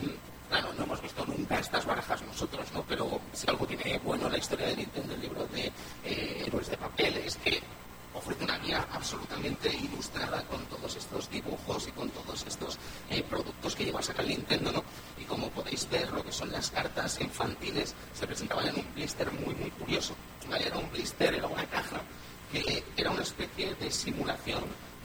claro, 0.50 0.74
no 0.74 0.84
hemos 0.84 1.02
visto 1.02 1.26
nunca 1.26 1.60
estas 1.60 1.86
barajas 1.86 2.22
nosotros, 2.22 2.68
¿no? 2.74 2.84
Pero 2.84 3.20
si 3.34 3.50
algo 3.50 3.66
tiene 3.66 4.00
bueno 4.00 4.30
la 4.30 4.38
historia 4.38 4.68
de 4.68 4.78
Nintendo, 4.78 5.14
el 5.14 5.22
libro 5.22 5.48
de 5.48 5.72
eh, 6.04 6.44
Héroes 6.46 6.70
de 6.70 6.78
Papel, 6.78 7.18
es 7.18 7.36
que 7.38 7.62
ofrece 8.18 8.44
una 8.44 8.58
guía 8.58 8.88
absolutamente 8.92 9.70
ilustrada 9.76 10.44
con 10.44 10.66
todos 10.66 10.96
estos 10.96 11.30
dibujos 11.30 11.88
y 11.88 11.92
con 11.92 12.10
todos 12.10 12.46
estos 12.48 12.78
eh, 13.10 13.24
productos 13.24 13.76
que 13.76 13.86
lleva 13.86 14.00
a 14.00 14.04
sacar 14.04 14.26
Nintendo, 14.26 14.72
¿no? 14.72 14.84
Y 15.20 15.26
como 15.26 15.50
podéis 15.50 15.88
ver, 15.90 16.12
lo 16.12 16.24
que 16.24 16.32
son 16.32 16.52
las 16.52 16.72
cartas 16.72 17.20
infantiles 17.22 17.96
se 18.14 18.28
presentaban 18.28 18.68
en 18.68 18.76
un 18.76 18.94
blister 18.94 19.32
muy, 19.32 19.54
muy 19.56 19.70
curioso. 19.72 20.16
Era 20.60 20.78
un 20.78 20.90
blister, 20.92 21.34
era 21.36 21.48
una 21.48 21.66
caja 21.66 22.02
que 22.52 22.84
era 22.96 23.12
una 23.12 23.22
especie 23.22 23.76
de 23.76 23.92
simulación 23.92 24.64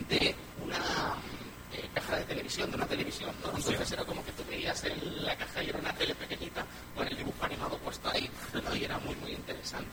de 0.09 0.35
una 0.65 1.17
eh, 1.73 1.89
caja 1.95 2.17
de 2.17 2.25
televisión, 2.25 2.71
de 2.71 2.77
una 2.77 2.87
televisión, 2.87 3.35
¿no? 3.43 3.57
Entonces 3.57 3.93
era 3.93 4.05
como 4.05 4.25
que 4.25 4.33
tú 4.33 4.45
veías 4.49 4.85
en 4.85 5.25
la 5.25 5.37
caja 5.37 5.63
y 5.63 5.69
era 5.69 5.79
una 5.79 5.93
tele 5.95 6.15
pequeñita 6.15 6.65
con 6.97 7.07
el 7.07 7.17
dibujo 7.17 7.45
animado 7.45 7.77
puesto 7.79 8.09
ahí, 8.11 8.31
¿no? 8.55 8.77
Y 8.77 8.85
era 8.85 8.99
muy, 8.99 9.15
muy 9.17 9.33
interesante 9.33 9.91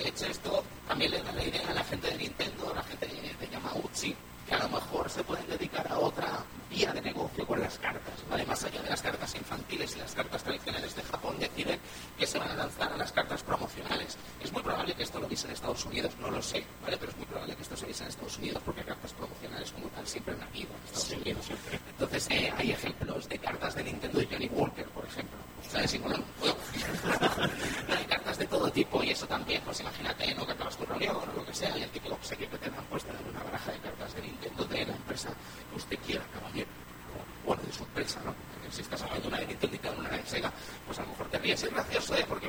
De 0.00 0.08
hecho, 0.08 0.24
esto 0.24 0.64
también 0.88 1.10
le 1.10 1.22
da 1.22 1.30
la 1.32 1.44
idea 1.44 1.68
a 1.68 1.74
la 1.74 1.84
gente 1.84 2.10
de 2.10 2.16
Nintendo, 2.16 2.70
a 2.70 2.76
la 2.76 2.82
gente 2.84 3.06
de 3.06 3.48
Yamauchi, 3.52 4.16
que 4.48 4.54
a 4.54 4.58
lo 4.60 4.70
mejor 4.70 5.10
se 5.10 5.22
pueden 5.22 5.46
dedicar 5.46 5.86
a 5.92 5.98
otra 5.98 6.42
vía 6.70 6.92
de 6.92 7.02
negocio 7.02 7.46
con 7.46 7.60
las 7.60 7.78
cartas, 7.78 8.14
¿vale? 8.30 8.46
Más 8.46 8.62
allá 8.64 8.80
de 8.80 8.90
las 8.90 9.02
cartas 9.02 9.34
infantiles 9.34 9.96
y 9.96 9.98
las 9.98 10.14
cartas 10.14 10.42
tradicionales 10.42 10.94
de 10.94 11.02
Japón, 11.02 11.36
deciden 11.38 11.78
que 12.18 12.26
se 12.26 12.38
van 12.38 12.50
a 12.50 12.54
lanzar 12.54 12.92
a 12.92 12.96
las 12.96 13.12
cartas 13.12 13.42
promocionales. 13.42 14.16
Es 14.42 14.52
muy 14.52 14.62
probable 14.62 14.94
que 14.94 15.02
esto 15.02 15.18
lo 15.18 15.26
viese 15.26 15.46
en 15.46 15.52
Estados 15.52 15.84
Unidos, 15.84 16.12
no 16.20 16.30
lo 16.30 16.40
sé, 16.40 16.64
¿vale? 16.82 16.96
Pero 16.96 17.10
es 17.10 17.18
muy 17.18 17.26
probable 17.26 17.56
que 17.56 17.62
esto 17.62 17.76
se 17.76 17.86
viese 17.86 18.04
en 18.04 18.10
Estados 18.10 18.38
Unidos 18.38 18.62
porque 18.64 18.82
cartas 18.82 19.12
promocionales 19.12 19.72
como 19.72 19.88
tal 19.88 20.06
siempre 20.06 20.34
han 20.34 20.42
habido 20.42 20.70
en 20.70 20.84
Estados 20.84 21.10
Unidos. 21.10 21.46
Entonces, 21.90 22.28
eh, 22.30 22.52
hay 22.56 22.70
ejemplos 22.70 23.28
de 23.28 23.38
cartas 23.38 23.74
de 23.74 23.84
Nintendo 23.84 24.22
y 24.22 24.26
Johnny 24.26 24.48
Walker, 24.52 24.86
por 24.86 25.04
ejemplo. 25.04 25.38
¿Sabes? 25.68 25.94
Y 25.94 25.98
hay 27.96 28.04
cartas 28.04 28.38
de 28.38 28.46
todo 28.46 28.70
tipo 28.72 29.02
y 29.04 29.10
eso 29.10 29.26
también, 29.26 29.62
pues 29.64 29.80
imagínate, 29.80 30.34
¿no? 30.34 30.46
Que 30.46 30.52
acabas 30.52 30.76
tu 30.76 30.84
reunión 30.84 31.16
o 31.16 31.26
lo 31.36 31.44
que 31.46 31.54
sea 31.54 31.76
y 31.76 31.82
el 31.82 31.90
tipo 31.90 32.10
se 32.22 32.36
quiere 32.36 32.58
te 32.58 32.70
dan 32.70 32.84
puesta 32.84 33.12
en 33.12 33.28
una 33.28 33.42
baraja 33.42 33.72
de 33.72 33.78
cartas 33.78 34.14
de 34.14 34.22
Nintendo 34.22 34.64
de 34.64 34.86
la 34.86 34.94
empresa 34.94 35.28
que 35.28 35.59
usted 35.80 35.98
quiera, 36.06 36.24
caballero. 36.32 36.68
Bueno, 37.44 37.62
de 37.62 37.72
su 37.72 37.82
empresa, 37.82 38.20
¿no? 38.24 38.34
Si 38.70 38.82
estás 38.82 39.02
hablando 39.02 39.26
una 39.28 39.38
de 39.38 39.46
Nintendo 39.46 39.76
y 39.76 39.78
cada 39.80 39.96
una 39.98 40.10
de 40.10 40.22
Sega, 40.24 40.52
pues 40.86 40.98
a 40.98 41.02
lo 41.02 41.08
mejor 41.08 41.26
te 41.26 41.38
ríes. 41.38 41.62
Es 41.62 41.70
gracioso, 41.72 42.14
¿eh? 42.14 42.24
Porque 42.28 42.39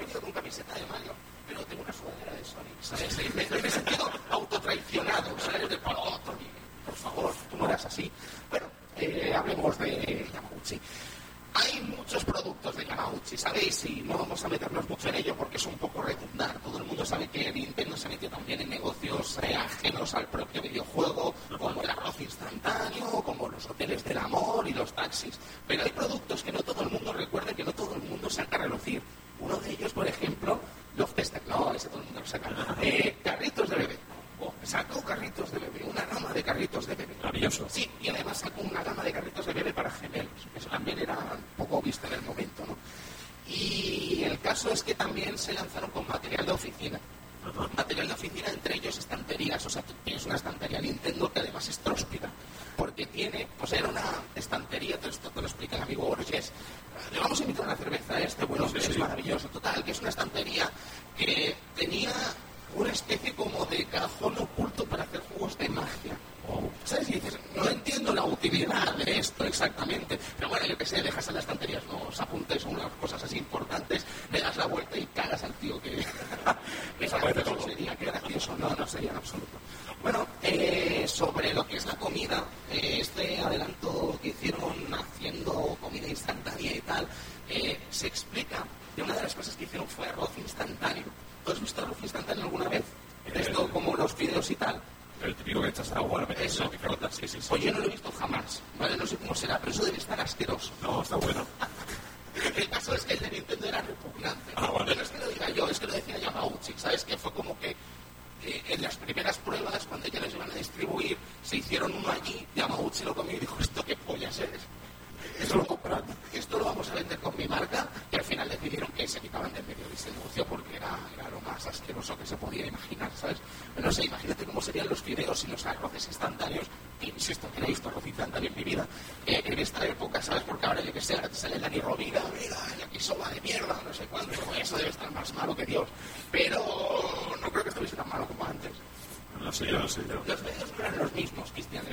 Yo. 139.62 139.80
Los 139.80 139.97
medios 139.97 140.74
eran 140.80 140.97
los 140.97 141.14
mismos, 141.14 141.51
Cristian. 141.51 141.84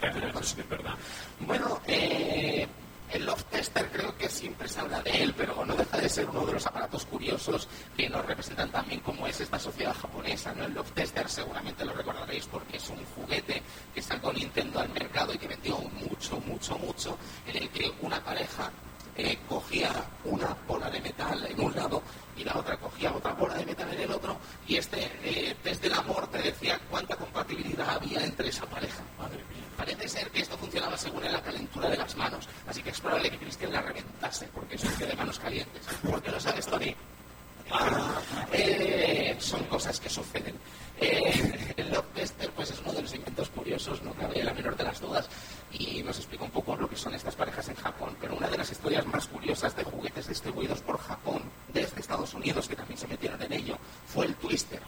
Sí 0.42 0.62
verdad. 0.68 0.94
Bueno, 1.40 1.80
eh 1.86 2.66
el 3.10 3.24
Love 3.24 3.44
Tester 3.44 3.90
creo 3.90 4.16
que 4.16 4.28
siempre 4.28 4.68
se 4.68 4.80
habla 4.80 5.00
de 5.00 5.22
él, 5.22 5.34
pero 5.36 5.64
no 5.64 5.74
deja 5.74 5.96
de 5.96 6.08
ser 6.08 6.28
uno 6.28 6.44
de 6.44 6.52
los 6.52 6.66
aparatos 6.66 7.06
curiosos 7.06 7.66
que 7.96 8.08
nos 8.08 8.24
representan 8.26 8.70
también 8.70 9.00
como 9.00 9.26
es 9.26 9.40
esta 9.40 9.58
sociedad 9.58 9.94
japonesa. 9.94 10.52
¿no? 10.54 10.64
El 10.64 10.74
Love 10.74 10.92
Tester 10.92 11.28
seguramente 11.28 11.84
lo 11.84 11.94
recordaréis 11.94 12.46
porque 12.46 12.76
es 12.76 12.88
un 12.90 13.02
juguete 13.16 13.62
que 13.94 14.02
sacó 14.02 14.32
Nintendo 14.32 14.80
al 14.80 14.90
mercado 14.90 15.32
y 15.32 15.38
que 15.38 15.48
vendió 15.48 15.78
mucho, 15.78 16.38
mucho, 16.40 16.78
mucho, 16.78 17.18
en 17.46 17.62
el 17.62 17.68
que 17.70 17.90
una 18.02 18.22
pareja 18.22 18.70
eh, 19.16 19.38
cogía 19.48 19.90
una 20.24 20.54
bola 20.66 20.90
de 20.90 21.00
metal 21.00 21.46
en 21.46 21.60
un 21.60 21.74
lado 21.74 22.02
y 22.38 22.44
la 22.44 22.56
otra 22.56 22.76
cogía 22.76 23.12
otra 23.12 23.32
bola 23.32 23.54
de 23.54 23.66
metal 23.66 23.92
en 23.92 24.00
el 24.00 24.10
otro 24.10 24.36
y 24.66 24.76
este 24.76 25.10
eh, 25.24 25.56
test 25.62 25.82
del 25.82 25.94
amor 25.94 26.28
te 26.28 26.38
decía 26.38 26.78
cuánta 26.90 27.16
compatibilidad 27.16 27.90
había 27.90 28.24
entre 28.24 28.48
esa 28.48 28.64
pareja. 28.66 29.02
Madre 29.18 29.38
mía. 29.38 29.64
Parece 29.76 30.08
ser 30.08 30.30
que 30.30 30.40
esto 30.40 30.56
funcionaba 30.56 30.96
según 30.96 31.24
la 31.24 31.42
calentura 31.42 31.88
de 31.88 31.96
las 31.96 32.16
manos, 32.16 32.48
así 32.66 32.82
que 32.82 32.90
es 32.90 33.00
probable 33.00 33.30
que 33.30 33.38
Cristian 33.38 33.72
la 33.72 33.82
reventase, 33.82 34.48
porque 34.52 34.76
es 34.76 34.98
de 34.98 35.14
manos 35.14 35.38
calientes. 35.38 35.82
¿Por 36.08 36.22
qué 36.22 36.30
lo 36.30 36.40
sabes, 36.40 36.66
Tony? 36.66 36.94
Ah, 37.70 38.20
eh, 38.52 39.36
son 39.38 39.62
cosas 39.64 40.00
que 40.00 40.08
suceden. 40.08 40.56
Eh, 41.00 41.74
el 41.76 41.90
Love 41.90 42.06
pues, 42.56 42.70
es 42.70 42.80
uno 42.80 42.92
de 42.92 43.02
los 43.02 43.14
inventos 43.14 43.48
curiosos, 43.50 44.02
no 44.02 44.12
cabe 44.14 44.42
la 44.42 44.52
menor 44.52 44.76
de 44.76 44.84
las 44.84 45.00
dudas, 45.00 45.28
y 45.72 46.02
nos 46.02 46.16
explica 46.16 46.44
un 46.44 46.50
poco 46.50 46.76
lo 46.76 46.88
que 46.88 46.96
son 46.96 47.14
estas 47.14 47.36
parejas 47.36 47.68
en 47.68 47.76
Japón. 47.76 48.16
Pero 48.20 48.36
una 48.36 48.48
de 48.48 48.58
las 48.58 48.70
historias 48.70 49.06
más 49.06 49.26
curiosas 49.26 49.76
de 49.76 49.84
juguetes 49.84 50.28
distribuidos 50.28 50.80
por 50.80 50.98
Japón 50.98 51.42
desde 51.72 52.00
Estados 52.00 52.34
Unidos, 52.34 52.68
que 52.68 52.76
también 52.76 52.98
se 52.98 53.06
metieron 53.06 53.40
en 53.42 53.52
ello, 53.52 53.76
fue 54.06 54.26
el 54.26 54.34
Twister. 54.36 54.80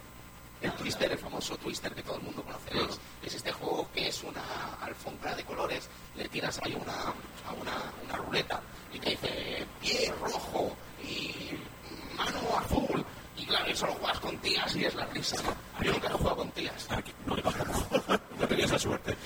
El 0.61 0.73
Twister, 0.73 1.11
el 1.11 1.19
famoso 1.19 1.57
Twister 1.57 1.95
que 1.95 2.03
todo 2.03 2.17
el 2.17 2.23
mundo 2.23 2.43
conoceréis, 2.43 2.99
es 3.23 3.35
este 3.35 3.51
juego 3.51 3.89
que 3.95 4.09
es 4.09 4.23
una 4.23 4.75
alfombra 4.83 5.35
de 5.35 5.45
colores, 5.45 5.89
le 6.17 6.29
tiras 6.29 6.61
ahí 6.63 6.75
una, 6.75 6.93
a 7.49 7.53
una, 7.59 7.93
una 8.05 8.17
ruleta 8.17 8.61
y 8.93 8.99
te 8.99 9.11
dice 9.11 9.67
pie 9.81 10.13
rojo 10.21 10.77
y 11.03 11.53
mano 12.15 12.59
azul. 12.59 13.05
Y 13.41 13.47
claro, 13.47 13.65
eso 13.67 13.87
lo 13.87 13.95
juegas 13.95 14.21
con 14.21 14.37
tías 14.39 14.77
y 14.77 14.85
es 14.85 14.95
la 14.95 15.07
risa. 15.07 15.37
Yo 15.81 15.93
nunca 15.93 16.11
lo 16.11 16.19
jugado 16.19 16.37
con 16.37 16.51
tías. 16.51 16.87
Aquí 16.91 17.11
no 17.25 17.35
le 17.35 17.43
pasa 17.43 17.65
No 18.39 18.47
tenía 18.49 18.67
esa 18.67 18.79
suerte. 18.79 19.17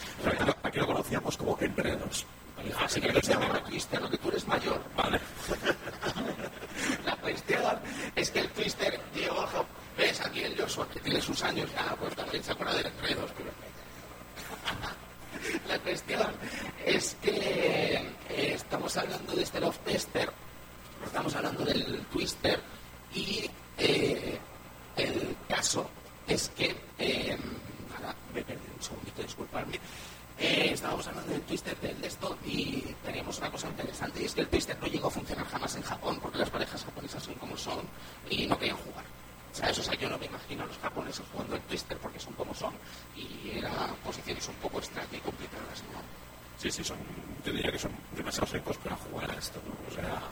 Aquí 0.62 0.78
lo 0.78 0.86
conocíamos 0.86 1.36
como 1.36 1.58
enredos. 1.60 2.24
Así 2.80 3.00
que 3.00 3.12
no 3.12 3.20
se 3.20 3.32
llama 3.32 3.64
Twister, 3.64 4.00
lo 4.00 4.08
que 4.08 4.18
tú 4.18 4.28
eres 4.28 4.46
mayor. 4.46 4.80
Vale. 4.96 5.20
la 7.04 7.16
cuestión 7.16 7.80
es 8.14 8.30
que 8.30 8.38
el 8.38 8.48
Twister, 8.50 9.00
Diego, 9.12 9.46
ves 9.98 10.20
aquí 10.20 10.44
el 10.44 10.60
Joshua 10.60 10.88
que 10.88 11.00
tiene 11.00 11.20
sus 11.20 11.42
años 11.42 11.68
ya, 11.72 11.96
pues 11.96 12.14
también 12.14 12.44
se 12.44 12.52
acuerda 12.52 12.74
de 12.74 12.88
enredos, 12.88 13.30
pero 13.36 13.50
la 15.68 15.78
cuestión 15.80 16.32
es 16.86 17.16
que 17.20 17.96
eh, 18.30 18.54
estamos 18.54 18.96
hablando 18.96 19.34
de 19.34 19.42
este 19.42 19.60
Love 19.60 19.78
Tester, 19.78 20.30
estamos 21.04 21.34
hablando 21.34 21.64
del 21.64 22.06
Twister 22.06 22.60
y 23.12 23.50
eh, 23.78 24.38
el 24.96 25.36
caso 25.48 25.88
es 26.26 26.48
que, 26.50 26.74
eh, 26.98 27.36
ahora 27.96 28.14
me 28.32 28.42
perdí 28.42 28.62
un 28.74 28.82
segundito, 28.82 29.22
disculparme, 29.22 29.80
eh, 30.38 30.70
estábamos 30.72 31.06
hablando 31.06 31.32
del 31.32 31.42
Twister 31.42 31.76
del 31.80 32.00
de 32.00 32.10
y 32.44 32.94
teníamos 33.04 33.38
una 33.38 33.50
cosa 33.50 33.68
interesante 33.68 34.22
y 34.22 34.24
es 34.24 34.34
que 34.34 34.40
el 34.40 34.48
Twister 34.48 34.76
no 34.80 34.86
llegó 34.86 35.06
a 35.06 35.10
funcionar 35.10 35.46
jamás 35.46 35.76
en 35.76 35.82
Japón 35.82 36.18
porque 36.20 36.38
las 36.38 36.50
parejas 36.50 36.84
japonesas 36.84 37.22
son 37.22 37.34
como 37.34 37.56
son 37.56 37.80
y 38.28 38.46
no 38.46 38.58
querían 38.58 38.76
jugar. 38.78 39.04
¿sabes? 39.52 39.78
O 39.78 39.82
sea, 39.84 39.94
yo 39.94 40.10
no 40.10 40.18
me 40.18 40.26
imagino 40.26 40.64
a 40.64 40.66
los 40.66 40.78
japoneses 40.78 41.24
jugando 41.30 41.54
en 41.56 41.62
Twister 41.62 41.96
porque 41.98 42.18
son 42.18 42.32
como 42.34 42.52
son 42.52 42.74
y 43.16 43.58
eran 43.58 43.94
posiciones 44.04 44.46
un 44.48 44.56
poco 44.56 44.78
extrañas 44.78 45.14
y 45.14 45.18
complicadas. 45.18 45.82
Sí, 46.58 46.70
sí, 46.70 46.82
son, 46.82 46.98
yo 47.44 47.52
diría 47.52 47.70
que 47.70 47.78
son 47.78 47.92
demasiado 48.16 48.46
secos 48.48 48.76
para 48.78 48.96
jugar 48.96 49.30
a 49.30 49.34
esto. 49.34 49.60
O 49.88 49.94
sea, 49.94 50.22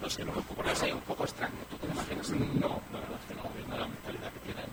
no 0.00 0.10
sé, 0.10 0.24
lo 0.24 0.32
veo 0.32 0.40
un 0.40 0.46
poco, 0.46 0.62
un 0.62 1.00
poco 1.00 1.24
extraño, 1.24 1.54
¿tú 1.70 1.76
te 1.76 1.86
imaginas? 1.86 2.30
No, 2.30 2.80
la 2.92 3.00
verdad 3.00 3.18
es 3.20 3.26
que 3.28 3.34
no, 3.34 3.48
viendo 3.54 3.78
la 3.78 3.86
mentalidad 3.86 4.32
que 4.32 4.40
tienen, 4.40 4.66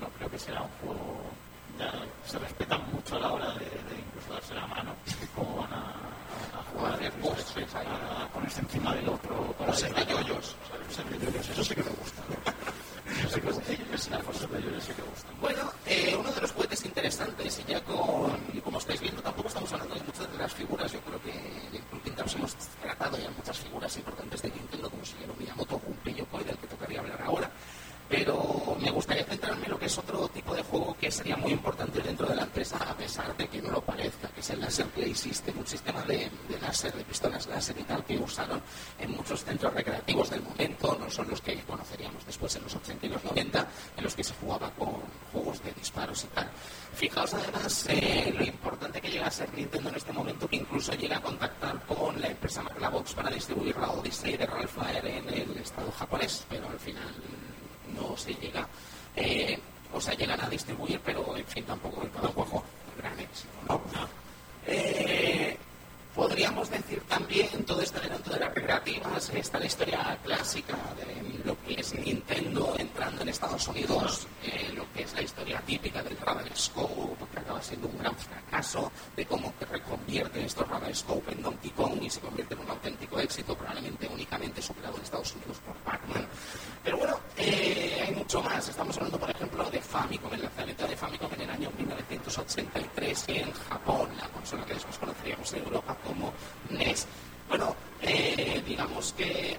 no, 0.00 0.08
creo 0.18 0.30
que 0.30 0.38
sea 0.38 0.62
un 0.62 0.68
juego... 0.80 1.20
Ya 1.78 1.90
se 2.24 2.38
respetan 2.38 2.80
mucho 2.92 3.16
a 3.16 3.18
la 3.18 3.32
hora 3.32 3.52
de, 3.54 3.66
incluso 3.66 4.32
darse 4.32 4.54
la 4.54 4.66
mano, 4.68 4.94
cómo 5.34 5.56
van 5.56 5.72
a, 5.72 5.92
jugar, 6.72 6.94
hacer 6.94 7.12
pues, 7.20 7.74
a, 7.74 8.22
a 8.22 8.28
ponerse 8.28 8.60
encima 8.60 8.94
del 8.94 9.08
otro, 9.08 9.52
para 9.58 9.72
ser 9.72 9.92
de 9.92 10.06
yoyos. 10.06 10.54
Eso 11.50 11.64
sí 11.64 11.74
que 11.74 11.82
me 11.82 11.90
gusta. 11.90 12.22
Eso 13.18 13.28
sí 13.28 13.40
que 13.40 13.46
me 15.02 15.08
gusta. 15.08 15.28
Bueno, 15.40 15.72
eh, 15.86 16.16
uno 16.18 16.30
de 16.30 16.40
los 16.40 16.52
juguetes 16.52 16.84
interesantes, 16.84 17.60
y 17.60 17.70
ya 17.70 17.80
con, 17.82 18.36
como 18.62 18.78
estáis 18.78 19.00
viendo, 19.00 19.20
tampoco 19.20 19.48
estamos 19.48 19.72
hablando 19.72 19.94
de 19.94 20.02
muchas 20.02 20.30
de 20.30 20.38
las 20.38 20.54
figuras, 20.54 20.92
yo 20.92 21.00
creo 21.00 21.20
que 21.22 21.73
Pintaros 22.14 22.36
hemos 22.36 22.54
tratado 22.80 23.18
ya 23.18 23.28
muchas 23.30 23.58
figuras 23.58 23.96
importantes 23.96 24.40
de 24.40 24.48
Nintendo, 24.50 24.88
como 24.88 25.02
Shigeru 25.02 25.34
Miyamoto, 25.36 25.80
Gunpei 25.80 26.14
Yokoi, 26.14 26.44
del 26.44 26.56
que 26.58 26.68
tocaría 26.68 27.00
hablar 27.00 27.20
ahora, 27.22 27.50
pero 28.14 28.76
me 28.80 28.90
gustaría 28.90 29.24
centrarme 29.24 29.64
en 29.64 29.72
lo 29.72 29.78
que 29.78 29.86
es 29.86 29.98
otro 29.98 30.28
tipo 30.28 30.54
de 30.54 30.62
juego 30.62 30.96
que 31.00 31.10
sería 31.10 31.36
muy 31.36 31.50
importante 31.50 32.00
dentro 32.00 32.28
de 32.28 32.36
la 32.36 32.42
empresa, 32.42 32.76
a 32.76 32.96
pesar 32.96 33.36
de 33.36 33.48
que 33.48 33.60
no 33.60 33.70
lo 33.70 33.80
parezca, 33.80 34.28
que 34.28 34.40
es 34.40 34.50
el 34.50 34.60
Laser 34.60 34.86
Play 34.86 35.14
System, 35.14 35.58
un 35.58 35.66
sistema 35.66 36.00
de, 36.02 36.30
de 36.48 36.60
láser, 36.60 36.94
de 36.94 37.02
pistolas 37.02 37.46
láser 37.48 37.76
y 37.78 37.82
tal, 37.82 38.04
que 38.04 38.16
usaron 38.16 38.62
en 39.00 39.10
muchos 39.10 39.44
centros 39.44 39.74
recreativos 39.74 40.30
del 40.30 40.42
momento, 40.42 40.96
no 41.00 41.10
son 41.10 41.28
los 41.28 41.40
que 41.40 41.60
conoceríamos 41.62 42.24
después 42.24 42.54
en 42.54 42.62
los 42.62 42.76
80 42.76 43.06
y 43.06 43.08
los 43.08 43.24
90, 43.24 43.68
en 43.96 44.04
los 44.04 44.14
que 44.14 44.22
se 44.22 44.34
jugaba 44.34 44.70
con 44.70 44.92
juegos 45.32 45.62
de 45.64 45.72
disparos 45.72 46.22
y 46.22 46.28
tal. 46.28 46.48
Fijaos 46.94 47.34
además 47.34 47.86
eh, 47.88 48.32
lo 48.36 48.44
importante 48.44 49.00
que 49.00 49.10
llega 49.10 49.26
a 49.26 49.30
ser 49.30 49.52
Nintendo 49.52 49.88
en 49.88 49.96
este 49.96 50.12
momento, 50.12 50.48
que 50.48 50.56
incluso 50.56 50.92
llega 50.94 51.16
a 51.16 51.20
contactar 51.20 51.84
con 51.86 52.20
la 52.20 52.28
empresa 52.28 52.62
Magnavox 52.62 53.14
para 53.14 53.30
distribuir 53.30 53.76
la 53.76 53.90
Odyssey 53.90 54.36
de 54.36 54.46
Ralph 54.46 54.70
Fire 54.70 55.04
en 55.04 55.28
el 55.28 55.56
estado 55.58 55.90
japonés, 55.90 56.46
pero 56.48 56.68
al 56.68 56.78
final 56.78 57.12
no 57.94 58.16
se 58.16 58.34
llega, 58.34 58.66
eh, 59.16 59.58
o 59.92 60.00
sea, 60.00 60.14
llegan 60.14 60.40
a 60.40 60.48
distribuir, 60.48 61.00
pero 61.04 61.36
en 61.36 61.46
fin, 61.46 61.64
tampoco 61.64 62.02
el 62.02 62.10
cada 62.10 62.28
juego 62.28 62.64
gran 62.98 63.18
éxito, 63.18 63.52
¿no? 63.68 63.80
Eh, 64.66 65.56
podríamos 66.14 66.70
decir 66.70 67.00
también, 67.08 67.64
todo 67.64 67.80
este 67.80 67.98
adelanto 67.98 68.30
de 68.30 68.40
las 68.40 68.54
recreativas, 68.54 69.30
está 69.30 69.58
la 69.58 69.66
historia 69.66 70.18
clásica 70.22 70.76
de 70.96 71.44
lo 71.44 71.60
que 71.62 71.80
es 71.80 71.94
Nintendo 71.94 72.74
entrando 72.78 73.22
en 73.22 73.28
Estados 73.28 73.66
Unidos, 73.68 74.26
eh, 74.44 74.72
lo 74.74 74.90
que 74.92 75.02
es 75.02 75.12
la 75.12 75.22
historia 75.22 75.60
típica 75.66 76.02
del 76.02 76.16
Radar 76.18 76.56
Scope, 76.56 77.23
acaba 77.54 77.62
siendo 77.62 77.88
un 77.88 77.98
gran 77.98 78.16
fracaso, 78.16 78.90
de 79.14 79.26
cómo 79.26 79.52
que 79.58 79.64
reconvierte 79.66 80.44
estos 80.44 80.66
Radar 80.68 80.94
Scope 80.94 81.32
en 81.32 81.42
Donkey 81.42 81.70
Kong 81.70 82.02
y 82.02 82.10
se 82.10 82.20
convierte 82.20 82.54
en 82.54 82.60
un 82.60 82.70
auténtico 82.70 83.18
éxito, 83.20 83.56
probablemente 83.56 84.08
únicamente 84.08 84.60
superado 84.60 84.96
en 84.96 85.02
Estados 85.02 85.34
Unidos 85.34 85.58
por 85.64 85.74
Pac-Man. 85.76 86.26
Pero 86.82 86.98
bueno, 86.98 87.20
eh, 87.36 88.04
hay 88.06 88.14
mucho 88.14 88.42
más. 88.42 88.68
Estamos 88.68 88.96
hablando, 88.96 89.18
por 89.18 89.30
ejemplo, 89.30 89.70
de 89.70 89.80
Famicom, 89.80 90.32
el 90.32 90.42
lanzamiento 90.42 90.86
de 90.86 90.96
Famicom 90.96 91.32
en 91.34 91.40
el 91.42 91.50
año 91.50 91.70
1983 91.78 93.24
en 93.28 93.52
Japón, 93.52 94.08
la 94.16 94.28
consola 94.28 94.64
que 94.64 94.74
después 94.74 94.98
conoceríamos 94.98 95.52
en 95.52 95.64
Europa 95.64 95.96
como 96.04 96.32
NES. 96.70 97.06
Bueno, 97.48 97.76
eh, 98.02 98.62
digamos 98.66 99.12
que 99.12 99.56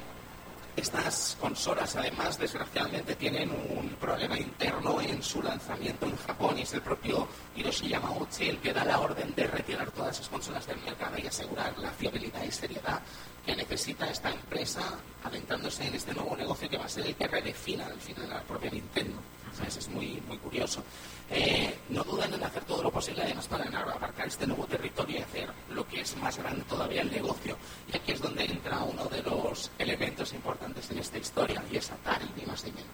estas 0.76 1.38
consolas, 1.40 1.96
además, 1.96 2.38
desgraciadamente, 2.38 3.16
tienen 3.16 3.50
un 3.52 3.90
problema 4.00 4.38
interno 4.38 5.00
en 5.00 5.24
su 5.24 5.42
lanzamiento 5.42 6.06
en 6.06 6.18
Japón 6.18 6.58
y 6.58 6.64
es 6.64 6.74
el 6.74 6.82
propio 6.82 7.28
Hiroshi 7.56 7.88
Yamauchi 7.88 8.50
el 8.50 8.58
que 8.60 8.74
da 8.74 8.84
la 8.84 9.00
orden 9.00 9.34
de 9.36 9.48
retirar 9.48 9.90
todas 9.92 10.16
esas 10.18 10.30
consolas 10.30 10.68
del 10.68 10.80
mercado 10.80 11.18
y 11.18 11.28
asegurar 11.28 11.78
la 11.78 11.92
fiabilidad 11.92 12.44
y 12.44 12.52
seriedad 12.52 13.02
que 13.46 13.56
necesita 13.56 14.10
esta 14.10 14.32
empresa 14.32 14.82
adentrándose 15.24 15.88
en 15.88 15.96
este 15.96 16.14
nuevo 16.14 16.36
negocio 16.36 16.70
que 16.70 16.78
va 16.78 16.86
a 16.86 16.90
ser 16.90 17.06
el 17.06 17.16
que 17.16 17.28
redefina 17.28 17.86
al 17.86 18.02
final 18.02 18.30
la 18.30 18.42
propia 18.42 18.72
Nintendo. 18.72 19.18
¿Sabes? 19.56 19.78
Es 19.78 19.88
muy, 19.88 20.22
muy 20.28 20.38
curioso. 20.38 20.84
Eh, 21.30 21.76
no 21.90 22.04
dudan 22.04 22.34
en 22.34 22.44
hacer 22.44 22.64
todo 22.66 22.84
lo 22.84 22.92
posible 22.92 23.24
además 23.24 23.48
para 23.48 23.66
abarcar 23.66 24.28
este 24.28 24.46
nuevo 24.46 24.66
territorio 24.68 25.18
y 25.18 25.22
hacer 25.22 25.50
lo 25.72 25.88
que 25.88 26.02
es 26.02 26.16
más 26.18 26.38
grande 26.38 26.64
todavía 26.70 27.02
el 27.02 27.12
negocio. 27.12 27.58
Y 27.92 27.98
aquí 27.98 28.12
es 28.12 28.22
donde 28.22 28.46
entra 28.46 28.84
uno 28.84 29.06
de 29.06 29.22
los 29.24 29.72
elementos 29.80 30.34
importantes 30.34 30.90
en 30.92 31.00
esta 31.00 31.18
historia 31.18 31.64
y 31.72 31.78
es 31.78 31.92
Atari, 31.92 32.30
ni 32.36 32.46
más 32.46 32.64
ni 32.64 32.72
menos. 32.72 32.90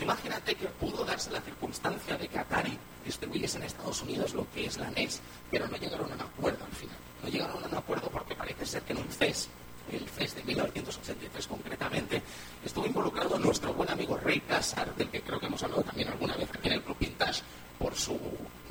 Imagínate 0.00 0.54
que 0.54 0.66
pudo 0.66 1.04
darse 1.04 1.30
la 1.30 1.40
circunstancia 1.40 2.16
de 2.16 2.28
que 2.28 2.38
Atari 2.38 2.78
distribuyese 3.04 3.58
en 3.58 3.64
Estados 3.64 4.02
Unidos 4.02 4.34
lo 4.34 4.50
que 4.50 4.66
es 4.66 4.78
la 4.78 4.90
NES, 4.90 5.20
pero 5.50 5.66
no 5.68 5.76
llegaron 5.76 6.10
a 6.12 6.14
un 6.14 6.20
acuerdo 6.20 6.64
al 6.64 6.72
final. 6.72 6.96
No 7.22 7.28
llegaron 7.28 7.64
a 7.64 7.66
un 7.66 7.74
acuerdo 7.74 8.08
porque 8.10 8.34
parece 8.34 8.64
ser 8.66 8.82
que 8.82 8.92
en 8.92 8.98
un 8.98 9.10
CES 9.10 9.48
el 9.94 10.08
FES 10.08 10.36
de 10.36 10.44
1983 10.44 11.46
concretamente, 11.46 12.22
estuvo 12.64 12.86
involucrado 12.86 13.38
nuestro 13.38 13.72
buen 13.74 13.90
amigo 13.90 14.16
Ray 14.16 14.40
Casar, 14.40 14.94
del 14.94 15.08
que 15.08 15.20
creo 15.22 15.38
que 15.40 15.46
hemos 15.46 15.62
hablado 15.62 15.82
también 15.82 16.08
alguna 16.08 16.36
vez 16.36 16.48
aquí 16.52 16.68
en 16.68 16.74
el 16.74 16.82
Club 16.82 16.96
Vintage, 16.98 17.42
por 17.78 17.94
su 17.94 18.18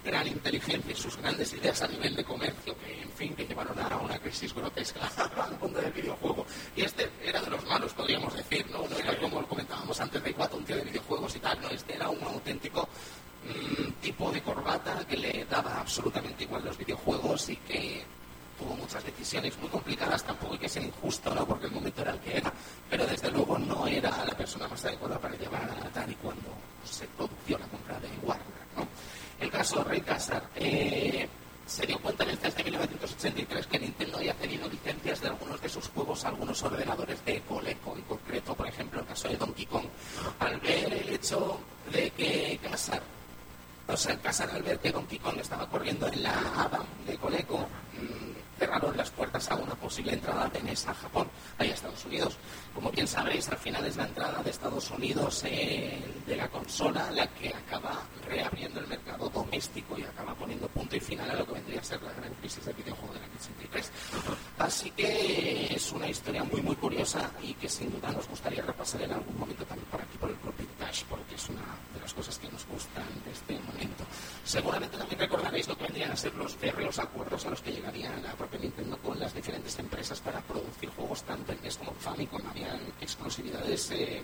gran 0.03 0.27
inteligencia 0.27 0.91
y 0.91 0.95
sus 0.95 1.17
grandes 1.17 1.53
ideas 1.53 1.81
a 1.81 1.87
nivel 1.87 2.15
de 2.15 2.23
comercio, 2.23 2.75
que 2.77 3.01
en 3.01 3.11
fin, 3.11 3.35
que 3.35 3.45
llevaron 3.45 3.77
a 3.79 3.97
una 3.97 4.19
crisis 4.19 4.53
grotesca 4.53 5.01
al 5.43 5.57
mundo 5.59 5.81
del 5.81 5.91
videojuego. 5.91 6.45
Y 6.75 6.81
este 6.83 7.09
era 7.23 7.41
de 7.41 7.49
los 7.49 7.65
malos, 7.65 7.93
podríamos 7.93 8.33
decir, 8.33 8.65
¿no? 8.71 8.87
No 8.87 8.97
era 8.97 9.17
como 9.17 9.45
comentábamos 9.47 9.99
antes 9.99 10.23
de 10.23 10.33
cuatro, 10.33 10.57
un 10.57 10.65
tío 10.65 10.75
de 10.75 10.83
videojuegos 10.83 11.35
y 11.35 11.39
tal, 11.39 11.59
no, 11.61 11.69
este 11.69 11.95
era 11.95 12.09
un 12.09 12.23
auténtico 12.23 12.87
mmm, 13.43 13.91
tipo 14.01 14.31
de 14.31 14.41
corbata 14.41 15.05
que 15.07 15.17
le 15.17 15.45
daba 15.45 15.79
absolutamente 15.79 16.43
igual 16.43 16.63
los 16.63 16.77
videojuegos 16.77 17.49
y 17.49 17.55
que 17.57 18.05
tuvo 18.59 18.75
muchas 18.75 19.03
decisiones 19.03 19.57
muy 19.59 19.69
complicadas, 19.69 20.23
tampoco 20.23 20.53
hay 20.53 20.59
que 20.59 20.69
ser 20.69 20.83
injusto, 20.83 21.33
¿no? 21.33 21.45
porque 21.45 21.67
el 21.67 21.71
momento 21.71 22.01
era 22.01 22.11
el 22.11 22.19
que 22.19 22.37
era, 22.37 22.53
pero 22.89 23.05
desde 23.07 23.31
luego 23.31 23.57
no 23.57 23.87
era 23.87 24.09
la 24.25 24.35
persona 24.35 24.67
más 24.67 24.83
adecuada 24.85 25.17
para 25.17 25.35
llevar 25.35 25.63
a 25.63 25.87
Atari 25.87 26.15
cuando 26.15 26.49
se 26.83 27.05
produjo 27.07 27.57
la 27.57 27.67
compra 27.67 27.99
de 27.99 28.09
Warner. 28.21 28.45
¿no? 28.75 28.87
El 29.39 29.49
caso 29.49 29.83
Ray 29.83 30.01
Casar 30.01 30.43
eh, 30.55 31.27
se 31.65 31.85
dio 31.85 31.99
cuenta 31.99 32.23
en 32.23 32.31
el 32.31 32.37
CES 32.37 32.55
de 32.55 32.63
1983 32.65 33.67
que 33.67 33.79
Nintendo 33.79 34.17
había 34.17 34.33
cedido 34.33 34.67
licencias 34.67 35.21
de 35.21 35.29
algunos 35.29 35.61
de 35.61 35.69
sus 35.69 35.87
juegos 35.87 36.25
a 36.25 36.29
algunos 36.29 36.61
ordenadores 36.63 37.23
de 37.23 37.39
Coleco, 37.41 37.95
en 37.95 38.01
concreto, 38.03 38.55
por 38.55 38.67
ejemplo, 38.67 38.99
el 38.99 39.05
caso 39.05 39.29
de 39.29 39.37
Donkey 39.37 39.65
Kong. 39.65 39.85
Al 40.39 40.59
ver 40.59 40.93
el 40.93 41.09
hecho 41.09 41.59
de 41.91 42.09
que 42.11 42.59
Casar 42.61 43.01
o 43.91 43.97
sea, 43.97 44.15
Casar 44.17 44.51
al 44.51 44.61
ver 44.61 44.77
que 44.79 44.91
Donkey 44.91 45.17
Kong 45.17 45.39
estaba 45.39 45.67
corriendo 45.67 46.07
en 46.07 46.21
la 46.21 46.33
Adam 46.57 46.85
de 47.07 47.17
Coleco, 47.17 47.57
mmm, 47.57 48.59
cerraron 48.59 48.95
las 48.95 49.09
puertas 49.09 49.49
a 49.49 49.55
una 49.55 49.73
posible 50.59 50.59
entrada 50.59 50.63
de 50.63 50.63
NES 50.63 50.87
a 50.87 50.93
Japón, 50.93 51.27
ahí 51.57 51.69
a 51.69 51.73
Estados 51.73 52.05
Unidos. 52.05 52.37
Como 52.73 52.91
bien 52.91 53.07
sabréis, 53.07 53.49
al 53.49 53.57
final 53.57 53.85
es 53.85 53.97
la 53.97 54.05
entrada 54.05 54.41
de 54.43 54.49
Estados 54.49 54.91
Unidos 54.91 55.43
eh, 55.45 55.99
de 56.25 56.35
la 56.35 56.47
consola 56.47 57.11
la 57.11 57.27
que 57.27 57.49
acaba 57.49 58.03
reabriendo 58.27 58.79
el 58.79 58.87
mercado 58.87 59.29
doméstico 59.29 59.97
y 59.97 60.03
acaba 60.03 60.35
poniendo 60.35 60.67
punto 60.67 60.95
y 60.95 60.99
final 60.99 61.29
a 61.29 61.35
lo 61.35 61.45
que 61.45 61.53
vendría 61.53 61.79
a 61.79 61.83
ser 61.83 62.01
la 62.03 62.13
gran 62.13 62.33
crisis 62.35 62.63
del 62.65 62.75
videojuego 62.75 63.13
del 63.13 63.23
año 63.23 63.33
83. 63.39 63.91
Así 64.59 64.91
que 64.91 65.73
es 65.75 65.91
una 65.91 66.07
historia 66.07 66.43
muy, 66.43 66.61
muy 66.61 66.75
curiosa 66.75 67.31
y 67.41 67.53
que 67.53 67.67
sin 67.67 67.91
duda 67.91 68.11
nos 68.11 68.27
gustaría 68.27 68.61
repasar 68.61 69.01
en 69.01 69.13
algún 69.13 69.37
momento 69.37 69.65
también 69.65 69.89
por 69.89 70.01
aquí, 70.01 70.17
por 70.17 70.29
el 70.29 70.35
Club 70.37 70.55
Vintage, 70.57 71.05
porque 71.09 71.35
es 71.35 71.49
una 71.49 71.65
de 71.93 72.01
las 72.01 72.13
cosas 72.13 72.37
que 72.37 72.49
nos 72.49 72.65
gustan 72.67 73.05
de 73.25 73.31
este 73.31 73.53
momento. 73.59 74.03
Seguramente 74.43 74.97
también 74.97 75.19
recordaréis 75.19 75.67
lo 75.67 75.77
que 75.77 75.83
vendrían 75.83 76.11
a 76.11 76.15
ser 76.15 76.33
los 76.35 76.55
férreos 76.55 76.99
acuerdos 76.99 77.45
a 77.45 77.49
los 77.49 77.61
que 77.61 77.71
llegaría 77.71 78.15
la 78.17 78.33
empresas 79.77 80.19
para 80.21 80.41
producir 80.41 80.89
juegos 80.89 81.23
tanto 81.23 81.51
en 81.51 81.61
NES 81.61 81.77
como 81.77 81.91
en 81.91 81.97
Famicom. 81.97 82.41
Habían 82.47 82.79
exclusividades 82.99 83.91
eh, 83.91 84.23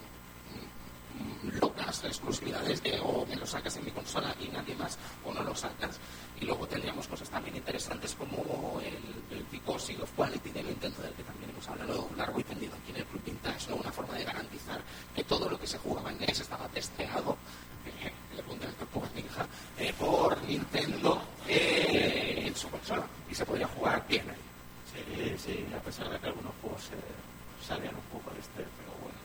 locas, 1.62 2.04
exclusividades 2.04 2.82
de 2.82 3.00
o 3.00 3.26
me 3.26 3.36
lo 3.36 3.46
sacas 3.46 3.78
en 3.78 3.86
mi 3.86 3.92
consola 3.92 4.36
y 4.40 4.48
nadie 4.48 4.76
más 4.76 4.98
o 5.24 5.34
no 5.34 5.44
lo 5.44 5.56
sacas. 5.56 6.00
Y 6.40 6.46
luego 6.46 6.68
tendríamos 6.68 7.08
cosas 7.08 7.30
también 7.30 7.56
interesantes 7.56 8.16
como 8.16 8.80
el, 8.82 9.38
el 9.38 9.44
Picosi 9.46 9.96
of 10.02 10.12
Quality 10.16 10.50
de 10.50 10.64
Nintendo, 10.64 11.02
del 11.02 11.14
que 11.14 11.24
también 11.24 11.52
hemos 11.52 11.68
hablado 11.68 12.10
largo 12.18 12.40
y 12.40 12.44
tendido 12.44 12.74
aquí 12.76 12.92
en 12.92 12.98
el 12.98 13.06
Club 13.06 13.24
Vintage, 13.24 13.70
¿no? 13.70 13.76
una 13.76 13.92
forma 13.92 14.16
de 14.16 14.24
garantizar 14.24 14.82
que 15.16 15.24
todo 15.24 15.50
lo 15.50 15.60
que 15.60 15.68
se 15.68 15.78
jugaba 15.78 16.12
en 16.12 16.20
NES 16.20 16.40
estaba 16.40 16.68
testeado 16.70 17.38
eh, 17.86 18.12
le 18.36 18.42
pregunté 18.42 18.66
al 18.68 18.74
Tortuga 18.74 19.08
Ninja, 19.16 19.48
eh, 19.78 19.94
por 19.98 20.42
Nintendo 20.44 21.22
eh, 21.48 22.44
en 22.48 22.56
su 22.56 22.70
consola 22.70 23.06
y 23.30 23.36
se 23.36 23.46
podría 23.46 23.68
jugar 23.68 24.04
bien 24.08 24.30
ahí. 24.30 24.46
Sí, 24.92 25.36
sí, 25.38 25.66
a 25.76 25.82
pesar 25.82 26.10
de 26.10 26.20
que 26.20 26.28
algunos 26.28 26.54
juegos 26.62 26.82
se 26.84 27.68
salían 27.68 27.96
un 27.96 28.02
poco 28.04 28.34
de 28.34 28.40
este, 28.40 28.66
pero 28.78 28.92
bueno, 29.02 29.18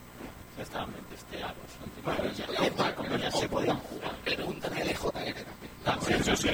ya 0.57 0.63
estaban 0.63 0.91
bien 0.91 1.05
testeados. 1.05 1.55
Bueno, 2.03 2.23
ya, 2.33 2.45
ya, 2.47 2.75
ya, 2.75 2.95
como 2.95 3.17
ya 3.17 3.31
se 3.31 3.47
podían 3.47 3.77
jugar. 3.79 4.15
Pregúntale 4.23 4.81
a 4.81 4.85
LJR 4.85 5.11
también. 5.11 5.71
También, 5.83 6.23
sí, 6.23 6.35
sí, 6.35 6.49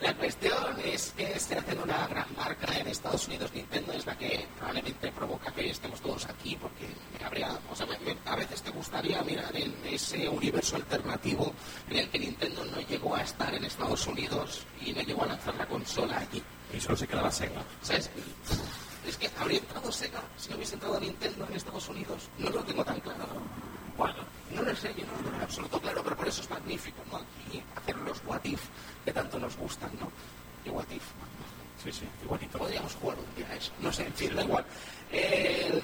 La 0.00 0.14
cuestión 0.14 0.80
es 0.84 1.12
que 1.16 1.38
se 1.38 1.58
hace 1.58 1.76
una 1.76 2.06
gran 2.06 2.26
marca 2.36 2.78
en 2.78 2.88
Estados 2.88 3.26
Unidos. 3.28 3.52
Nintendo 3.52 3.92
es 3.92 4.06
la 4.06 4.16
que 4.16 4.46
probablemente 4.56 5.12
provoca 5.12 5.52
que 5.52 5.70
estemos 5.70 6.00
todos 6.00 6.26
aquí, 6.26 6.56
porque 6.56 6.86
me 7.18 7.24
habría, 7.24 7.58
o 7.70 7.76
sea, 7.76 7.86
me, 7.86 7.98
me, 7.98 8.16
a 8.24 8.36
veces 8.36 8.62
te 8.62 8.70
gustaría 8.70 9.22
mirar 9.22 9.54
en 9.54 9.74
ese 9.84 10.28
universo 10.28 10.76
alternativo 10.76 11.52
en 11.90 11.98
el 11.98 12.08
que 12.08 12.18
Nintendo 12.18 12.64
no 12.64 12.80
llegó 12.80 13.14
a 13.14 13.22
estar 13.22 13.54
en 13.54 13.64
Estados 13.64 14.06
Unidos 14.06 14.64
y 14.80 14.92
no 14.92 15.02
llegó 15.02 15.24
a 15.24 15.26
lanzar 16.00 16.08
la 16.08 16.18
consola 16.18 16.18
aquí. 16.18 16.42
Y 16.74 16.80
solo 16.80 16.96
se 16.96 17.06
quedaba 17.06 17.30
Sega. 17.30 17.62
¿Sabes? 17.82 18.10
Es 19.06 19.16
que 19.16 19.30
habría 19.38 19.58
entrado 19.58 19.90
Sega 19.90 20.22
si 20.36 20.50
no 20.50 20.56
hubiese 20.56 20.74
entrado 20.74 21.00
Nintendo 21.00 21.46
en 21.48 21.56
Estados 21.56 21.88
Unidos. 21.88 22.28
No 22.38 22.50
lo 22.50 22.62
tengo 22.64 22.84
tan 22.84 23.00
claro. 23.00 23.26
Bueno, 23.96 24.16
no 24.54 24.62
lo 24.62 24.74
sé, 24.74 24.94
yo 24.96 25.04
no 25.06 25.12
lo 25.12 25.18
tengo 25.18 25.36
en 25.36 25.42
absoluto 25.42 25.80
claro, 25.80 26.02
pero 26.02 26.16
por 26.16 26.28
eso 26.28 26.40
es 26.40 26.50
magnífico, 26.50 27.02
¿no? 27.10 27.18
Aquí 27.18 27.62
hacer 27.76 27.96
los 27.98 28.22
what 28.26 28.40
if 28.44 28.60
que 29.04 29.12
tanto 29.12 29.38
nos 29.38 29.56
gustan, 29.56 29.90
¿no? 30.00 30.10
Y 30.64 30.70
what 30.70 30.88
if. 30.90 31.02
Sí, 31.82 31.92
sí, 31.92 32.04
igualito. 32.22 32.58
Podríamos 32.58 32.94
jugar 32.94 33.18
un 33.18 33.34
día 33.36 33.48
a 33.48 33.56
eso. 33.56 33.72
No 33.80 33.92
sé, 33.92 34.06
en 34.06 34.14
fin, 34.14 34.34
da 34.34 34.42
igual. 34.42 34.64
Eh, 35.10 35.82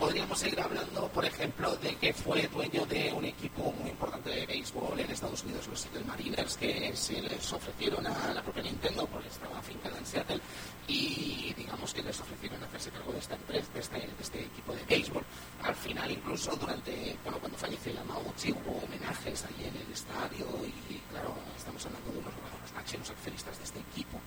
podríamos 0.00 0.38
seguir 0.38 0.60
hablando, 0.60 1.08
por 1.08 1.24
ejemplo, 1.24 1.76
de 1.76 1.94
que 1.96 2.14
fue 2.14 2.48
dueño 2.48 2.86
de 2.86 3.12
un 3.12 3.24
equipo 3.26 3.70
muy 3.72 3.90
importante 3.90 4.30
de 4.30 4.46
béisbol 4.46 4.98
en 4.98 5.10
Estados 5.10 5.44
Unidos, 5.44 5.66
los 5.68 5.80
Seattle 5.80 6.04
Mariners, 6.04 6.56
que 6.56 6.96
se 6.96 7.20
les 7.20 7.52
ofrecieron 7.52 8.06
a 8.06 8.32
la 8.32 8.42
propia 8.42 8.62
Nintendo 8.62 9.06
porque 9.06 9.28
estaba 9.28 9.58
afincada 9.58 9.98
en 9.98 10.06
Seattle 10.06 10.40
y 10.88 11.52
digamos 11.54 11.92
que 11.92 12.02
les 12.02 12.18
ofrecieron 12.18 12.62
hacerse 12.62 12.90
cargo 12.90 13.12
de 13.12 13.18
esta 13.18 13.34
empresa, 13.34 13.68
de 13.74 13.80
este, 13.80 13.98
de 13.98 14.22
este 14.22 14.40
equipo 14.40 14.72
de 14.72 14.84
béisbol. 14.84 15.24
Al 15.62 15.74
final, 15.74 16.10
incluso 16.10 16.56
durante, 16.56 17.16
bueno, 17.22 17.38
cuando 17.38 17.58
falleció 17.58 17.92
Yamauchi, 17.92 18.52
hubo 18.52 18.78
homenajes 18.82 19.44
allí 19.44 19.64
en 19.64 19.76
el 19.76 19.92
estadio 19.92 20.46
y, 20.88 20.96
claro, 21.10 21.34
estamos 21.60 21.84
hablando 21.84 22.10
de 22.12 22.18
unos 22.18 22.32
los 22.62 22.72
máximos 22.72 23.10
accionistas 23.10 23.58
de 23.58 23.64
este 23.64 23.80
equipo. 23.80 24.18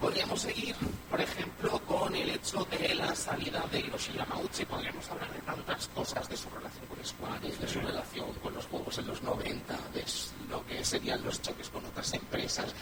Podríamos 0.00 0.40
seguir, 0.40 0.76
por 1.10 1.20
ejemplo, 1.20 1.80
con 1.80 2.14
el 2.14 2.30
hecho 2.30 2.64
de 2.70 2.94
la 2.94 3.12
salida 3.16 3.64
de 3.72 3.80
Hiroshi 3.80 4.12
Yamauchi. 4.12 4.64
Podríamos 4.64 5.10
hablar 5.10 5.32
de 5.32 5.40
tantas 5.40 5.88
cosas, 5.88 6.28
de 6.28 6.36
su 6.36 6.48
relación 6.50 6.86
con 6.86 7.04
Square, 7.04 7.50
de 7.50 7.66
su 7.66 7.80
relación 7.80 8.32
con 8.34 8.54
los 8.54 8.66
juegos 8.66 8.96
en 8.98 9.08
los 9.08 9.20
90, 9.22 9.74
de 9.92 10.04
lo 10.48 10.64
que 10.66 10.84
serían 10.84 11.24
los 11.24 11.42
choques 11.42 11.68
con 11.68 11.84
otras 11.84 12.14
empresas. 12.14 12.72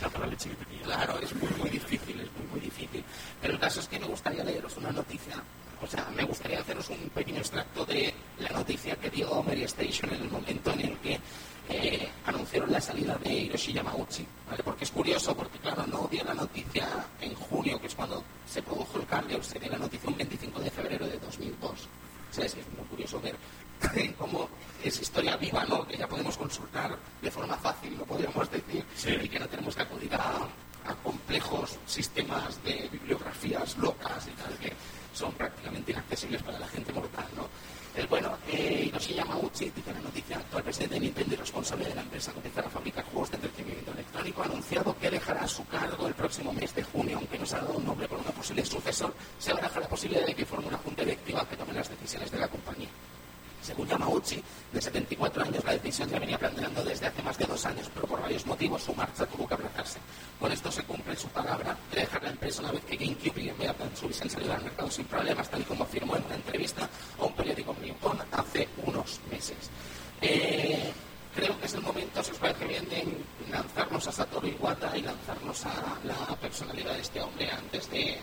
Claro, 0.85 1.19
es 1.19 1.35
muy, 1.35 1.49
muy 1.59 1.71
difícil, 1.71 2.21
es 2.21 2.31
muy, 2.33 2.47
muy 2.53 2.61
difícil. 2.61 3.03
Pero 3.41 3.55
el 3.55 3.61
caso 3.61 3.81
es 3.81 3.89
que 3.89 3.99
me 3.99 4.07
gustaría 4.07 4.45
leeros 4.45 4.77
una 4.77 4.91
noticia. 4.91 5.43
O 5.81 5.87
sea, 5.87 6.07
me 6.15 6.25
gustaría 6.25 6.61
haceros 6.61 6.91
un 6.91 7.09
pequeño 7.11 7.39
extracto 7.39 7.87
de 7.87 8.15
la 8.41 8.51
noticia 8.51 8.95
que 8.97 9.09
dio 9.09 9.43
Mary 9.43 9.63
Station 9.65 10.13
en 10.13 10.23
el 10.23 10.31
momento 10.31 10.71
en 10.73 10.81
el 10.81 10.99
que 10.99 11.19
eh, 11.69 12.09
anunciaron 12.25 12.71
la 12.71 12.81
salida 12.81 13.17
de 13.17 13.33
Hiroshi 13.33 13.73
Yamauchi, 13.73 14.27
¿vale? 14.49 14.63
Porque 14.63 14.85
es 14.85 14.91
curioso, 14.91 15.37
porque 15.37 15.59
claro, 15.59 15.85
no 15.87 16.09
dio 16.11 16.23
la 16.25 16.35
noticia 16.35 16.87
en 17.21 17.35
junio, 17.35 17.81
que 17.81 17.89
es 17.89 17.95
cuando 17.95 18.23
se 18.49 18.63
produjo 18.63 18.99
el 18.99 19.07
cambio, 19.07 19.43
se 19.43 19.59
dio 19.59 19.71
la 19.71 19.79
noticia 19.79 20.09
un 20.09 20.17
25 20.17 20.61
de 20.61 20.71
febrero 20.71 21.07
de 21.07 21.19
2002. 21.19 21.89
Es 22.39 22.55
muy 22.77 22.87
curioso 22.91 23.21
ver 23.21 23.35
cómo 24.19 24.49
es 24.85 25.01
historia 25.01 25.37
viva, 25.37 25.65
¿no? 25.65 25.87
Que 25.87 25.97
ya 25.97 26.07
podemos 26.07 26.37
consultar 26.37 26.97
de 27.23 27.31
forma 27.31 27.57
fácil, 27.57 27.97
lo 27.97 28.05
podríamos 28.05 28.51
decir, 28.51 28.85
y 29.23 29.29
que 29.29 29.39
no 29.39 29.49
tenemos 29.49 29.75
que 29.75 29.83
acudir 29.83 30.15
a, 30.15 30.47
a 30.87 30.95
complejos 31.03 31.79
sistemas 31.87 32.63
de 32.63 32.89
bibliografías 32.93 33.77
locas 33.79 34.27
y 34.29 34.31
tal, 34.31 34.57
que 34.59 34.73
son 35.13 35.33
prácticamente 35.33 35.93
inaccesibles 35.93 36.43
para 36.43 36.59
la 36.59 36.69
gente 36.69 36.93
mortal, 36.93 37.27
¿no? 37.37 37.49
El, 37.97 38.07
bueno, 38.09 38.37
eh, 38.49 38.85
Hiroshi 38.89 39.15
Yamauchi, 39.15 39.71
dice 39.71 39.91
la 39.91 40.01
noticia, 40.01 40.37
actual 40.37 40.63
presidente 40.63 40.97
de 40.97 41.01
Nintendo 41.01 41.33
y 41.33 41.37
responsable 41.39 41.87
de 41.87 41.95
la 41.95 42.03
empresa 42.03 42.31
que 42.31 42.39
empezará 42.39 42.67
a 42.67 42.71
fabricar 42.71 43.05
juegos 43.07 43.31
de 43.31 43.37
entretenimiento 43.37 43.93
electrónico, 43.93 44.43
ha 44.43 44.45
anunciado 44.45 44.99
que 44.99 45.11
dejará 45.11 45.49
su 45.49 45.67
cargo 45.67 46.07
el 46.07 46.13
próximo 46.13 46.53
mes 46.53 46.75
de 46.75 46.83
junio, 46.83 47.17
aunque 47.17 47.39
no 47.39 47.47
se 47.47 47.57
ha 47.57 47.61
dado 47.61 47.79
un 47.79 47.87
nombre 47.87 48.07
por 48.07 48.19
una 48.19 48.33
posible 48.33 48.67
sucesor, 48.67 49.15
se 49.39 49.55
baraja 49.55 49.81
la 49.81 49.89
posibilidad 49.89 50.27
de 50.27 50.35
que 50.35 50.45
forme 50.45 50.67
una 50.67 50.77
junta 50.77 51.05
directiva 51.05 51.49
que 51.49 51.57
tome 51.57 51.73
las 51.73 51.89
decisiones 51.89 52.31
de 52.31 52.39
la 52.39 52.49
compañía. 52.49 52.89
Según 53.67 53.89
Yamauchi, 53.89 54.41
de 54.73 54.81
74 54.81 55.43
años, 55.43 55.65
la 55.65 55.73
decisión 55.73 56.09
ya 56.09 56.21
venía 56.21 56.39
planteando 56.39 56.85
desde 56.85 57.09
hace 57.09 57.21
más 57.21 57.37
de 57.37 57.47
dos 57.47 57.67
años, 57.67 57.91
pero 57.93 58.07
por 58.07 58.23
varios 58.23 58.47
motivos 58.47 58.81
su 58.81 58.95
marcha 58.95 59.27
tuvo 59.27 59.49
que 59.49 59.55
aplazarse. 59.55 59.99
Con 60.39 60.53
esto 60.53 60.71
se 60.71 60.85
cumple 60.85 61.17
su 61.17 61.27
palabra 61.31 61.77
de 61.91 62.03
dejar 62.03 62.23
la 62.23 62.31
empresa 62.31 62.63
una 62.63 62.71
vez 62.71 62.85
que 62.85 62.97
GameCube 62.97 63.41
y 63.41 63.51
Boy 63.51 63.69
hubiesen 64.05 64.31
salido 64.31 64.53
al 64.53 64.63
mercado 64.63 64.89
sin 64.89 65.05
problemas, 65.07 65.51
tal 65.51 65.63
y 65.63 65.65
como 65.65 65.83
afirmó 65.83 66.15
en 66.15 66.25
una 66.27 66.37
entrevista 66.37 66.89
a 67.19 67.25
un 67.25 67.33
periódico 67.33 67.75
Nippon 67.83 68.21
hace 68.31 68.69
unos 68.85 69.19
meses. 69.33 69.57
Eh, 70.21 70.93
creo 71.37 71.59
que 71.61 71.67
es 71.67 71.75
el 71.75 71.83
momento, 71.83 72.23
si 72.25 72.31
os 72.33 72.39
parece 72.39 72.65
bien, 72.67 72.89
de 72.89 73.05
lanzarnos 73.51 74.09
a 74.09 74.13
Satoru 74.13 74.49
Iwata 74.49 74.97
y 74.97 75.03
lanzarnos 75.03 75.67
a 75.67 75.99
la 76.05 76.35
personalidad 76.37 76.95
de 76.95 77.03
este 77.03 77.21
hombre 77.21 77.51
antes 77.51 77.91
de 77.91 78.19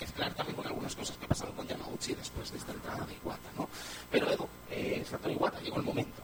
mezclar 0.00 0.32
también 0.32 0.56
con 0.56 0.66
algunas 0.66 0.96
cosas 0.96 1.16
que 1.18 1.28
pasaron 1.28 1.54
con 1.54 1.68
Yamauchi 1.68 2.14
después 2.14 2.50
de 2.50 2.58
esta 2.58 2.72
entrada 2.72 3.04
de 3.04 3.14
Iwata, 3.22 3.50
¿no? 3.56 3.68
Pero 4.10 4.30
Edu, 4.30 4.48
eh, 4.70 5.04
Satoru 5.08 5.34
Iwata, 5.34 5.60
llegó 5.60 5.76
el 5.76 5.82
momento. 5.82 6.22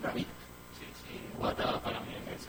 Para 0.00 0.14
mí, 0.14 0.26
sí, 0.78 0.86
sí, 1.04 1.20
Iwata 1.38 1.80
para 1.82 2.00
mí 2.00 2.12
es, 2.34 2.46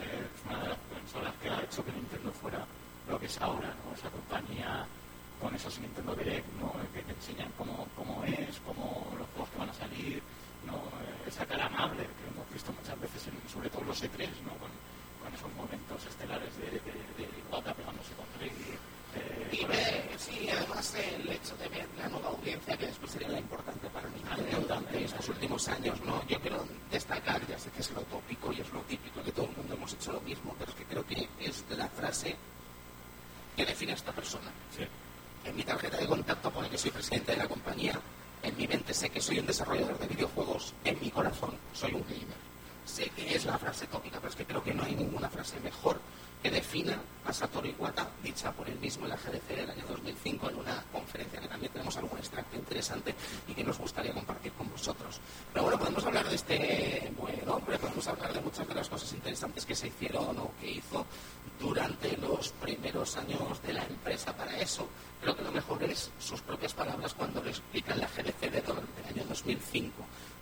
una 0.48 0.62
de 0.62 0.68
las 0.68 0.78
personas 0.78 1.34
que 1.42 1.50
ha 1.50 1.60
hecho 1.60 1.84
que 1.84 1.92
Nintendo 1.92 2.32
fuera 2.32 2.64
lo 3.06 3.20
que 3.20 3.26
es 3.26 3.40
ahora, 3.40 3.68
¿no? 3.84 3.94
Esa 3.94 4.08
compañía 4.08 4.86
con 5.40 5.54
esos 5.54 5.78
Nintendo 5.78 6.14
Direct, 6.16 6.46
¿no? 6.58 6.72
Que 6.94 7.02
te 7.02 7.12
enseñan 7.12 7.52
cómo, 7.58 7.86
cómo 7.94 8.24
es, 8.24 8.58
cómo 8.66 9.06
los 9.18 9.28
juegos 9.28 9.50
que 9.50 9.58
van 9.58 9.68
a 9.68 9.74
salir, 9.74 10.22
¿no? 10.66 10.98
esa 11.28 11.44
cara 11.44 11.66
amable 11.66 12.02
que 12.02 12.27
hemos 12.48 12.54
visto 12.54 12.72
muchas 12.72 13.00
veces, 13.00 13.28
en, 13.28 13.50
sobre 13.50 13.68
todo 13.68 13.84
los 13.84 14.02
E3, 14.02 14.24
¿no? 14.44 14.56
con, 14.56 14.72
con 15.20 15.34
esos 15.34 15.52
momentos 15.54 16.00
estelares 16.08 16.56
de, 16.56 16.70
de, 16.70 16.80
de 16.80 17.28
Iwata 17.48 17.74
pegándose 17.74 18.12
con 18.14 18.26
Rey. 18.40 18.52
Eh, 19.16 19.48
y 19.52 19.64
ver, 19.64 20.08
sí, 20.16 20.48
además 20.50 20.94
el 20.94 21.32
hecho 21.32 21.56
de 21.56 21.68
ver 21.68 21.86
la 21.98 22.08
nueva 22.08 22.28
audiencia, 22.28 22.76
que 22.76 22.86
después 22.86 23.10
sería 23.12 23.28
la 23.28 23.38
importante 23.38 23.88
para 23.90 24.08
mí 24.08 24.20
durante 24.60 25.04
estos 25.04 25.28
últimos 25.28 25.66
años, 25.68 26.00
¿no? 26.02 26.26
Yo 26.26 26.40
quiero 26.40 26.64
destacar, 26.90 27.40
ya 27.46 27.58
sé 27.58 27.70
que 27.70 27.80
es 27.80 27.90
lo 27.90 28.02
tópico 28.02 28.52
y 28.52 28.60
es 28.60 28.70
lo 28.70 28.80
típico, 28.82 29.22
que 29.22 29.32
todo 29.32 29.46
el 29.46 29.56
mundo 29.56 29.74
hemos 29.74 29.92
hecho 29.92 30.12
lo 30.12 30.20
mismo, 30.20 30.54
pero 30.58 30.70
es 30.70 30.76
que 30.76 30.84
creo 30.84 31.06
que 31.06 31.28
es 31.40 31.68
de 31.68 31.76
la 31.76 31.88
frase 31.88 32.36
que 33.56 33.64
define 33.64 33.92
a 33.92 33.94
esta 33.96 34.12
persona. 34.12 34.50
Sí. 34.76 34.86
En 35.44 35.56
mi 35.56 35.64
tarjeta 35.64 35.96
de 35.96 36.06
contacto 36.06 36.50
pone 36.50 36.68
que 36.68 36.78
soy 36.78 36.90
presidente 36.90 37.32
de 37.32 37.38
la 37.38 37.48
compañía, 37.48 37.98
en 38.42 38.56
mi 38.56 38.66
mente 38.66 38.94
sé 38.94 39.10
que 39.10 39.20
soy 39.20 39.38
un 39.38 39.46
desarrollador 39.46 39.98
de 39.98 40.06
videojuegos, 40.06 40.74
en 40.84 41.00
mi 41.00 41.10
corazón 41.10 41.52
soy 41.72 41.92
un 41.92 42.02
gamer. 42.02 42.48
Sé 42.84 43.10
que 43.10 43.34
es 43.34 43.44
la 43.44 43.58
frase 43.58 43.86
tópica, 43.86 44.18
pero 44.18 44.30
es 44.30 44.36
que 44.36 44.46
creo 44.46 44.62
que 44.62 44.72
no 44.72 44.82
hay 44.82 44.94
ninguna 44.94 45.28
frase 45.28 45.60
mejor 45.60 46.00
que 46.42 46.50
defina 46.50 46.98
a 47.26 47.32
Satoru 47.32 47.68
Iwata, 47.68 48.08
dicha 48.22 48.52
por 48.52 48.68
él 48.68 48.78
mismo 48.78 49.04
en 49.04 49.10
la 49.10 49.16
GDC 49.16 49.48
del 49.48 49.70
año 49.70 49.84
2005 49.88 50.50
en 50.50 50.56
una 50.56 50.84
conferencia 50.92 51.40
que 51.40 51.48
también 51.48 51.72
tenemos 51.72 51.96
algún 51.96 52.18
extracto 52.18 52.56
interesante 52.56 53.14
y 53.48 53.54
que 53.54 53.64
nos 53.64 53.78
gustaría 53.78 54.12
compartir 54.14 54.52
con 54.52 54.70
vosotros. 54.70 55.20
Pero 55.52 55.64
bueno, 55.64 55.78
podemos 55.78 56.04
hablar 56.04 56.28
de 56.28 56.36
este 56.36 57.12
buen 57.18 57.48
hombre, 57.48 57.78
podemos 57.78 58.06
hablar 58.06 58.32
de 58.32 58.40
muchas 58.40 58.66
de 58.68 58.74
las 58.74 58.88
cosas 58.88 59.12
interesantes 59.12 59.66
que 59.66 59.74
se 59.74 59.88
hicieron 59.88 60.38
o 60.38 60.52
que 60.60 60.70
hizo 60.70 61.04
durante 61.58 62.16
los 62.16 62.50
primeros 62.52 63.16
años 63.16 63.60
de 63.62 63.72
la 63.72 63.84
empresa 63.84 64.34
para 64.36 64.58
eso. 64.58 64.88
Creo 65.20 65.36
que 65.36 65.42
lo 65.42 65.52
mejor 65.52 65.82
es 65.82 66.10
sus 66.18 66.40
propias 66.40 66.72
palabras 66.72 67.14
cuando 67.14 67.42
le 67.42 67.50
explica 67.50 67.94
la 67.96 68.06
GDC 68.06 68.50
del 68.50 68.64
año 68.66 69.24
2005. 69.28 69.92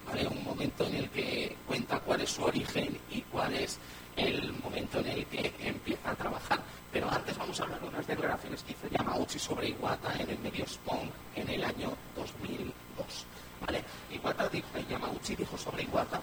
¿vale? 0.07 0.27
Un 0.29 0.45
momento 0.45 0.85
en 0.87 0.97
el 0.97 1.11
que 1.11 1.57
cuenta 1.67 2.01
cuál 2.01 2.21
es 2.21 2.31
su 2.31 2.45
origen 2.45 2.99
y 3.11 3.23
cuál 3.23 3.55
es 3.55 3.79
el 4.17 4.53
momento 4.63 4.99
en 5.01 5.07
el 5.07 5.27
que 5.27 5.53
empieza 5.61 6.11
a 6.11 6.15
trabajar. 6.15 6.61
Pero 6.93 7.11
antes 7.11 7.37
vamos 7.37 7.59
a 7.61 7.65
hablar 7.65 7.81
de 7.81 7.89
unas 7.89 8.07
declaraciones 8.07 8.63
que 8.63 8.73
hizo 8.73 8.89
Yamauchi 8.89 9.39
sobre 9.39 9.69
Iwata 9.71 10.15
en 10.19 10.31
el 10.31 10.39
medio 10.39 10.67
Spawn 10.67 11.11
en 11.35 11.49
el 11.49 11.65
año 11.65 11.93
2002. 12.17 13.27
¿vale? 13.61 13.83
Iwata 14.11 14.49
dijo, 14.49 14.69
Yamauchi 14.89 15.37
dijo 15.37 15.57
sobre 15.57 15.83
Iwata, 15.85 16.21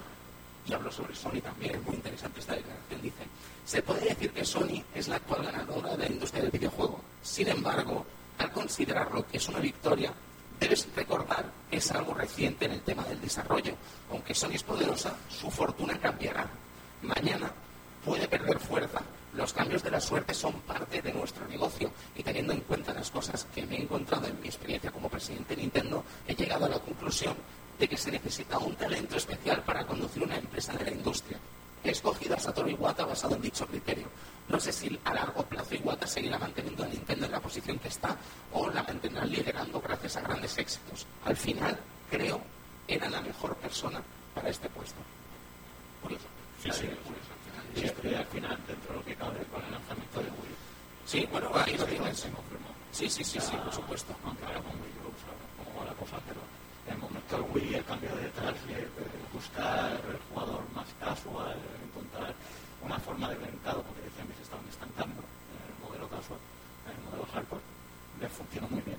y 0.66 0.74
habló 0.74 0.92
sobre 0.92 1.16
Sony 1.16 1.42
también, 1.42 1.84
muy 1.84 1.96
interesante 1.96 2.40
esta 2.40 2.56
declaración, 2.56 3.02
dice, 3.02 3.24
se 3.66 3.82
puede 3.82 4.10
decir 4.10 4.32
que 4.32 4.46
Sony 4.46 4.84
es 4.96 5.08
la 5.08 5.18
actual 5.18 5.44
ganadora 5.44 5.92
de 5.92 5.98
la 5.98 6.12
industria 6.12 6.44
del 6.44 6.52
videojuego. 6.52 7.02
Sin 7.22 7.48
embargo, 7.50 8.06
al 8.38 8.52
considerarlo 8.52 9.26
que 9.28 9.38
es 9.38 9.48
una 9.48 9.60
victoria, 9.60 10.14
debes 10.60 10.88
recordar 10.96 11.46
que 11.70 11.78
es 11.78 11.92
algo 11.92 12.14
reciente 12.14 12.66
en 12.66 12.72
el 12.72 12.82
tema 12.82 13.04
del 13.04 13.20
desarrollo. 13.20 13.74
Aunque 14.12 14.34
Sony 14.34 14.54
es 14.54 14.64
poderosa, 14.64 15.16
su 15.30 15.50
fortuna 15.52 16.00
cambiará. 16.00 16.50
Mañana 17.02 17.52
puede 18.06 18.28
perder 18.28 18.60
fuerza. 18.60 19.02
Los 19.34 19.52
cambios 19.52 19.82
de 19.82 19.92
la 19.92 20.00
suerte 20.00 20.34
son 20.34 20.54
parte 20.62 21.02
de 21.02 21.12
nuestro 21.12 21.48
negocio 21.48 21.90
y 22.16 22.24
teniendo 22.24 22.54
en 22.54 22.62
cuenta 22.62 22.94
las 22.94 23.10
cosas 23.10 23.48
que 23.54 23.66
me 23.66 23.78
he 23.78 23.82
encontrado 23.82 24.28
en 24.28 24.40
mi 24.40 24.48
experiencia 24.48 24.92
como 24.92 25.10
presidente 25.10 25.56
de 25.56 25.64
Nintendo, 25.64 26.04
he 26.28 26.36
llegado 26.36 26.66
a 26.66 26.70
la 26.70 26.80
conclusión 26.80 27.36
de 27.80 27.88
que 27.88 27.98
se 27.98 28.12
necesita 28.12 28.58
un 28.58 28.76
talento 28.76 29.18
especial 29.18 29.64
para 29.64 29.86
conducir 29.86 30.24
una 30.24 30.38
empresa 30.38 30.74
de 30.74 30.86
la 30.86 30.92
industria. 30.92 31.40
He 31.84 31.92
escogido 31.92 32.36
a 32.36 32.40
Satoru 32.40 32.70
Iwata 32.70 33.06
basado 33.06 33.36
en 33.36 33.42
dicho 33.42 33.66
criterio. 33.68 34.08
No 34.48 34.60
sé 34.60 34.72
si 34.72 35.00
a 35.04 35.14
largo 35.14 35.44
plazo 35.44 35.76
Iwata 35.76 36.08
seguirá 36.08 36.38
manteniendo 36.38 36.84
a 36.84 36.88
Nintendo 36.88 37.26
en 37.26 37.32
la 37.32 37.40
posición 37.40 37.80
que 37.80 37.90
está 37.90 38.16
o 38.54 38.70
la 38.70 38.84
mantendrá 38.84 39.26
liderando 39.26 39.82
gracias 39.82 40.18
a 40.18 40.22
grandes 40.22 40.58
éxitos. 40.58 41.06
Al 41.26 41.36
final, 41.36 41.78
creo, 42.10 42.42
era 42.88 43.10
la 43.10 43.22
mejor 43.22 43.56
persona 43.56 44.02
para 44.34 44.50
este 44.50 44.70
puesto. 44.70 45.00
Curioso. 46.02 46.26
Sí, 46.62 46.70
sí. 46.72 46.90
Y 47.76 47.86
estoy 47.86 48.14
al 48.14 48.26
final, 48.28 48.58
dentro 48.68 48.94
de 48.94 49.00
lo 49.00 49.06
que 49.06 49.16
cabe, 49.16 49.40
con 49.52 49.64
el 49.64 49.72
lanzamiento 49.72 50.20
de 50.20 50.28
Wii. 50.28 50.56
Sí, 51.06 51.28
bueno, 51.32 51.52
ahí 51.54 51.78
lo 51.78 51.86
tienes. 51.86 52.28
Sí, 52.92 53.10
sí, 53.10 53.24
sí, 53.24 53.40
sí, 53.40 53.56
por 53.64 53.74
supuesto. 53.74 54.16
Aunque 54.24 54.46
ahora 54.46 54.62
con 54.62 54.72
Wii 54.72 55.04
U, 55.04 55.12
¿sabes 55.20 55.42
cómo 55.58 55.80
va 55.80 55.86
la 55.86 55.94
cosa? 55.94 56.18
Pero 56.28 56.40
el 56.88 56.98
momento 56.98 57.38
del 57.38 57.46
Wii, 57.54 57.76
el 57.76 57.86
cambio 57.86 58.16
de 58.16 58.28
target, 58.30 58.88
buscar 59.34 59.92
el 59.92 60.20
jugador 60.30 60.62
más 60.76 60.88
casual, 61.00 61.56
encontrar 61.84 62.34
una 62.84 63.00
forma 63.00 63.30
de 63.30 63.38
mercado, 63.38 63.82
porque 63.84 64.02
decían 64.02 64.28
que 64.28 64.36
se 64.36 64.44
estaban 64.44 64.68
estancando 64.68 65.22
en 65.22 65.60
el 65.64 65.76
modelo 65.82 66.08
casual, 66.10 66.40
en 66.86 66.92
el 66.98 67.04
modelo 67.06 67.26
hardcore, 67.34 67.62
le 68.20 68.30
funcionó 68.30 68.68
muy 68.70 68.82
bien. 68.82 68.98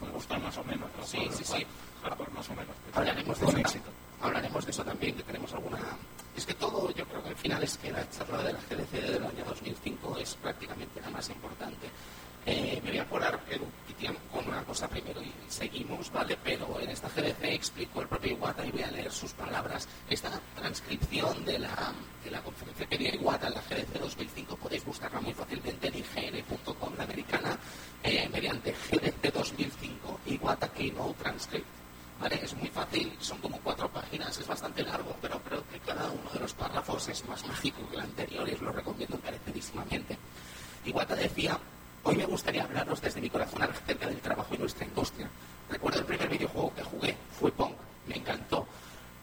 Me 0.00 0.08
gusta 0.08 0.38
más 0.38 0.56
o 0.56 0.64
menos. 0.64 0.88
¿no? 0.96 1.06
Sí, 1.06 1.28
sí, 1.32 1.44
sí. 1.44 1.66
Hardcore 2.02 2.30
más 2.32 2.48
o 2.48 2.54
menos. 2.54 2.74
Hablaremos 2.94 3.38
de, 3.38 3.60
eso, 3.60 3.78
hablaremos 4.20 4.64
de 4.64 4.70
eso 4.70 4.84
también, 4.84 5.14
que 5.14 5.22
tenemos 5.22 5.52
alguna... 5.52 5.78
Es 6.34 6.46
que 6.46 6.54
todo, 6.54 6.90
yo 6.92 7.04
creo 7.06 7.22
que 7.22 7.28
al 7.28 7.36
final 7.36 7.62
es 7.62 7.76
que 7.76 7.92
la 7.92 8.08
charla 8.08 8.42
de 8.42 8.52
la 8.54 8.58
GDC 8.60 8.92
del 8.92 9.24
año 9.24 9.44
2005 9.44 10.16
es 10.18 10.34
prácticamente 10.36 11.00
la 11.00 11.10
más 11.10 11.28
importante. 11.28 11.90
Eh, 12.46 12.80
me 12.82 12.90
voy 12.90 12.98
a 12.98 13.02
acordar 13.02 13.40
con 14.32 14.48
una 14.48 14.62
cosa 14.64 14.88
primero 14.88 15.20
y 15.20 15.32
seguimos, 15.48 16.10
¿vale? 16.10 16.38
Pero 16.42 16.80
en 16.80 16.88
esta 16.90 17.08
GDC 17.08 17.44
explicó 17.44 18.00
el 18.00 18.08
propio 18.08 18.32
Iwata 18.32 18.64
y 18.64 18.70
voy 18.70 18.82
a 18.82 18.90
leer 18.90 19.12
sus 19.12 19.32
palabras. 19.32 19.86
Esta 20.08 20.30
transcripción 20.56 21.44
de 21.44 21.58
la, 21.58 21.92
de 22.24 22.30
la 22.30 22.40
conferencia 22.40 22.86
que 22.86 22.96
dio 22.96 23.14
Iwata 23.14 23.48
en 23.48 23.54
la 23.54 23.60
GDC 23.60 24.00
2005 24.00 24.56
podéis 24.56 24.84
buscarla 24.84 25.20
muy 25.20 25.34
fácilmente 25.34 25.88
en 25.88 25.94
ign.com, 25.96 26.94
la 26.96 27.04
americana, 27.04 27.58
eh, 28.02 28.28
mediante 28.32 28.72
GDC 28.72 29.32
2005, 29.32 30.20
Iwata 30.26 30.68
Keynote 30.72 31.22
Transcript. 31.22 31.66
¿Vale? 32.20 32.38
Es 32.42 32.54
muy 32.54 32.68
fácil, 32.68 33.16
son 33.18 33.38
como 33.38 33.58
cuatro 33.60 33.88
páginas, 33.88 34.36
es 34.38 34.46
bastante 34.46 34.82
largo, 34.82 35.16
pero 35.22 35.40
creo 35.42 35.64
que 35.68 35.78
cada 35.78 36.10
uno 36.10 36.30
de 36.30 36.40
los 36.40 36.52
párrafos 36.52 37.08
es 37.08 37.26
más 37.26 37.46
mágico 37.46 37.80
que 37.88 37.96
el 37.96 38.02
anterior 38.02 38.46
y 38.46 38.52
os 38.52 38.60
lo 38.60 38.72
recomiendo 38.72 39.16
encarecidísimamente. 39.16 40.18
Iwata 40.84 41.16
decía 41.16 41.58
Hoy 42.02 42.16
me 42.16 42.24
gustaría 42.24 42.64
hablaros 42.64 43.02
desde 43.02 43.20
mi 43.20 43.28
corazón 43.28 43.62
acerca 43.62 44.06
del 44.06 44.20
trabajo 44.20 44.54
y 44.54 44.58
nuestra 44.58 44.86
industria. 44.86 45.28
Recuerdo 45.68 45.98
el 45.98 46.06
primer 46.06 46.30
videojuego 46.30 46.74
que 46.74 46.82
jugué, 46.82 47.16
fue 47.38 47.52
Pong, 47.52 47.74
me 48.06 48.16
encantó. 48.16 48.66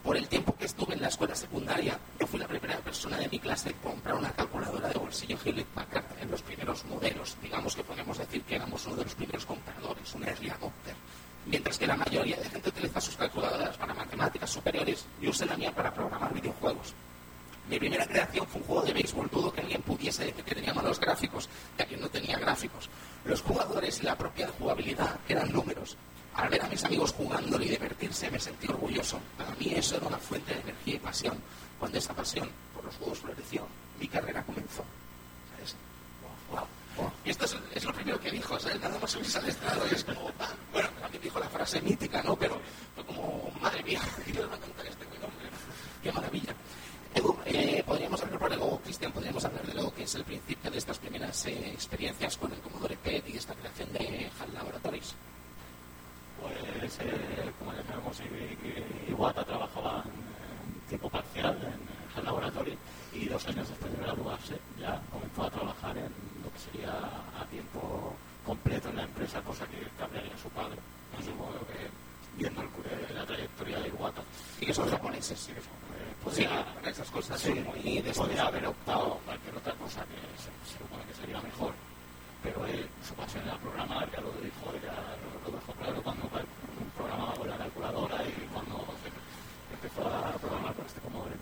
Por 0.04 0.16
el 0.16 0.28
tiempo 0.28 0.54
que 0.56 0.66
estuve 0.66 0.94
en 0.94 1.02
la 1.02 1.08
escuela 1.08 1.34
secundaria, 1.34 1.98
yo 2.20 2.26
fui 2.28 2.38
la 2.38 2.46
primera 2.46 2.78
persona 2.78 3.16
de 3.16 3.28
mi 3.28 3.40
clase 3.40 3.70
en 3.70 3.76
comprar 3.78 4.14
una 4.14 4.30
calculadora 4.30 4.88
de 4.88 4.98
bolsillo 4.98 5.36
Hewlett 5.44 5.66
Packard 5.66 6.04
en 6.20 6.30
los 6.30 6.40
primeros 6.42 6.84
modelos. 6.84 7.36
Digamos 7.42 7.74
que 7.74 7.82
podemos 7.82 8.16
decir 8.16 8.42
que 8.42 8.54
éramos 8.54 8.86
uno 8.86 8.94
de 8.94 9.04
los 9.04 9.14
primeros 9.14 9.44
compradores, 9.44 10.14
un 10.14 10.24
early 10.24 10.48
adopter. 10.48 10.94
Mientras 11.46 11.78
que 11.78 11.86
la 11.86 11.96
mayoría 11.96 12.36
de 12.36 12.48
gente 12.48 12.68
utiliza 12.68 13.00
sus 13.00 13.16
calculadoras 13.16 13.76
para 13.76 13.92
matemáticas 13.92 14.50
superiores, 14.50 15.04
yo 15.20 15.30
usé 15.30 15.46
la 15.46 15.56
mía 15.56 15.72
para 15.72 15.92
programar 15.92 16.32
videojuegos. 16.32 16.94
Mi 17.68 17.78
primera 17.78 18.06
creación 18.06 18.46
fue 18.46 18.60
un 18.60 18.66
juego 18.66 18.82
de 18.82 18.92
béisbol. 18.94 19.28
Dudo 19.30 19.52
que 19.52 19.60
alguien 19.60 19.82
pudiese 19.82 20.24
decir 20.24 20.42
que 20.42 20.54
tenía 20.54 20.72
malos 20.72 20.98
gráficos, 20.98 21.48
ya 21.76 21.86
que 21.86 21.96
no 21.96 22.08
tenía 22.08 22.38
gráficos. 22.38 22.88
Los 23.24 23.42
jugadores 23.42 24.00
y 24.00 24.04
la 24.04 24.16
propia 24.16 24.48
jugabilidad 24.58 25.18
eran 25.28 25.52
números. 25.52 25.96
Al 26.34 26.48
ver 26.48 26.62
a 26.62 26.68
mis 26.68 26.84
amigos 26.84 27.12
jugándolo 27.12 27.64
y 27.64 27.68
divertirse, 27.68 28.30
me 28.30 28.38
sentí 28.40 28.68
orgulloso. 28.68 29.20
Para 29.36 29.50
mí 29.56 29.72
eso 29.74 29.96
era 29.96 30.06
una 30.06 30.18
fuente 30.18 30.54
de 30.54 30.60
energía 30.60 30.94
y 30.94 30.98
pasión. 30.98 31.36
Cuando 31.78 31.98
esa 31.98 32.14
pasión 32.14 32.48
por 32.74 32.84
los 32.84 32.96
juegos 32.96 33.18
floreció, 33.18 33.66
mi 34.00 34.08
carrera 34.08 34.42
comenzó. 34.44 34.84
¿Sabes? 35.54 35.76
Y 37.24 37.30
esto 37.30 37.44
es, 37.44 37.84
lo 37.84 37.92
primero 37.92 38.18
que 38.18 38.30
dijo. 38.30 38.56
Nada 38.80 38.98
más 38.98 39.10
subirse 39.10 39.38
al 39.38 39.48
estrado 39.48 39.82
y 39.90 39.94
es 39.94 40.04
como, 40.04 40.32
bueno, 40.72 40.88
también 41.00 41.22
dijo 41.22 41.38
la 41.38 41.48
frase 41.48 41.80
mítica, 41.82 42.22
¿no? 42.22 42.34
Pero 42.36 42.60
fue 42.94 43.04
como, 43.04 43.52
madre 43.60 43.82
mía, 43.82 44.00
¿qué 44.24 44.32
les 44.32 44.48
va 44.48 44.54
a 44.54 44.88
este 44.88 45.04
buen 45.04 45.24
hombre? 45.24 45.50
Qué 46.02 46.12
maravilla. 46.12 46.54
Eh, 47.46 47.82
podríamos 47.84 48.22
hablar 48.22 48.40
luego, 48.56 48.78
Cristian, 48.78 49.10
podríamos 49.10 49.44
hablar 49.44 49.66
de 49.66 49.74
lo 49.74 49.92
que 49.92 50.04
es 50.04 50.14
el 50.14 50.22
principio 50.22 50.70
de 50.70 50.78
estas 50.78 50.98
primeras 50.98 51.46
eh, 51.46 51.72
experiencias 51.72 52.36
con 52.36 52.52
el 52.52 52.60
Commodore 52.60 52.96
PET 52.96 53.28
y 53.28 53.36
esta 53.36 53.54
creación 53.54 53.92
de 53.92 54.30
HAL 54.38 54.54
Laboratories. 54.54 55.14
Pues, 56.40 56.98
eh, 57.00 57.52
como 57.58 57.72
decíamos, 57.72 58.22
Iwata 59.08 59.44
trabajaba 59.44 60.04
en 60.04 60.88
tiempo 60.88 61.10
parcial 61.10 61.58
en 61.60 62.16
HAL 62.16 62.24
Laboratories 62.24 62.78
y 63.12 63.26
dos 63.26 63.44
años 63.48 63.68
después 63.68 63.92
de 63.92 63.98
graduarse 63.98 64.54
ya 64.78 65.02
comenzó 65.10 65.42
a 65.42 65.50
trabajar 65.50 65.98
en 65.98 66.12
lo 66.44 66.52
que 66.52 66.58
sería 66.70 66.92
a 66.92 67.44
tiempo 67.50 68.14
completo 68.46 68.90
en 68.90 68.96
la 68.96 69.02
empresa, 69.02 69.42
cosa 69.42 69.66
que 69.66 69.84
cambiaría 69.98 70.34
a 70.34 70.38
su 70.38 70.48
padre. 70.50 70.78
No 71.12 71.24
supongo 71.24 71.66
que 71.66 71.90
viendo 72.36 72.62
el, 72.62 73.14
la 73.14 73.26
trayectoria 73.26 73.80
de 73.80 73.88
Iwata. 73.88 74.22
Y 74.60 74.66
que 74.66 74.74
son 74.74 74.88
japoneses. 74.88 75.38
Sí, 75.38 75.52
que 75.52 75.60
son 75.60 75.87
podría, 76.24 76.64
esas 76.84 77.10
cosas 77.10 77.40
sí, 77.40 77.52
muy 77.52 78.02
podría 78.14 78.46
haber 78.46 78.66
optado 78.66 79.20
cualquier 79.24 79.56
otra 79.56 79.74
cosa 79.74 80.04
que 80.04 80.18
se, 80.40 80.78
supone 80.78 81.04
que 81.04 81.14
sería 81.14 81.40
mejor. 81.40 81.74
Pero 82.42 82.66
él, 82.66 82.88
su 83.06 83.14
pasión 83.14 83.44
era 83.44 83.56
programar, 83.58 84.10
ya 84.10 84.20
lo 84.20 84.30
dijo, 84.40 84.72
ya 84.82 84.94
lo, 85.44 85.52
dejó 85.52 85.72
claro 85.72 86.02
cuando 86.02 86.28
programaba 86.96 87.34
con 87.34 87.48
la 87.48 87.56
calculadora 87.56 88.22
y 88.24 88.48
cuando 88.52 88.84
empezó 89.72 90.08
a 90.08 90.32
programar 90.32 90.74
con 90.74 90.86
este 90.86 91.00
Commodore 91.00 91.34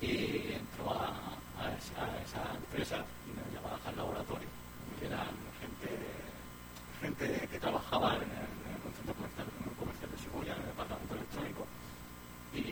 Y 0.00 0.52
entró 0.52 0.92
a, 0.92 1.12
esa, 1.76 2.54
empresa 2.54 3.04
llamada 3.52 3.78
HAL 3.84 3.96
Laboratorio, 3.96 4.48
que 4.98 5.06
eran 5.06 5.28
gente, 5.60 5.90
gente 7.00 7.48
que 7.48 7.60
trabajaba 7.60 8.14
en, 8.16 8.22
un 8.22 8.94
centro 8.94 9.14
comercial, 9.14 9.46
en 9.60 9.68
un 9.68 9.74
comercial 9.74 10.10
de 10.10 10.16
Shibuya, 10.16 10.54
en 10.54 10.60
el 10.60 10.66
departamento 10.68 11.14
electrónico. 11.14 11.66
Y 12.54 12.62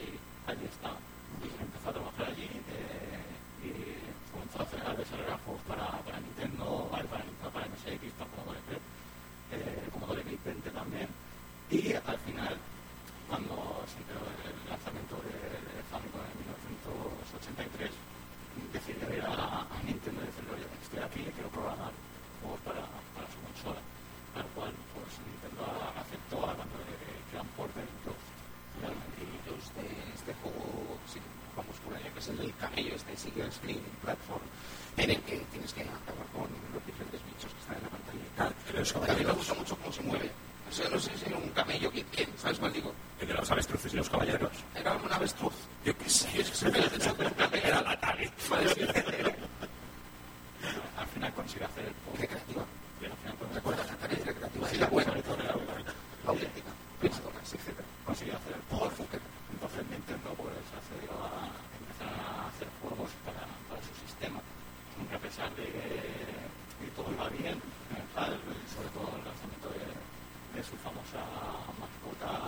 allí 0.48 0.64
estaba 0.70 0.96
empezó 1.42 1.90
a 1.90 1.92
trabajar 1.92 2.26
allí 2.28 2.48
eh, 2.70 3.66
y 3.66 3.70
comenzó 4.32 4.60
a, 4.60 4.62
hacer, 4.62 4.80
a 4.86 4.94
desarrollar 4.94 5.38
juegos 5.44 5.62
para, 5.68 5.86
para 6.02 6.20
Nintendo, 6.20 6.88
para, 6.90 7.04
para 7.04 7.66
MSX, 7.68 8.12
para 8.16 8.30
Commodore 8.30 8.60
PET, 8.68 8.82
eh, 9.52 9.88
Commodore 9.92 10.22
20 10.22 10.70
también. 10.70 11.08
Y 11.70 11.92
al 11.92 12.18
final, 12.24 12.56
cuando 13.28 13.82
se 13.90 13.98
enteró 13.98 14.22
del 14.22 14.54
lanzamiento 14.70 15.16
de, 15.26 15.34
de 15.34 15.82
Famicom 15.90 16.22
en 16.22 16.36
1983, 16.46 17.90
decidió 18.72 19.04
ir 19.12 19.24
a, 19.26 19.66
a 19.66 19.78
Nintendo 19.84 20.22
y 20.22 20.26
decirle, 20.26 20.50
oye, 20.54 20.66
estoy 20.82 21.00
aquí 21.02 21.20
y 21.26 21.32
quiero 21.34 21.50
programar 21.50 21.92
juegos 22.40 22.60
para, 22.62 22.86
para 23.14 23.26
su 23.28 23.38
consola. 23.42 23.82
Al 24.36 24.46
cual 24.52 24.72
pues, 24.94 25.10
Nintendo 25.26 25.64
aceptó 25.96 26.36
a 26.44 26.54
cuando 26.54 26.76
le 26.86 26.94
crean 27.32 27.48
Porter 27.56 27.84
y 29.16 29.50
los 29.50 29.74
de 29.74 29.88
este 30.14 30.34
juego, 30.42 30.98
sí, 31.08 31.20
vamos 31.56 31.76
por 31.80 31.94
allá, 31.94 32.12
que 32.12 32.20
camello, 32.76 32.94
este 32.94 33.16
single 33.16 33.50
screen 33.50 33.80
platform, 34.02 34.42
en 34.98 35.10
el 35.10 35.20
que 35.22 35.36
tienes 35.50 35.72
que 35.72 35.80
acabar 35.80 36.26
con 36.32 36.48
los 36.74 36.86
diferentes 36.86 37.20
bichos 37.24 37.52
que 37.52 37.60
están 37.60 37.76
en 37.76 37.82
la 37.82 37.88
pantalla 37.88 38.20
y 38.20 38.36
tal. 38.36 38.54
Pero 38.66 38.82
eso 38.82 39.02
a 39.02 39.14
mí 39.14 39.24
me 39.24 39.32
gusta 39.32 39.54
mucho 39.54 39.76
cómo 39.76 39.92
se 39.92 40.02
mueve. 40.02 40.30
O 40.68 40.72
sea, 40.72 40.88
no 40.90 40.98
sé 40.98 41.16
si 41.16 41.26
era 41.26 41.38
un 41.38 41.48
camello, 41.50 41.90
¿quién? 41.90 42.06
quién 42.12 42.28
¿Sabes 42.36 42.58
cuál 42.58 42.72
digo? 42.72 42.92
El 43.20 43.28
de 43.28 43.34
los 43.34 43.50
avestruces 43.50 43.94
y 43.94 43.96
los 43.96 44.10
caballeros. 44.10 44.50
Era 44.74 44.94
un 44.94 45.12
avestruz. 45.12 45.54
Yo 45.84 45.96
qué 45.96 46.10
sé, 46.10 46.40
es 46.40 46.50
que 46.50 46.56
se 46.56 46.70
me. 46.70 46.78
Era 47.64 47.80
la 47.82 47.92
Atari. 47.92 48.30
al 50.96 51.06
final 51.06 51.32
consigue 51.34 51.64
hacer 51.64 51.84
el. 51.86 52.20
Recreativa. 52.20 52.64
Y 53.00 53.04
al 53.04 53.12
final 53.12 53.36
Recuerda, 53.54 53.84
la 53.84 53.92
Atari 53.92 54.14
es 54.16 54.26
recreativa. 54.26 54.72
Y 54.72 54.76
la 54.76 54.86
buena. 54.88 55.14
La 55.14 56.30
auténtica. 56.30 56.70
Pensadoras, 57.00 57.54
etc. 57.54 57.78
Consigue 58.04 58.32
hacer 58.32 58.54
el 58.56 58.76
juego. 58.76 58.92
Entonces 59.56 59.86
Nintendo 59.88 60.34
pues 60.36 60.52
accedió 60.76 61.12
a 61.16 61.48
empezar 61.80 62.12
a 62.12 62.48
hacer 62.48 62.68
juegos 62.82 63.10
para, 63.24 63.46
para 63.70 63.80
su 63.80 63.94
sistema. 64.04 64.40
Aunque 64.98 65.14
a 65.14 65.18
pesar 65.18 65.45
de 65.45 65.45
que 65.64 66.90
todo 66.94 67.10
iba 67.12 67.28
bien, 67.30 67.60
sobre 68.74 68.88
todo 68.90 69.08
el 69.16 69.24
lanzamiento 69.24 69.68
de, 69.72 70.58
de 70.58 70.62
su 70.64 70.76
famosa 70.76 71.20
mascota 71.80 72.45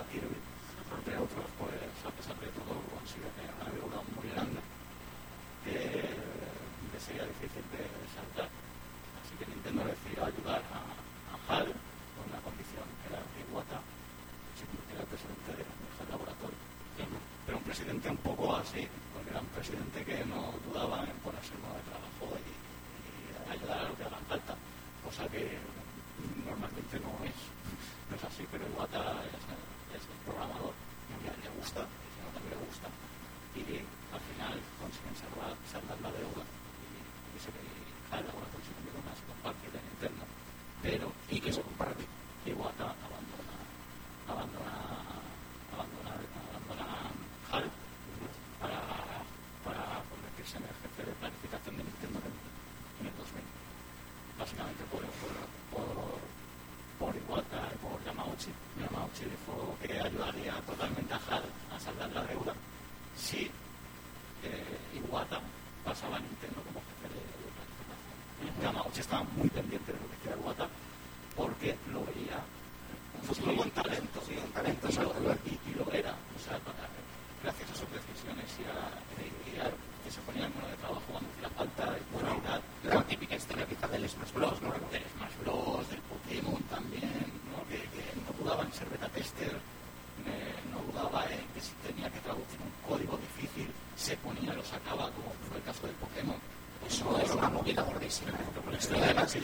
Sim. 99.29 99.43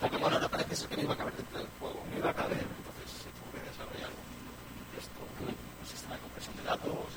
Pokémon 0.00 0.32
ahora 0.32 0.48
parece 0.48 0.74
eso 0.74 0.88
que 0.88 0.96
me 0.96 1.02
iba 1.04 1.14
a 1.14 1.16
caber 1.16 1.34
dentro 1.36 1.58
del 1.58 1.68
juego, 1.78 2.00
no 2.10 2.18
iba 2.18 2.30
a 2.30 2.34
caber, 2.34 2.58
entonces 2.58 3.06
se 3.22 3.30
tuvo 3.36 3.48
que 3.52 3.60
desarrollar 3.68 4.10
un, 4.10 4.28
pues, 4.94 5.04
esto, 5.04 5.20
un 5.44 5.86
sistema 5.86 6.14
de 6.14 6.20
compresión 6.20 6.56
de 6.56 6.62
datos 6.64 7.09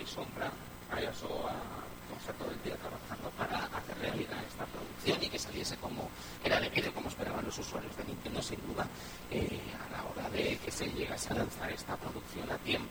y 0.00 0.06
sombra 0.06 0.50
a 0.90 1.00
EASO 1.00 1.28
ah, 1.48 1.84
a 2.28 2.32
todo 2.32 2.50
el 2.50 2.62
día 2.62 2.76
trabajando 2.76 3.30
para 3.38 3.64
hacer 3.78 3.98
realidad 4.00 4.38
esta 4.46 4.64
producción 4.66 5.22
y 5.22 5.28
que 5.28 5.38
saliese 5.38 5.76
como 5.76 6.08
era 6.42 6.60
debido, 6.60 6.92
como 6.92 7.08
esperaban 7.08 7.44
los 7.44 7.58
usuarios 7.58 7.96
de 7.96 8.04
Nintendo, 8.04 8.42
sin 8.42 8.58
duda, 8.66 8.86
eh, 9.30 9.60
a 9.76 9.92
la 9.92 10.04
hora 10.04 10.30
de 10.30 10.58
que 10.58 10.70
se 10.70 10.86
llegase 10.88 11.32
a 11.32 11.36
lanzar 11.36 11.70
esta 11.70 11.96
producción 11.96 12.50
a 12.50 12.58
tiempo. 12.58 12.87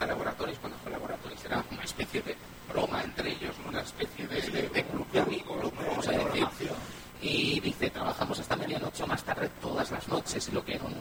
a 0.00 0.06
Laboratories 0.06 0.58
cuando 0.58 0.78
fue 0.78 0.92
a 0.92 0.98
Laboratories 0.98 1.44
era 1.44 1.64
una 1.70 1.82
especie 1.82 2.22
de 2.22 2.36
broma 2.68 3.02
entre 3.02 3.30
ellos, 3.32 3.54
una 3.66 3.80
especie 3.80 4.26
de, 4.26 4.40
de, 4.40 4.68
de 4.68 4.84
club 4.84 5.10
de 5.10 5.20
amigos, 5.20 5.72
vamos 5.86 6.08
a 6.08 6.12
decir. 6.12 6.48
Y 7.20 7.58
dice, 7.60 7.90
trabajamos 7.90 8.38
hasta 8.38 8.54
medianoche 8.56 9.02
o 9.02 9.06
más 9.06 9.24
tarde 9.24 9.50
todas 9.60 9.90
las 9.90 10.06
noches, 10.06 10.48
y 10.48 10.52
lo 10.52 10.64
que 10.64 10.76
era 10.76 10.84
un 10.84 10.97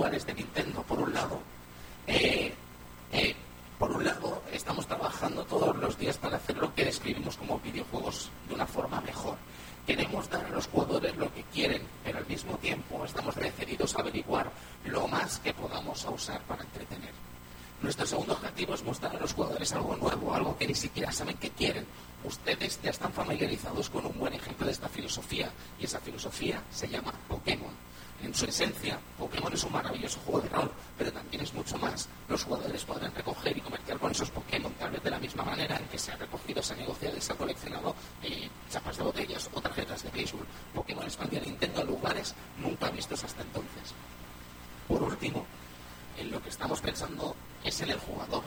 duales 0.00 0.24
de 0.24 0.32
Nintendo, 0.32 0.82
por 0.84 0.98
un 0.98 1.12
lado, 1.12 1.38
eh, 2.06 2.54
eh, 3.12 3.34
por 3.78 3.92
un 3.92 4.02
lado, 4.02 4.42
estamos 4.50 4.86
trabajando 4.86 5.44
todos 5.44 5.76
los 5.76 5.98
días 5.98 6.16
para 6.16 6.38
hacer 6.38 6.56
lo 6.56 6.74
que 6.74 6.86
describimos 6.86 7.36
como 7.36 7.58
videojuegos 7.58 8.30
de 8.48 8.54
una 8.54 8.66
forma 8.66 8.98
mejor. 9.02 9.36
Queremos 9.86 10.30
dar 10.30 10.46
a 10.46 10.48
los 10.48 10.68
jugadores 10.68 11.14
lo 11.18 11.30
que 11.34 11.42
quieren, 11.52 11.82
pero 12.02 12.16
al 12.16 12.26
mismo 12.26 12.56
tiempo 12.56 13.04
estamos 13.04 13.34
decididos 13.34 13.94
a 13.94 14.00
averiguar 14.00 14.50
lo 14.86 15.06
más 15.06 15.38
que 15.40 15.52
podamos 15.52 16.02
usar 16.06 16.40
para 16.44 16.62
entretener. 16.62 17.12
Nuestro 17.82 18.06
segundo 18.06 18.32
objetivo 18.32 18.72
es 18.72 18.82
mostrar 18.82 19.14
a 19.14 19.20
los 19.20 19.34
jugadores 19.34 19.70
algo 19.72 19.96
nuevo, 19.96 20.32
algo 20.32 20.56
que 20.56 20.66
ni 20.66 20.74
siquiera 20.74 21.12
saben 21.12 21.36
que 21.36 21.50
quieren. 21.50 21.84
Ustedes 22.24 22.80
ya 22.82 22.88
están 22.88 23.12
familiarizados 23.12 23.90
con 23.90 24.06
un 24.06 24.18
buen 24.18 24.32
ejemplo 24.32 24.64
de 24.64 24.72
esta 24.72 24.88
filosofía, 24.88 25.50
y 25.78 25.84
esa 25.84 26.00
filosofía 26.00 26.62
se 26.70 26.88
llama 26.88 27.12
Pokémon 27.28 27.90
en 28.22 28.34
su 28.34 28.44
esencia, 28.44 28.98
Pokémon 29.18 29.52
es 29.52 29.64
un 29.64 29.72
maravilloso 29.72 30.20
juego 30.20 30.40
de 30.42 30.48
rol, 30.50 30.70
pero 30.98 31.12
también 31.12 31.42
es 31.42 31.54
mucho 31.54 31.78
más. 31.78 32.08
Los 32.28 32.44
jugadores 32.44 32.84
podrán 32.84 33.14
recoger 33.14 33.56
y 33.56 33.60
comerciar 33.60 33.98
con 33.98 34.10
esos 34.10 34.30
Pokémon, 34.30 34.72
tal 34.74 34.90
vez 34.90 35.02
de 35.02 35.10
la 35.10 35.18
misma 35.18 35.42
manera 35.42 35.76
en 35.76 35.84
que 35.86 35.98
se 35.98 36.12
ha 36.12 36.16
recogido, 36.16 36.62
se 36.62 36.74
ha 36.74 36.76
negociado 36.76 37.16
y 37.16 37.20
se 37.20 37.32
ha 37.32 37.36
coleccionado 37.36 37.94
eh, 38.22 38.48
chapas 38.70 38.98
de 38.98 39.04
botellas 39.04 39.48
o 39.54 39.60
tarjetas 39.60 40.02
de 40.02 40.10
béisbol. 40.10 40.46
Pokémon 40.74 41.04
expandió 41.04 41.40
a 41.40 41.44
Nintendo 41.44 41.80
a 41.80 41.84
lugares 41.84 42.34
vistos 42.90 43.24
hasta 43.24 43.42
entonces. 43.42 43.94
Por 44.88 45.02
último, 45.02 45.44
en 46.16 46.30
lo 46.30 46.42
que 46.42 46.48
estamos 46.48 46.80
pensando 46.80 47.34
es 47.64 47.80
en 47.80 47.90
el 47.90 47.98
jugador. 47.98 48.42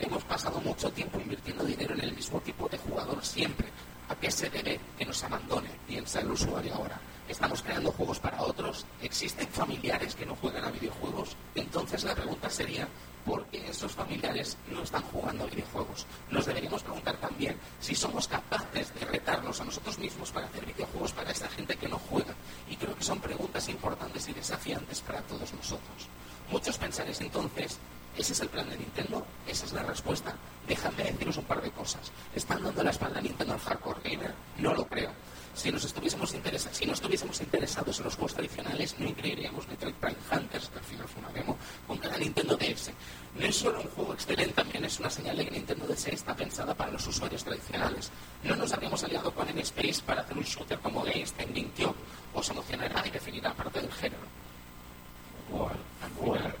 Hemos 0.00 0.24
pasado 0.24 0.60
mucho 0.60 0.90
tiempo 0.90 1.20
invirtiendo 1.20 1.64
dinero 1.64 1.94
en 1.94 2.00
el 2.00 2.14
mismo 2.14 2.40
tipo 2.40 2.68
de 2.68 2.78
jugador 2.78 3.24
siempre. 3.24 3.68
¿A 4.08 4.14
qué 4.14 4.30
se 4.30 4.50
debe 4.50 4.80
que 4.98 5.04
nos 5.04 5.22
abandone? 5.24 5.70
Piensa 5.86 6.20
el 6.20 6.30
usuario 6.30 6.74
ahora 6.74 7.00
estamos 7.32 7.62
creando 7.62 7.90
juegos 7.92 8.20
para 8.20 8.42
otros, 8.42 8.84
existen 9.00 9.48
familiares 9.48 10.14
que 10.14 10.26
no 10.26 10.36
juegan 10.36 10.64
a 10.64 10.70
videojuegos, 10.70 11.34
entonces 11.54 12.04
la 12.04 12.14
pregunta 12.14 12.50
sería, 12.50 12.86
¿por 13.24 13.46
qué 13.46 13.66
esos 13.68 13.92
familiares 13.92 14.58
no 14.70 14.82
están 14.82 15.02
jugando 15.04 15.44
a 15.44 15.46
videojuegos? 15.46 16.06
Nos 16.30 16.44
deberíamos 16.44 16.82
preguntar 16.82 17.16
también 17.16 17.56
si 17.80 17.94
somos 17.94 18.28
capaces 18.28 18.94
de 18.94 19.06
retarnos 19.06 19.60
a 19.60 19.64
nosotros 19.64 19.98
mismos 19.98 20.30
para 20.30 20.46
hacer 20.46 20.66
videojuegos 20.66 21.12
para 21.12 21.30
esa 21.30 21.48
gente 21.48 21.76
que 21.76 21.88
no 21.88 21.98
juega. 21.98 22.34
Y 22.68 22.76
creo 22.76 22.94
que 22.94 23.04
son 23.04 23.18
preguntas 23.18 23.66
importantes 23.68 24.28
y 24.28 24.34
desafiantes 24.34 25.00
para 25.00 25.22
todos 25.22 25.52
nosotros. 25.54 26.08
Muchos 26.50 26.76
pensaréis 26.76 27.20
entonces, 27.22 27.78
¿ese 28.16 28.34
es 28.34 28.40
el 28.40 28.48
plan 28.48 28.68
de 28.68 28.76
Nintendo? 28.76 29.24
¿Esa 29.46 29.64
es 29.64 29.72
la 29.72 29.82
respuesta? 29.82 30.34
Déjame 30.68 31.04
deciros 31.04 31.38
un 31.38 31.44
par 31.44 31.62
de 31.62 31.70
cosas. 31.70 32.12
¿Están 32.34 32.62
dando 32.62 32.82
la 32.82 32.90
espalda 32.90 33.20
a 33.20 33.22
Nintendo 33.22 33.54
al 33.54 33.60
hardcore 33.60 34.00
gamer? 34.04 34.34
No 34.58 34.74
lo 34.74 34.86
creo 34.86 35.10
si 35.54 35.70
nos 35.70 35.84
estuviésemos 35.84 36.32
interesados, 36.34 36.76
si 36.78 36.86
no 36.86 36.92
estuviésemos 36.92 37.40
interesados 37.40 37.98
en 37.98 38.04
los 38.04 38.14
juegos 38.14 38.34
tradicionales, 38.34 38.94
no 38.98 39.06
incluiríamos 39.06 39.68
Metroid 39.68 39.94
Prime 39.94 40.16
Hunters, 40.30 40.68
que 40.68 40.78
al 40.78 40.84
final 40.84 41.08
fue 41.08 41.22
una 41.22 41.32
demo, 41.32 41.58
con 41.86 41.98
cada 41.98 42.16
Nintendo 42.16 42.56
DS. 42.56 42.90
No 43.38 43.46
es 43.46 43.56
solo 43.56 43.80
un 43.80 43.88
juego 43.88 44.14
excelente, 44.14 44.54
también 44.54 44.84
es 44.84 44.98
una 44.98 45.10
señal 45.10 45.36
de 45.36 45.44
que 45.44 45.50
Nintendo 45.50 45.86
DS 45.86 46.08
está 46.08 46.34
pensada 46.34 46.74
para 46.74 46.90
los 46.90 47.06
usuarios 47.06 47.44
tradicionales. 47.44 48.10
No 48.42 48.56
nos 48.56 48.72
habríamos 48.72 49.02
aliado 49.04 49.32
con 49.34 49.48
N-Space 49.48 50.02
para 50.04 50.22
hacer 50.22 50.36
un 50.36 50.44
shooter 50.44 50.78
como 50.80 51.02
Games 51.02 51.34
en 51.38 51.54
GameCube. 51.54 51.96
Os 52.34 52.48
emocionará 52.50 53.06
y 53.06 53.10
definirá 53.10 53.54
parte 53.54 53.80
del 53.80 53.92
género. 53.92 54.41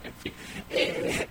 En 0.04 0.12
fin. 0.14 0.32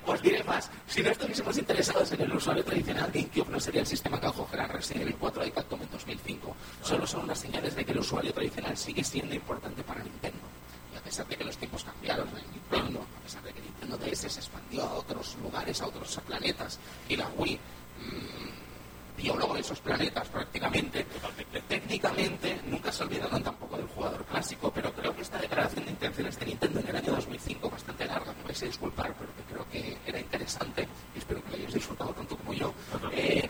Os 0.05 0.21
diré 0.21 0.43
más. 0.43 0.69
Si 0.87 1.01
no 1.01 1.09
estuviésemos 1.09 1.57
interesados 1.57 2.11
en 2.11 2.21
el 2.21 2.33
usuario 2.33 2.63
tradicional, 2.63 3.11
GameCube 3.11 3.49
no 3.49 3.59
sería 3.59 3.81
el 3.81 3.87
sistema 3.87 4.19
que 4.19 4.27
acogerá 4.27 4.67
Resident 4.67 5.03
Evil 5.03 5.15
4 5.19 5.45
y 5.45 5.51
Capcom 5.51 5.81
en 5.81 5.91
2005. 5.91 6.55
Solo 6.83 7.07
son 7.07 7.23
unas 7.23 7.39
señales 7.39 7.75
de 7.75 7.85
que 7.85 7.91
el 7.91 7.99
usuario 7.99 8.33
tradicional 8.33 8.77
sigue 8.77 9.03
siendo 9.03 9.35
importante 9.35 9.83
para 9.83 10.03
Nintendo. 10.03 10.39
Y 10.93 10.97
a 10.97 11.01
pesar 11.01 11.27
de 11.27 11.35
que 11.35 11.43
los 11.43 11.57
tiempos 11.57 11.83
cambiaron 11.83 12.27
en 12.29 12.51
Nintendo, 12.51 13.05
a 13.19 13.23
pesar 13.23 13.43
de 13.43 13.53
que 13.53 13.61
Nintendo 13.61 13.97
DS 13.97 14.19
se 14.19 14.39
expandió 14.39 14.83
a 14.83 14.93
otros 14.93 15.37
lugares, 15.41 15.81
a 15.81 15.87
otros 15.87 16.19
planetas, 16.25 16.79
y 17.09 17.15
la 17.15 17.27
Wii 17.37 17.59
mmm, 17.99 18.60
luego 19.23 19.55
esos 19.55 19.79
planetas 19.79 20.27
prácticamente, 20.29 21.05
técnicamente 21.67 22.59
nunca 22.65 22.91
se 22.91 23.03
olvidaron 23.03 23.43
tampoco 23.43 23.77
del 23.77 23.87
jugador 23.87 24.25
clásico, 24.25 24.71
pero 24.73 24.91
creo 24.93 25.15
que 25.15 25.21
esta 25.21 25.37
declaración 25.37 25.85
de 25.85 25.91
intenciones 25.91 26.39
de 26.39 26.45
Nintendo 26.45 26.79
en 26.79 26.87
el 26.87 26.95
año 26.95 27.11
2005, 27.13 27.69
bastante 27.69 28.05
larga, 28.05 28.33
me 28.33 28.43
vais 28.43 28.63
a 28.63 28.65
disculpar, 28.65 29.13
pero 29.17 29.29
que 29.35 29.53
creo 29.53 29.65
que 29.69 29.97
era 30.09 30.19
interesante, 30.19 30.87
y 31.15 31.19
espero 31.19 31.43
que 31.43 31.49
lo 31.51 31.55
hayáis 31.57 31.73
disfrutado 31.73 32.13
tanto 32.13 32.35
como 32.37 32.53
yo, 32.53 32.73
eh, 33.11 33.49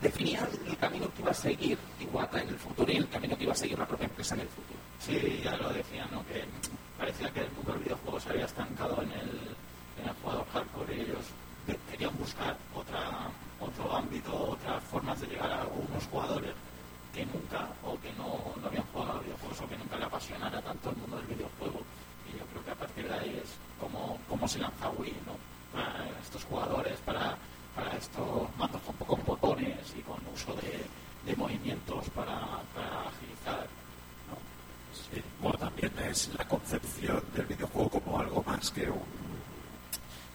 definía 0.00 0.48
el 0.66 0.76
camino 0.78 1.12
que 1.14 1.22
iba 1.22 1.30
a 1.30 1.34
seguir 1.34 1.78
Iwata 2.00 2.40
en 2.40 2.48
el 2.48 2.58
futuro 2.58 2.90
y 2.90 2.96
el 2.96 3.08
camino 3.08 3.36
que 3.36 3.44
iba 3.44 3.52
a 3.52 3.56
seguir 3.56 3.78
la 3.78 3.86
propia 3.86 4.06
empresa 4.06 4.34
en 4.34 4.40
el 4.42 4.48
futuro. 4.48 4.78
Sí, 4.98 5.40
ya 5.44 5.56
lo 5.56 5.70
decía, 5.70 6.06
¿no? 6.10 6.24
que 6.26 6.44
parecía 6.98 7.30
que 7.30 7.40
el 7.40 7.50
mundo 7.52 7.72
del 7.72 7.82
videojuego 7.82 8.20
se 8.20 8.30
había 8.30 8.46
estancado 8.46 9.02
en 9.02 9.12
el, 9.12 9.30
en 10.00 10.08
el 10.08 10.14
jugador 10.22 10.46
hardcore 10.52 10.96
y 10.96 11.00
ellos 11.00 11.24
querían 11.90 12.16
buscar 12.18 12.56
otra, 12.74 13.30
otro 13.60 13.96
ámbito, 13.96 14.50
otras 14.50 14.82
formas 14.84 15.20
de 15.20 15.26
llegar 15.28 15.50
a 15.50 15.62
algunos 15.62 16.06
jugadores 16.10 16.54
que 17.14 17.26
nunca 17.26 17.68
o 17.84 17.98
que 18.00 18.12
no, 18.14 18.54
no 18.60 18.66
habían 18.66 18.84
jugado 18.92 19.12
a 19.12 19.20
videojuegos 19.20 19.60
o 19.60 19.68
que 19.68 19.76
nunca 19.76 19.96
le 19.98 20.04
apasionara 20.04 20.62
tanto 20.62 20.90
el 20.90 20.96
mundo 20.96 21.16
del 21.16 21.26
videojuego. 21.26 21.80
Y 22.28 22.38
yo 22.38 22.44
creo 22.46 22.64
que 22.64 22.70
a 22.70 22.74
partir 22.76 23.08
de 23.08 23.14
ahí 23.14 23.40
es 23.42 23.50
como, 23.80 24.18
como 24.28 24.46
se 24.48 24.58
lanza 24.58 24.90
Wii, 24.90 25.16
¿no? 25.26 25.34
Para 25.72 26.08
estos 26.20 26.44
jugadores, 26.44 26.98
para 27.00 27.36
para 27.74 27.96
esto 27.96 28.50
mandos 28.58 28.80
con 28.82 28.94
pocos 28.96 29.24
botones 29.24 29.94
y 29.96 30.02
con 30.02 30.18
uso 30.32 30.54
de, 30.54 30.84
de 31.24 31.36
movimientos 31.36 32.08
para, 32.10 32.36
para 32.74 33.08
agilizar. 33.08 33.66
¿no? 34.28 34.36
Sí. 34.92 35.22
Bueno, 35.40 35.58
también 35.58 35.92
es 36.08 36.30
la 36.36 36.46
concepción 36.46 37.22
del 37.34 37.46
videojuego 37.46 37.90
como 37.90 38.18
algo 38.18 38.42
más 38.44 38.70
que 38.70 38.90
un 38.90 39.29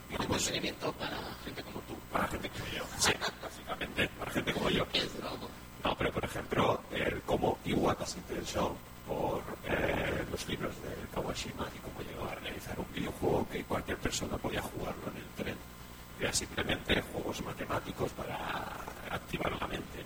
entretenimiento 0.09 0.91
para 0.93 1.17
gente 1.43 1.63
como 1.63 1.79
tú. 1.81 1.95
Para 2.11 2.27
gente 2.27 2.49
como 2.49 2.65
yo. 2.67 2.83
Sí, 2.99 3.11
básicamente, 3.41 4.09
para 4.19 4.31
gente 4.31 4.53
como 4.53 4.69
yo. 4.69 4.85
No, 5.83 5.95
pero 5.95 6.11
por 6.11 6.25
ejemplo, 6.25 6.81
el 6.91 7.21
cómo 7.21 7.57
Iwata 7.65 8.05
se 8.05 8.17
interesó 8.17 8.75
por 9.07 9.43
eh, 9.65 10.25
los 10.31 10.47
libros 10.47 10.73
de 10.81 11.07
Kawashima 11.13 11.67
y 11.75 11.79
cómo 11.79 12.01
llegó 12.01 12.25
a 12.25 12.35
realizar 12.35 12.79
un 12.79 12.91
videojuego 12.93 13.47
que 13.51 13.63
cualquier 13.63 13.97
persona 13.97 14.37
podía 14.37 14.61
jugarlo 14.61 15.03
en 15.11 15.17
el 15.17 15.43
tren 15.43 15.57
era 16.19 16.33
simplemente 16.33 17.01
juegos 17.13 17.43
matemáticos 17.43 18.11
para 18.11 18.35
activar 19.11 19.51
la 19.59 19.67
mente. 19.67 20.03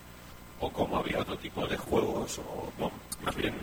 O 0.60 0.70
como 0.72 0.98
había 0.98 1.20
otro 1.20 1.38
tipo 1.38 1.66
de 1.68 1.78
juegos, 1.78 2.40
o 2.40 2.72
más 3.24 3.36
bien, 3.36 3.54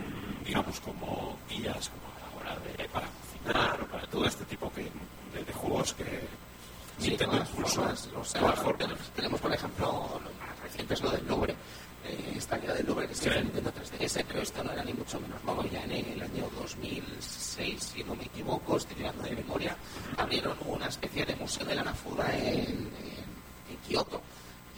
digamos, 0.44 0.80
como 0.80 1.36
guías 1.48 1.90
como 1.90 2.06
a 2.14 2.20
la 2.20 2.52
hora 2.52 2.60
de 2.60 2.88
para 2.88 3.06
cocinar, 3.46 3.80
o 3.82 3.86
para 3.86 4.06
todo 4.06 4.26
este 4.26 4.44
tipo 4.44 4.70
de, 4.74 4.84
de, 5.44 5.52
juegos 5.52 5.94
que 5.94 6.04
sí, 6.98 7.10
Nintendo 7.10 7.36
impulsó. 7.36 7.84
Los, 8.14 8.32
tenemos, 9.14 9.40
por 9.40 9.52
ejemplo, 9.52 10.20
lo 10.22 10.46
más 10.46 10.58
reciente 10.62 10.94
es 10.94 11.02
lo 11.02 11.10
del 11.10 11.26
Louvre. 11.26 11.54
Eh, 12.04 12.34
esta 12.36 12.56
guía 12.58 12.72
del 12.72 12.86
Louvre 12.86 13.08
que 13.08 13.14
se 13.14 13.30
sí. 13.30 13.38
Nintendo 13.42 13.72
3DS, 13.72 14.24
pero 14.26 14.40
esto 14.40 14.62
no 14.62 14.72
era 14.72 14.84
ni 14.84 14.92
mucho 14.92 15.20
menos 15.20 15.42
nuevo. 15.44 15.64
Ya 15.64 15.82
en 15.84 15.92
el 15.92 16.22
año 16.22 16.48
2006, 16.60 17.82
si 17.82 18.04
no 18.04 18.14
me 18.14 18.24
equivoco, 18.24 18.76
estoy 18.76 18.96
tirando 18.96 19.22
de 19.22 19.34
memoria, 19.34 19.76
abrieron 20.16 20.56
una 20.66 20.86
especie 20.86 21.24
de 21.24 21.36
museo 21.36 21.64
de 21.64 21.74
la 21.74 21.84
Nafuda 21.84 22.32
en, 22.36 22.46
en, 22.46 23.26
en 23.70 23.76
Kioto 23.86 24.20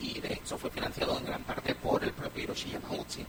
y 0.00 0.20
de 0.20 0.34
hecho 0.34 0.56
fue 0.56 0.70
financiado 0.70 1.18
en 1.18 1.24
gran 1.24 1.42
parte 1.42 1.74
por 1.74 2.02
el 2.04 2.12
propio 2.12 2.44
Hiroshi 2.44 2.70
Yamauchi. 2.70 3.26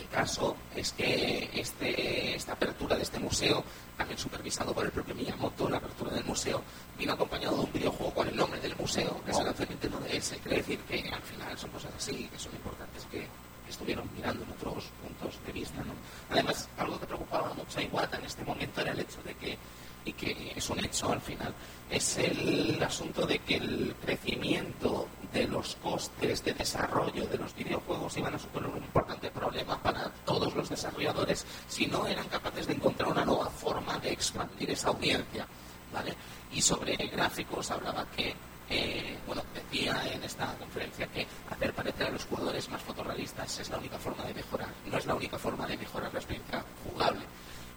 El 0.00 0.08
caso 0.08 0.56
es 0.74 0.92
que 0.92 1.50
este, 1.52 2.34
esta 2.34 2.54
apertura 2.54 2.96
de 2.96 3.02
este 3.02 3.18
museo, 3.18 3.62
también 3.98 4.18
supervisado 4.18 4.72
por 4.72 4.86
el 4.86 4.90
propio 4.90 5.14
Miyamoto, 5.14 5.68
la 5.68 5.76
apertura 5.76 6.10
del 6.12 6.24
museo, 6.24 6.62
vino 6.98 7.12
acompañado 7.12 7.56
de 7.56 7.64
un 7.64 7.72
videojuego 7.72 8.14
con 8.14 8.26
el 8.26 8.34
nombre 8.34 8.58
del 8.60 8.74
museo, 8.76 9.20
que 9.24 9.30
es 9.30 9.38
el 9.38 9.44
lanzamiento 9.44 9.88
de 9.88 10.18
DS. 10.18 10.38
Quiere 10.42 10.56
decir 10.56 10.78
que 10.88 11.06
al 11.12 11.20
final 11.20 11.58
son 11.58 11.70
cosas 11.70 11.92
así, 11.94 12.28
que 12.32 12.38
son 12.38 12.52
importantes, 12.54 13.04
que 13.10 13.26
estuvieron 13.68 14.08
mirando 14.16 14.42
en 14.42 14.50
otros 14.52 14.90
puntos 15.02 15.38
de 15.44 15.52
vista. 15.52 15.84
¿no? 15.84 15.92
Además, 16.30 16.66
algo 16.78 16.98
que 16.98 17.06
preocupaba 17.06 17.44
preocupaba 17.50 17.54
mucho 17.54 17.78
a 17.78 17.82
Iwata 17.82 18.16
en 18.16 18.24
este 18.24 18.42
momento 18.42 18.80
era 18.80 18.92
el 18.92 19.00
hecho 19.00 19.22
de 19.22 19.34
que, 19.34 19.58
y 20.04 20.12
que 20.12 20.52
es 20.56 20.70
un 20.70 20.84
hecho 20.84 21.12
al 21.12 21.20
final, 21.20 21.54
es 21.90 22.18
el 22.18 22.82
asunto 22.82 23.26
de 23.26 23.38
que 23.40 23.56
el 23.56 23.94
crecimiento 24.00 25.08
de 25.32 25.46
los 25.46 25.76
costes 25.76 26.44
de 26.44 26.54
desarrollo 26.54 27.26
de 27.26 27.38
los 27.38 27.54
videojuegos 27.54 28.16
iban 28.16 28.34
a 28.34 28.38
suponer 28.38 28.70
un 28.70 28.78
importante 28.78 29.30
problema 29.30 29.80
para 29.82 30.10
todos 30.24 30.54
los 30.54 30.68
desarrolladores 30.68 31.44
si 31.68 31.86
no 31.86 32.06
eran 32.06 32.26
capaces 32.28 32.66
de 32.66 32.74
encontrar 32.74 33.10
una 33.10 33.24
nueva 33.24 33.50
forma 33.50 33.98
de 33.98 34.12
expandir 34.12 34.70
esa 34.70 34.88
audiencia. 34.88 35.46
¿vale? 35.92 36.14
Y 36.52 36.60
sobre 36.60 36.96
gráficos 36.96 37.70
hablaba 37.70 38.06
que 38.16 38.34
eh, 38.72 39.18
bueno, 39.26 39.42
decía 39.52 40.00
en 40.12 40.22
esta 40.22 40.54
conferencia 40.56 41.08
que 41.08 41.26
hacer 41.50 41.72
parecer 41.72 42.06
a 42.06 42.10
los 42.10 42.24
jugadores 42.24 42.68
más 42.70 42.80
fotorrealistas 42.80 43.58
es 43.58 43.68
la 43.68 43.78
única 43.78 43.98
forma 43.98 44.22
de 44.22 44.34
mejorar, 44.34 44.68
no 44.86 44.96
es 44.96 45.06
la 45.06 45.14
única 45.16 45.38
forma 45.38 45.66
de 45.66 45.76
mejorar 45.76 46.12
la 46.12 46.20
experiencia 46.20 46.64
jugable. 46.84 47.24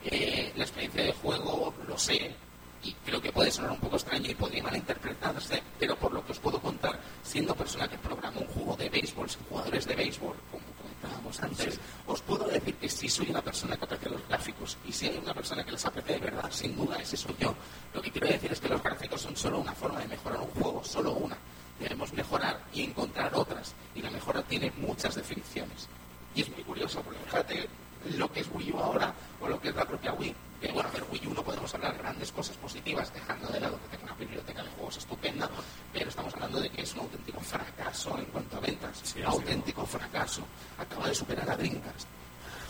Eh, 0.05 0.51
la 0.55 0.63
experiencia 0.63 1.03
de 1.03 1.13
juego, 1.13 1.73
lo 1.87 1.97
sé, 1.97 2.35
y 2.83 2.91
creo 3.05 3.21
que 3.21 3.31
puede 3.31 3.51
sonar 3.51 3.71
un 3.71 3.79
poco 3.79 3.95
extraño 3.95 4.29
y 4.29 4.35
podría 4.35 4.63
malinterpretarse, 4.63 5.63
pero 5.79 5.95
por 5.95 6.11
lo 6.11 6.25
que 6.25 6.33
os 6.33 6.39
puedo 6.39 6.59
contar, 6.59 6.99
siendo 7.23 7.55
persona 7.55 7.87
que 7.87 7.97
programa 7.97 8.39
un 8.39 8.47
juego 8.47 8.75
de 8.75 8.89
béisbol, 8.89 9.27
jugadores 9.49 9.85
de 9.85 9.95
béisbol, 9.95 10.35
como 10.51 10.63
comentábamos 10.81 11.41
antes, 11.41 11.79
os 12.05 12.21
puedo 12.21 12.45
decir 12.47 12.75
que 12.75 12.89
sí 12.89 13.07
soy 13.07 13.29
una 13.29 13.41
persona 13.41 13.77
que 13.77 13.85
aprecia 13.85 14.11
los 14.11 14.27
gráficos, 14.27 14.77
y 14.85 14.91
si 14.91 15.07
hay 15.07 15.17
una 15.17 15.33
persona 15.33 15.63
que 15.63 15.71
los 15.71 15.85
aprecia 15.85 16.15
de 16.15 16.21
verdad, 16.21 16.51
sin 16.51 16.75
duda, 16.75 16.97
ese 16.97 17.15
soy 17.15 17.35
yo. 17.39 17.55
Lo 17.93 18.01
que 18.01 18.11
quiero 18.11 18.27
decir 18.27 18.51
es 18.51 18.59
que 18.59 18.67
los 18.67 18.83
gráficos 18.83 19.21
son 19.21 19.37
solo 19.37 19.59
una 19.59 19.73
forma 19.73 19.99
de 19.99 20.07
mejorar 20.09 20.41
un 20.41 20.49
juego, 20.49 20.83
solo 20.83 21.13
una. 21.13 21.37
Debemos 21.79 22.11
mejorar 22.13 22.61
y 22.73 22.83
encontrar 22.83 23.31
otras, 23.33 23.73
y 23.95 24.01
la 24.01 24.11
mejora 24.11 24.41
tiene 24.43 24.71
muchas 24.77 25.15
definiciones. 25.15 25.87
Y 26.35 26.41
es 26.41 26.49
muy 26.49 26.63
curioso, 26.63 27.01
porque 27.01 27.19
fíjate 27.25 27.69
lo 28.17 28.31
que 28.31 28.41
es 28.41 28.49
Wii 28.53 28.71
U 28.71 28.79
ahora, 28.79 29.13
o 29.41 29.47
lo 29.47 29.59
que 29.59 29.69
es 29.69 29.75
la 29.75 29.85
propia 29.85 30.13
Wii 30.13 30.35
que 30.63 30.71
bueno, 30.71 30.89
del 30.91 31.03
Wii 31.11 31.27
U 31.27 31.33
no 31.33 31.43
podemos 31.43 31.73
hablar 31.75 31.97
grandes 31.97 32.31
cosas 32.31 32.55
positivas, 32.55 33.13
dejando 33.13 33.47
de 33.49 33.59
lado 33.59 33.77
que 33.81 33.97
tenga 33.97 34.13
una 34.13 34.19
biblioteca 34.19 34.63
de 34.63 34.69
juegos 34.69 34.95
estupenda, 34.95 35.49
pero 35.91 36.07
estamos 36.07 36.33
hablando 36.35 36.61
de 36.61 36.69
que 36.69 36.83
es 36.83 36.93
un 36.93 37.01
auténtico 37.01 37.41
fracaso 37.41 38.17
en 38.17 38.25
cuanto 38.25 38.55
a 38.55 38.59
ventas. 38.61 39.01
Sí, 39.03 39.21
auténtico 39.23 39.85
fracaso. 39.85 40.41
Acaba 40.77 41.09
de 41.09 41.15
superar 41.15 41.49
a 41.49 41.57
Dreamcast. 41.57 42.07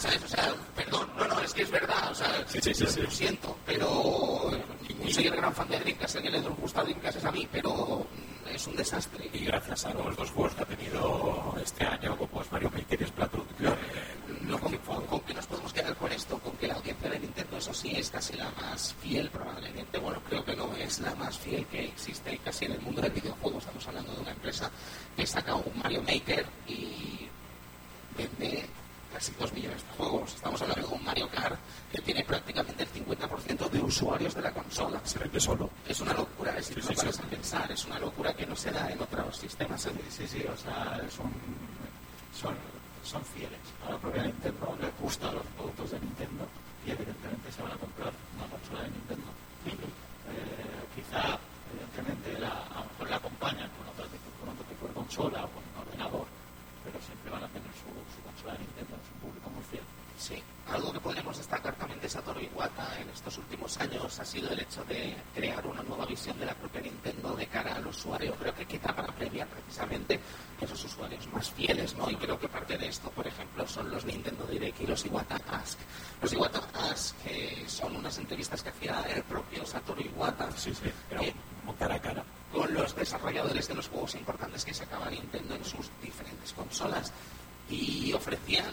¿Sabes? 0.03 0.21
O 0.21 0.27
sea, 0.27 0.53
perdón, 0.75 1.09
no, 1.17 1.25
no, 1.29 1.39
es 1.39 1.53
que 1.53 1.61
es 1.61 1.71
verdad, 1.71 2.11
o 2.11 2.13
sea, 2.13 2.45
sí, 2.45 2.59
lo 3.01 3.09
siento, 3.09 3.57
pero 3.65 4.51
yo 4.51 5.13
soy 5.13 5.27
el 5.27 5.35
gran 5.37 5.53
fan 5.53 5.69
de 5.69 5.79
Dreamcast, 5.79 6.17
el 6.17 6.23
que 6.23 6.29
le 6.29 6.39
gusta 6.41 6.83
Dreamcast 6.83 7.19
es 7.19 7.23
a 7.23 7.31
mí, 7.31 7.47
pero 7.49 8.05
es 8.51 8.67
un 8.67 8.75
desastre. 8.75 9.29
Y 9.31 9.45
gracias 9.45 9.85
a 9.85 9.93
los 9.93 10.13
dos 10.17 10.29
juegos 10.31 10.55
que 10.55 10.63
ha 10.63 10.65
tenido 10.65 11.55
este 11.63 11.85
año, 11.85 12.17
como 12.17 12.41
es 12.41 12.51
Mario 12.51 12.69
Maker 12.71 13.01
y 13.01 13.05
Splatoon, 13.05 13.45
eh, 13.61 13.75
no, 14.41 14.59
con, 14.59 14.75
con, 15.05 15.21
que 15.21 15.33
nos 15.33 15.47
podemos 15.47 15.71
quedar 15.71 15.95
con 15.95 16.11
esto, 16.11 16.37
con 16.37 16.51
que 16.57 16.67
la 16.67 16.73
audiencia 16.73 17.09
de 17.09 17.19
Nintendo, 17.19 17.55
eso 17.55 17.73
sí, 17.73 17.93
es 17.95 18.09
casi 18.09 18.33
la 18.33 18.51
más 18.61 18.93
fiel 18.95 19.29
probablemente. 19.29 19.99
Bueno, 19.99 20.21
creo 20.27 20.43
que 20.43 20.53
no 20.53 20.69
es 20.75 20.99
la 20.99 21.15
más 21.15 21.39
fiel 21.39 21.65
que 21.67 21.85
existe 21.85 22.37
casi 22.39 22.65
en 22.65 22.73
el 22.73 22.81
mundo 22.81 23.01
del 23.01 23.13
videojuego. 23.13 23.57
Estamos 23.57 23.87
hablando 23.87 24.13
de 24.15 24.19
una 24.19 24.31
empresa 24.31 24.69
que 25.15 25.25
saca 25.25 25.55
un 25.55 25.79
Mario 25.81 26.03
Maker 26.03 26.45
y 26.67 27.29
vende 28.17 28.67
casi 29.13 29.31
2 29.39 29.53
millones 29.53 29.83
de 29.83 29.93
juegos. 29.97 30.33
Estamos 30.33 30.61
hablando 30.61 30.87
de 30.87 30.93
un 30.95 31.03
Mario 31.03 31.29
Kart 31.29 31.59
que 31.91 32.01
tiene 32.01 32.23
prácticamente 32.23 32.83
el 32.83 32.89
50% 32.89 33.69
de 33.69 33.79
usuarios 33.81 34.33
de 34.33 34.41
la 34.41 34.51
consola. 34.51 34.99
Se 35.03 35.19
vende 35.19 35.39
solo. 35.39 35.69
Es 35.87 36.01
una 36.01 36.13
locura, 36.13 36.57
es 36.57 36.65
sí, 36.65 36.75
sí, 36.81 36.95
sí, 36.95 37.21
pensar, 37.29 37.71
es 37.71 37.85
una 37.85 37.99
locura 37.99 38.33
que 38.33 38.45
no 38.45 38.55
se 38.55 38.71
da 38.71 38.89
en 38.89 38.99
otros 38.99 39.37
sistemas. 39.37 39.87
Sí, 40.09 40.27
sí, 40.27 40.43
o 40.51 40.57
sea, 40.57 40.99
son, 41.09 41.31
son, 42.33 42.55
son 43.03 43.23
fieles. 43.23 43.59
A 43.85 43.91
la 43.91 43.97
propia 43.97 44.23
Nintendo 44.23 44.77
le 44.81 44.89
gusta 44.99 45.31
los 45.31 45.45
productos 45.57 45.91
de 45.91 45.99
Nintendo 45.99 46.47
y 46.85 46.91
evidentemente 46.91 47.51
se 47.51 47.61
van 47.61 47.71
a 47.71 47.77
comprar 47.77 48.11
una 48.35 48.47
consola 48.47 48.81
de 48.83 48.89
Nintendo. 48.89 49.29
Eh, 49.65 50.83
quizá, 50.95 51.37
evidentemente, 51.71 52.39
la, 52.39 52.49
a 52.49 52.79
lo 52.79 52.85
mejor 52.91 53.09
la 53.09 53.15
acompañan 53.17 53.69
con 53.77 53.87
otro, 53.87 54.05
con 54.39 54.49
otro 54.49 54.65
tipo 54.65 54.87
de 54.87 54.93
consola 54.93 55.45
o 55.45 55.49
con 55.51 55.63
un 55.63 55.75
ordenador, 55.87 56.27
pero 56.83 56.99
siempre 56.99 57.31
van 57.31 57.43
a 57.43 57.47
tener 57.47 57.71
su, 57.75 57.87
su 58.11 58.19
consola 58.23 58.53
de 58.53 58.59
Nintendo, 58.59 58.95
es 58.99 59.09
un 59.15 59.19
público 59.23 59.47
muy 59.49 59.63
fiel. 59.71 59.83
Sí, 60.23 60.41
algo 60.71 60.93
que 60.93 61.01
podemos 61.01 61.35
destacar 61.35 61.75
también 61.75 61.99
de 61.99 62.07
Satoru 62.07 62.39
Iwata 62.39 62.97
en 63.01 63.09
estos 63.09 63.37
últimos 63.39 63.77
años 63.77 64.17
ha 64.17 64.23
sido 64.23 64.49
el 64.51 64.61
hecho 64.61 64.81
de 64.85 65.17
crear 65.35 65.67
una 65.67 65.83
nueva 65.83 66.05
visión 66.05 66.39
de 66.39 66.45
la 66.45 66.55
propia 66.55 66.79
Nintendo 66.79 67.35
de 67.35 67.45
cara 67.47 67.75
al 67.75 67.85
usuario. 67.85 68.33
Creo 68.35 68.55
que 68.55 68.65
quizá 68.65 68.95
para 68.95 69.11
premiar 69.11 69.49
precisamente 69.49 70.17
esos 70.61 70.85
usuarios 70.85 71.27
más 71.33 71.51
fieles, 71.51 71.93
¿no? 71.97 72.09
Y 72.09 72.15
creo 72.15 72.39
que 72.39 72.47
parte 72.47 72.77
de 72.77 72.87
esto, 72.87 73.09
por 73.09 73.27
ejemplo, 73.27 73.67
son 73.67 73.91
los 73.91 74.05
Nintendo 74.05 74.45
Direct 74.45 74.79
y 74.79 74.87
los 74.87 75.05
Iwata 75.05 75.41
Ask. 75.51 75.79
Los 76.21 76.31
Iwata 76.31 76.61
Ask, 76.89 77.17
que 77.17 77.65
son 77.67 77.93
unas 77.97 78.17
entrevistas 78.17 78.63
que 78.63 78.69
hacía 78.69 79.01
el 79.13 79.23
propio 79.23 79.65
Satoru 79.65 80.03
Iwata. 80.03 80.49
Sí, 80.55 80.73
sí, 80.73 80.89
eh, 81.19 81.33
cara 81.77 81.95
a 81.95 81.99
cara. 81.99 82.23
Con 82.49 82.73
los 82.73 82.95
desarrolladores 82.95 83.67
de 83.67 83.75
los 83.75 83.89
juegos 83.89 84.15
importantes 84.15 84.63
que 84.63 84.73
sacaba 84.73 85.09
Nintendo 85.09 85.55
en 85.55 85.65
sus 85.65 85.89
diferentes 86.01 86.53
consolas 86.53 87.11
y 87.69 88.13
ofrecían 88.13 88.71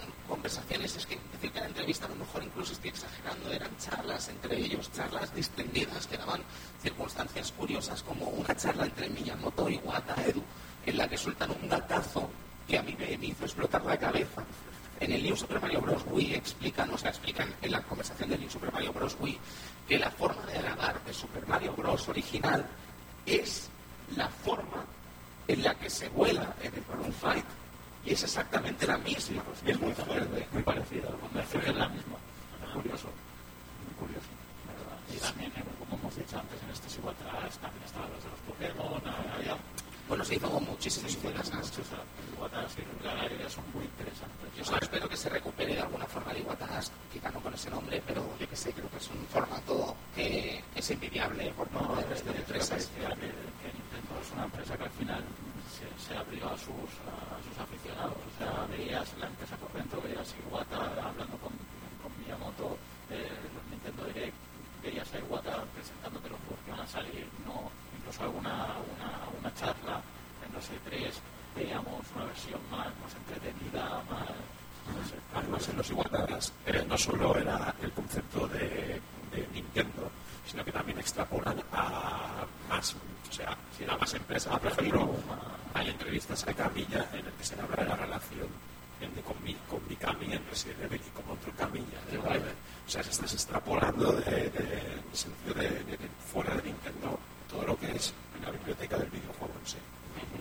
biblioteca 98.70 98.98
del 98.98 99.10
videojuego 99.10 99.54
en 99.60 99.66
sí. 99.66 99.76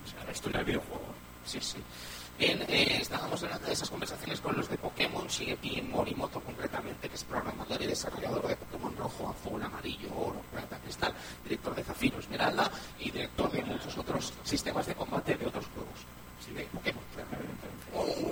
O 0.06 0.10
sea, 0.10 0.23
la 0.23 0.31
historia 0.31 0.57
del 0.60 0.65
videojuego. 0.65 1.06
Sí, 1.45 1.60
sí. 1.61 1.77
Bien, 2.38 2.61
eh, 2.69 2.99
estábamos 3.01 3.43
hablando 3.43 3.68
de 3.68 3.73
esas 3.73 3.89
conversaciones 3.89 4.39
con 4.39 4.56
los 4.56 4.69
de 4.69 4.77
Pokémon, 4.77 5.27
Shigepi 5.27 5.81
Morimoto 5.81 6.39
concretamente, 6.39 7.10
que 7.10 7.15
es 7.15 7.23
programador 7.23 7.81
y 7.81 7.88
desarrollador 7.88 8.47
de 8.47 8.56
Pokémon 8.56 8.95
rojo, 8.95 9.30
azul, 9.30 9.61
amarillo, 9.61 10.07
oro, 10.15 10.41
plata, 10.51 10.77
cristal, 10.80 11.14
director 11.43 11.76
de 11.76 11.84
Zafiro, 11.84 12.19
Esmeralda 12.19 12.72
y 12.99 13.11
director 13.11 13.51
de 13.51 13.64
muchos 13.64 13.97
otros 13.97 14.34
sistemas 14.43 14.85
de 14.85 14.95
combate 14.95 15.35
de 15.35 15.47
otros 15.47 15.65
juegos. 15.73 15.99
Sí, 16.45 16.53
de 16.53 16.64
Pokémon, 16.65 17.03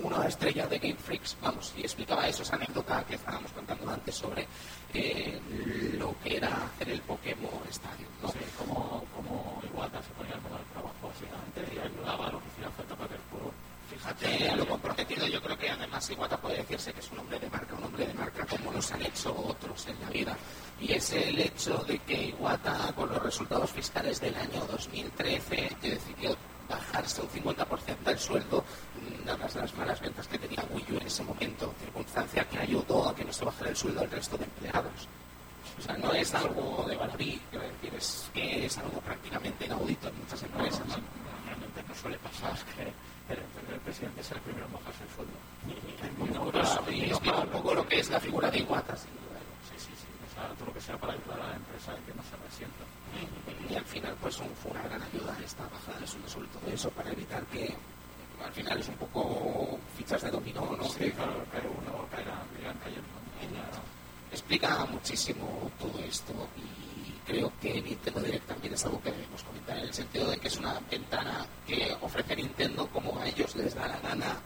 una 0.04 0.28
estrella 0.28 0.68
de 0.68 0.80
Game 0.80 0.96
Freaks, 0.96 1.36
vamos, 1.42 1.74
y 1.78 1.82
explicaba 1.82 2.28
eso, 2.28 2.44
esa 2.44 2.56
anécdota 2.56 3.04
que 3.06 3.16
estábamos 3.16 3.52
contando 3.52 3.90
antes 3.90 4.16
sobre 4.16 4.48
eh, 4.94 5.40
lo 5.98 6.16
que 6.24 6.38
era 6.38 6.48
hacer 6.48 6.90
el 6.90 7.02
Pokémon 7.02 7.62
Stadium, 7.70 8.10
¿no? 8.22 8.30
Sí, 8.30 8.40
como, 8.58 9.04
como 9.16 9.62
Iguata 9.64 10.02
se 10.02 10.10
ponía 10.12 10.38
como 10.38 10.58
el 10.58 10.64
trabajo 10.66 11.08
básicamente 11.08 11.76
y 11.76 11.80
ayudaba 11.80 12.28
a 12.28 12.32
lo 12.32 12.40
que 12.40 12.48
hiciera 12.48 12.72
falta 12.72 12.96
para 12.96 13.10
que 13.10 13.16
el 13.16 13.22
juego 13.32 13.54
Fíjate, 13.90 14.50
a 14.50 14.56
lo 14.56 14.68
comprometido, 14.68 15.28
yo 15.28 15.42
creo 15.42 15.58
que 15.58 15.70
además 15.70 16.10
Iguata 16.10 16.38
puede 16.38 16.58
decirse 16.58 16.94
que 16.94 17.00
es 17.00 17.12
un 17.12 17.20
hombre 17.20 17.40
de 17.40 17.50
marca, 17.50 17.76
un 17.76 17.84
hombre 17.86 18.06
de 18.06 18.14
marca 18.14 18.46
como 18.46 18.72
nos 18.72 18.92
han 18.92 19.02
hecho 19.02 19.34
otros 19.36 19.88
en 19.88 20.00
la 20.02 20.10
vida. 20.10 20.38
Y 20.80 20.94
es 20.94 21.12
el 21.14 21.40
hecho 21.40 21.84
que 22.48 22.94
con 22.94 23.10
los 23.10 23.22
resultados 23.22 23.72
fiscales 23.72 24.22
del 24.22 24.36
año 24.36 24.66
2013, 24.72 25.76
que 25.82 25.90
decidió 25.90 26.38
bajarse 26.70 27.22
un 27.22 27.30
50% 27.30 27.98
del 28.06 28.20
sueldo, 28.20 28.64
dadas 29.26 29.56
las 29.56 29.76
malas 29.76 30.00
ventas 30.00 30.28
que 30.28 30.40
tenía 30.40 30.64
Wii 30.72 30.86
U 30.92 30.98
en 30.98 31.08
ese 31.08 31.24
momento, 31.24 31.74
circunstancia 31.80 32.46
que 32.46 32.60
ayudó 32.60 33.10
a 33.10 33.16
que 33.16 33.26
no 33.26 33.34
se 33.34 33.44
bajara 33.44 33.70
el 33.70 33.76
sueldo 33.76 34.02
del 34.02 34.12
resto 34.12 34.38
de 34.38 34.46
empleados. 34.46 35.08
O 35.78 35.82
sea, 35.82 35.98
no 35.98 36.14
es 36.14 36.34
algo 36.34 36.86
de 36.88 36.98
quiero 37.52 37.66
decir, 37.66 37.94
es 37.96 38.30
que 38.34 38.66
es 38.66 38.78
algo 38.78 39.00
prácticamente 39.02 39.66
inaudito 39.66 40.08
en 40.08 40.18
muchas 40.18 40.42
empresas. 40.44 40.88
No, 40.88 40.96
realmente 41.46 41.84
no 41.88 41.96
suele 41.96 42.18
pasar 42.20 42.58
que 42.76 42.84
el, 43.34 43.80
presidente 43.82 44.24
sea 44.24 44.38
el 44.38 44.44
primero 44.44 44.66
en 44.66 44.74
bajarse 44.74 45.04
el 45.04 45.10
sueldo. 45.16 45.38
Y, 45.68 46.20
muy 46.20 46.30
curioso, 46.30 46.84
y 46.90 47.04
explica 47.04 47.40
un 47.40 47.50
poco 47.50 47.74
lo 47.76 47.88
que 47.88 48.00
es 48.00 48.10
la 48.10 48.20
figura 48.20 48.50
de. 48.50 48.60
Sí, 48.60 48.66
sí, 49.78 49.92
sí. 49.96 50.08
O 50.26 50.34
sea, 50.34 50.50
todo 50.56 50.68
lo 50.68 50.74
que 50.74 50.82
sea 50.82 50.98
para 50.98 51.14
ayudar 51.14 51.40
a 51.42 51.48
la 51.50 51.56
empresa 51.56 51.94
y 51.94 52.02
que 52.10 52.16
no 52.16 52.24
se 52.24 52.36
resienta. 52.38 52.84
Y, 53.70 53.76
fue 54.62 54.72
una 54.72 54.84
gran 54.84 55.02
ayuda 55.02 55.36
esta 55.44 55.64
bajada 55.64 56.00
de 56.00 56.08
sueldo, 56.08 56.30
sobre 56.30 56.48
todo 56.48 56.72
eso, 56.72 56.90
para 56.92 57.12
evitar 57.12 57.44
que 57.48 57.74
al 58.44 58.52
final 58.54 58.80
es 58.80 58.88
un 58.88 58.96
poco 58.96 59.80
fichas 59.98 60.22
de 60.22 60.32
dominó, 60.32 60.76
¿no? 60.78 60.84
Sí, 60.86 61.12
claro, 61.12 61.44
pero 61.52 61.70
uno 61.70 62.08
caerá, 62.12 62.44
irán 62.60 62.78
cayendo. 62.84 63.08
Explica 64.32 64.86
muchísimo 64.86 65.72
todo 65.80 66.00
esto 66.00 66.34
y 66.58 67.12
creo 67.26 67.52
que 67.62 67.82
Nintendo 67.82 68.20
Direct 68.22 68.48
también 68.48 68.74
es 68.74 68.86
algo 68.86 69.02
que 69.02 69.12
debemos 69.12 69.42
comentar 69.44 69.78
en 69.78 69.86
el 69.86 69.94
sentido 69.94 70.30
de 70.30 70.38
que 70.38 70.48
es 70.48 70.58
una 70.58 70.80
ventana 70.92 71.46
que 71.66 71.96
ofrece 72.02 72.36
Nintendo 72.36 72.88
como 72.88 73.20
a 73.20 73.28
ellos 73.28 73.56
les 73.56 73.74
da 73.74 73.88
la 73.88 74.00
gana 74.00 74.38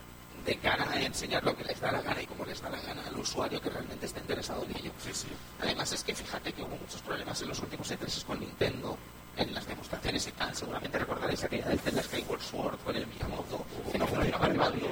de 0.45 0.55
cara 0.57 0.89
a 0.89 1.01
enseñar 1.01 1.43
lo 1.43 1.55
que 1.55 1.63
les 1.63 1.79
da 1.79 1.91
la 1.91 2.01
gana 2.01 2.21
y 2.21 2.25
cómo 2.25 2.45
les 2.45 2.61
da 2.61 2.69
la 2.69 2.79
gana 2.81 3.05
al 3.05 3.19
usuario 3.19 3.61
que 3.61 3.69
realmente 3.69 4.05
está 4.05 4.19
interesado 4.19 4.63
en 4.63 4.77
ello. 4.77 4.91
Sí, 5.03 5.11
sí. 5.13 5.27
Además 5.59 5.91
es 5.91 6.03
que 6.03 6.15
fíjate 6.15 6.53
que 6.53 6.63
hubo 6.63 6.77
muchos 6.77 7.01
problemas 7.01 7.39
en 7.41 7.49
los 7.49 7.59
últimos 7.59 7.91
E3 7.91 8.25
con 8.25 8.39
Nintendo 8.39 8.97
en 9.37 9.53
las 9.53 9.67
demostraciones 9.67 10.27
y 10.27 10.31
tal. 10.31 10.55
Seguramente 10.55 10.99
recordaréis 10.99 11.43
aquella 11.43 11.67
del 11.67 11.79
Zelda 11.79 12.03
Skyward 12.03 12.41
Sword 12.41 12.79
con 12.79 12.95
el 12.95 13.07
Miyamoto, 13.07 13.65
que 13.91 13.97
no 13.97 14.05
el 14.21 14.31
radio. 14.31 14.87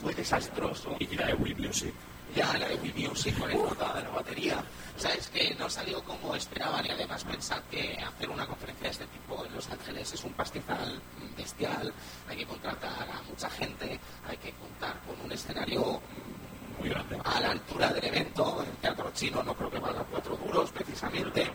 Fue 0.00 0.14
desastroso. 0.14 0.96
Y 0.98 1.06
la 1.16 1.26
de 1.26 1.34
Wii 1.34 1.54
Music. 1.54 1.92
Ya, 2.34 2.56
la 2.58 2.68
de 2.68 2.76
Wii 2.76 3.08
Music 3.08 3.38
con 3.38 3.50
el 3.50 3.58
cortada 3.58 3.94
de 3.94 4.02
la 4.04 4.10
batería. 4.10 4.64
O 4.96 5.00
sea, 5.00 5.12
es 5.14 5.28
que 5.28 5.54
no 5.58 5.68
salió 5.68 6.02
como 6.04 6.34
esperaban 6.34 6.86
y 6.86 6.90
además 6.90 7.24
pensar 7.24 7.62
que 7.70 7.96
hacer 7.98 8.28
una 8.28 8.46
conferencia 8.46 8.84
de 8.84 8.90
este 8.90 9.06
tipo 9.06 9.44
en 9.44 9.54
Los 9.54 9.68
Ángeles 9.70 10.12
es 10.12 10.24
un 10.24 10.32
pastizal 10.32 11.00
bestial. 11.36 11.92
Hay 12.28 12.36
que 12.36 12.46
contratar 12.46 13.08
a 13.10 13.22
mucha 13.28 13.50
gente, 13.50 13.98
hay 14.28 14.36
que 14.36 14.52
contar 14.52 15.00
con 15.06 15.20
un 15.24 15.32
escenario 15.32 16.00
muy 16.78 16.88
grande 16.88 17.18
a 17.24 17.40
la 17.40 17.50
altura 17.50 17.92
del 17.92 18.04
evento. 18.04 18.62
El 18.62 18.76
teatro 18.78 19.10
chino 19.12 19.42
no 19.42 19.54
creo 19.54 19.70
que 19.70 19.78
valga 19.78 20.04
cuatro 20.04 20.36
duros 20.36 20.70
precisamente 20.70 21.50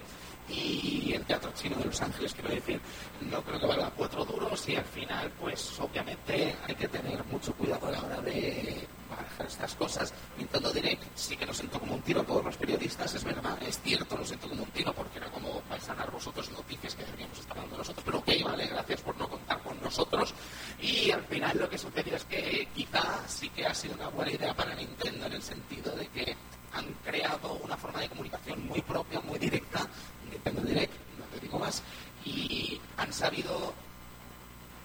y 0.50 1.14
el 1.14 1.24
teatro 1.26 1.52
chino 1.56 1.76
de 1.78 1.86
Los 1.86 2.02
Ángeles, 2.02 2.34
quiero 2.34 2.50
decir, 2.50 2.80
no 3.22 3.42
creo 3.44 3.60
que 3.60 3.66
valga 3.66 3.92
cuatro 3.96 4.26
duros 4.26 4.68
y 4.70 4.76
al 4.76 4.86
final, 4.86 5.32
pues 5.40 5.80
obviamente 5.80 6.56
hay 6.68 6.76
que 6.76 6.88
tener 6.88 7.24
mucho 7.26 7.54
cuidado 7.54 7.88
a 7.88 7.92
la 7.92 8.02
hora 8.02 8.22
de 8.22 8.88
manejar 9.10 9.48
estas 9.48 9.76
cosas. 9.76 10.14
Nintendo 10.38 10.72
Direct 10.72 11.04
sí 11.16 11.36
que 11.36 11.46
nos 11.46 11.58
sentó 11.58 11.80
como 11.80 11.96
un 11.96 12.02
tiro 12.02 12.24
todos 12.24 12.44
los 12.44 12.58
periodistas, 12.58 13.14
es 13.14 13.24
verdad, 13.24 13.58
es 13.64 13.80
cierto, 13.82 14.18
nos 14.18 14.30
sentó 14.30 14.50
como 14.50 14.64
un 14.64 14.72
tiro 14.72 14.94
porque 14.94 15.18
era 15.18 15.32
como 15.32 15.62
vais 15.70 15.88
a 15.90 15.96
dar 15.96 16.12
vosotros 16.12 16.50
noticias 16.52 16.96
que 16.96 17.06
deberíamos 17.06 17.40
estar 17.40 17.56
dando 17.58 17.78
nosotros, 17.78 18.04
pero 18.06 18.20
ok, 18.20 18.30
vale, 18.44 18.68
gracias 18.68 19.02
por 19.02 19.18
no 19.18 19.28
contar 19.28 19.62
con 19.64 19.82
nosotros. 19.82 20.34
Y 20.82 21.12
al 21.12 21.24
final 21.24 21.58
lo 21.58 21.70
que 21.70 21.78
sucedió 21.78 22.16
es 22.16 22.26
que 22.26 22.68
quizá 22.76 23.28
sí 23.28 23.50
que 23.50 23.66
ha 23.66 23.74
sido 23.74 23.96
una 23.96 24.10
buena 24.10 24.32
idea 24.32 24.54
para 24.54 24.76
Nintendo 24.76 25.26
en 25.26 25.34
el 25.34 25.42
sentido 25.42 25.92
de 25.96 26.08
que 26.08 26.36
han 26.74 26.86
creado 27.04 27.54
una 27.64 27.78
forma 27.78 28.02
de 28.02 28.10
comunicación 28.10 28.68
muy 28.68 28.82
propia, 28.82 29.22
muy 29.22 29.40
directa, 29.40 29.88
Direct, 30.54 30.94
no 31.18 31.26
te 31.26 31.40
digo 31.40 31.60
más, 31.60 31.82
y 32.24 32.80
han 32.98 33.12
sabido 33.12 33.74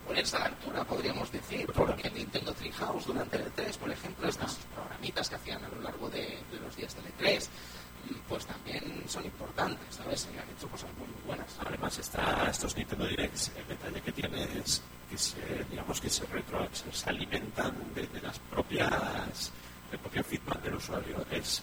ponerse 0.06 0.36
a 0.36 0.40
la 0.40 0.44
altura, 0.46 0.84
podríamos 0.84 1.30
decir, 1.30 1.66
porque 1.72 2.10
Nintendo 2.10 2.52
Treehouse 2.52 3.06
durante 3.06 3.36
el 3.36 3.44
E3, 3.52 3.76
por 3.76 3.90
ejemplo, 3.90 4.28
estas 4.28 4.58
programitas 4.74 5.28
que 5.28 5.34
hacían 5.36 5.64
a 5.64 5.68
lo 5.68 5.80
largo 5.82 6.08
de, 6.08 6.38
los 6.60 6.74
días 6.76 6.96
del 6.96 7.04
E3, 7.14 7.46
pues 8.28 8.46
también 8.46 9.04
son 9.06 9.24
importantes, 9.24 9.94
¿sabes? 9.94 10.26
Y 10.34 10.38
han 10.38 10.48
hecho 10.48 10.66
cosas 10.68 10.88
muy, 10.98 11.06
buenas. 11.26 11.56
Además, 11.64 11.98
está 11.98 12.48
estos 12.50 12.76
Nintendo 12.76 13.06
Directs, 13.06 13.52
el 13.56 13.68
detalle 13.68 14.00
que 14.00 14.12
tiene 14.12 14.42
es 14.58 14.82
que 15.10 15.18
se, 15.18 15.36
digamos 15.70 16.00
que 16.00 16.08
se, 16.08 16.24
retro, 16.26 16.66
alimentan 17.06 17.76
de, 17.94 18.06
de, 18.06 18.20
las 18.22 18.38
propias, 18.38 19.52
del 19.90 20.00
propio 20.00 20.24
feedback 20.24 20.62
del 20.62 20.74
usuario. 20.74 21.24
Es, 21.30 21.62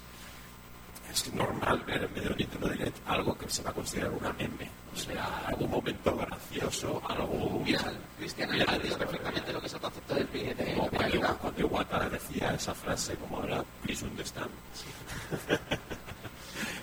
es 1.17 1.33
normal 1.33 1.81
ver 1.85 2.03
en 2.03 2.13
medio 2.13 2.29
de 2.29 2.35
Nintendo 2.35 2.69
Direct 2.69 2.97
algo 3.07 3.35
que 3.37 3.49
se 3.49 3.63
va 3.63 3.71
a 3.71 3.73
considerar 3.73 4.11
una 4.11 4.31
meme, 4.33 4.69
o 4.93 4.95
sea, 4.95 5.43
algún 5.47 5.71
momento 5.71 6.15
gracioso, 6.15 7.01
algo 7.07 7.59
viral. 7.63 7.97
Cristian 8.17 8.51
ha 8.51 8.55
entendido 8.55 8.97
perfectamente 8.97 9.53
lo 9.53 9.59
que 9.61 9.67
es 9.67 9.73
el 9.73 9.79
concepto 9.79 10.15
del 10.15 10.31
de, 10.31 10.53
de, 10.53 10.73
como 10.75 10.89
de 10.89 10.97
cuando, 10.97 11.37
cuando 11.37 11.61
Iwata 11.61 12.09
decía 12.09 12.53
esa 12.53 12.75
frase 12.75 13.15
como 13.15 13.37
ahora, 13.37 13.63
please 13.81 14.05
understand. 14.05 14.51
Sí. 14.73 14.85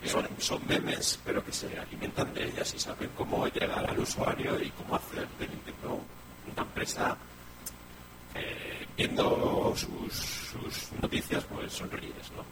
son, 0.09 0.29
son 0.39 0.61
memes, 0.67 1.19
pero 1.25 1.45
que 1.45 1.53
se 1.53 1.79
alimentan 1.79 2.35
de 2.35 2.45
ellas 2.49 2.75
y 2.75 2.79
saben 2.81 3.11
cómo 3.17 3.47
llegar 3.47 3.89
al 3.89 3.99
usuario 3.99 4.61
y 4.61 4.71
cómo 4.71 4.97
hacer 4.97 5.29
de 5.39 5.49
Nintendo 5.49 6.01
una 6.53 6.63
empresa 6.63 7.17
eh, 8.35 8.87
viendo 8.97 9.73
sus, 9.77 10.13
sus, 10.13 10.93
noticias, 11.01 11.45
pues 11.45 11.73
sonríes, 11.73 12.33
¿no? 12.37 12.45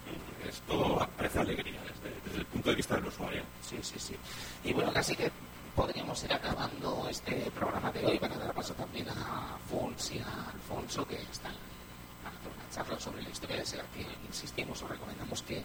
Es 0.49 0.61
todo 0.63 1.07
parece 1.17 1.41
alegría 1.41 1.81
desde, 1.83 2.21
desde, 2.25 2.39
el 2.41 2.47
punto 2.47 2.71
de 2.71 2.77
vista 2.77 2.97
del 2.97 3.07
usuario. 3.07 3.43
Sí, 3.63 3.79
sí, 3.83 3.99
sí. 3.99 4.17
Y 4.65 4.73
bueno, 4.73 4.93
casi 4.93 5.15
que 5.15 5.31
podríamos 5.75 6.23
ir 6.25 6.33
acabando 6.33 7.07
este 7.09 7.51
programa 7.55 7.91
de 7.93 8.05
hoy 8.05 8.19
para 8.19 8.37
dar 8.37 8.53
paso 8.53 8.75
también 8.75 9.09
a 9.09 9.57
Fons 9.69 10.13
y 10.13 10.19
a 10.19 10.51
Alfonso, 10.53 11.07
que 11.07 11.17
están 11.17 11.53
hacer 12.23 12.53
una 12.53 12.71
charla 12.71 13.01
sobre 13.01 13.23
la 13.23 13.31
historia 13.31 13.57
de 13.57 13.67
Sega, 13.67 13.85
insistimos, 14.27 14.83
os 14.83 14.91
recomendamos 14.91 15.43
que 15.43 15.65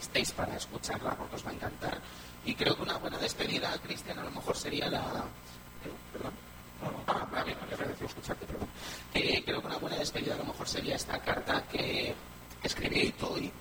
estéis 0.00 0.32
para 0.32 0.56
escucharla 0.56 1.14
porque 1.14 1.36
os 1.36 1.46
va 1.46 1.50
a 1.50 1.54
encantar. 1.54 1.98
Y 2.44 2.54
creo 2.54 2.76
que 2.76 2.82
una 2.82 2.98
buena 2.98 3.18
despedida, 3.18 3.76
Cristian, 3.82 4.18
a 4.18 4.24
lo 4.24 4.30
mejor 4.30 4.56
sería 4.56 4.88
la... 4.88 5.00
Eh, 5.00 5.92
perdón. 6.12 6.32
Ah, 7.08 7.26
vale, 7.30 7.56
agradeció 7.72 8.06
escucharte, 8.06 8.46
perdón. 8.46 8.68
Eh, 9.14 9.42
creo 9.44 9.60
que 9.60 9.66
una 9.66 9.78
buena 9.78 9.96
despedida 9.96 10.34
a 10.34 10.38
lo 10.38 10.44
mejor 10.44 10.68
sería 10.68 10.96
esta 10.96 11.18
carta 11.20 11.64
que 11.70 12.14
escribió 12.62 13.04
Itoi, 13.04 13.52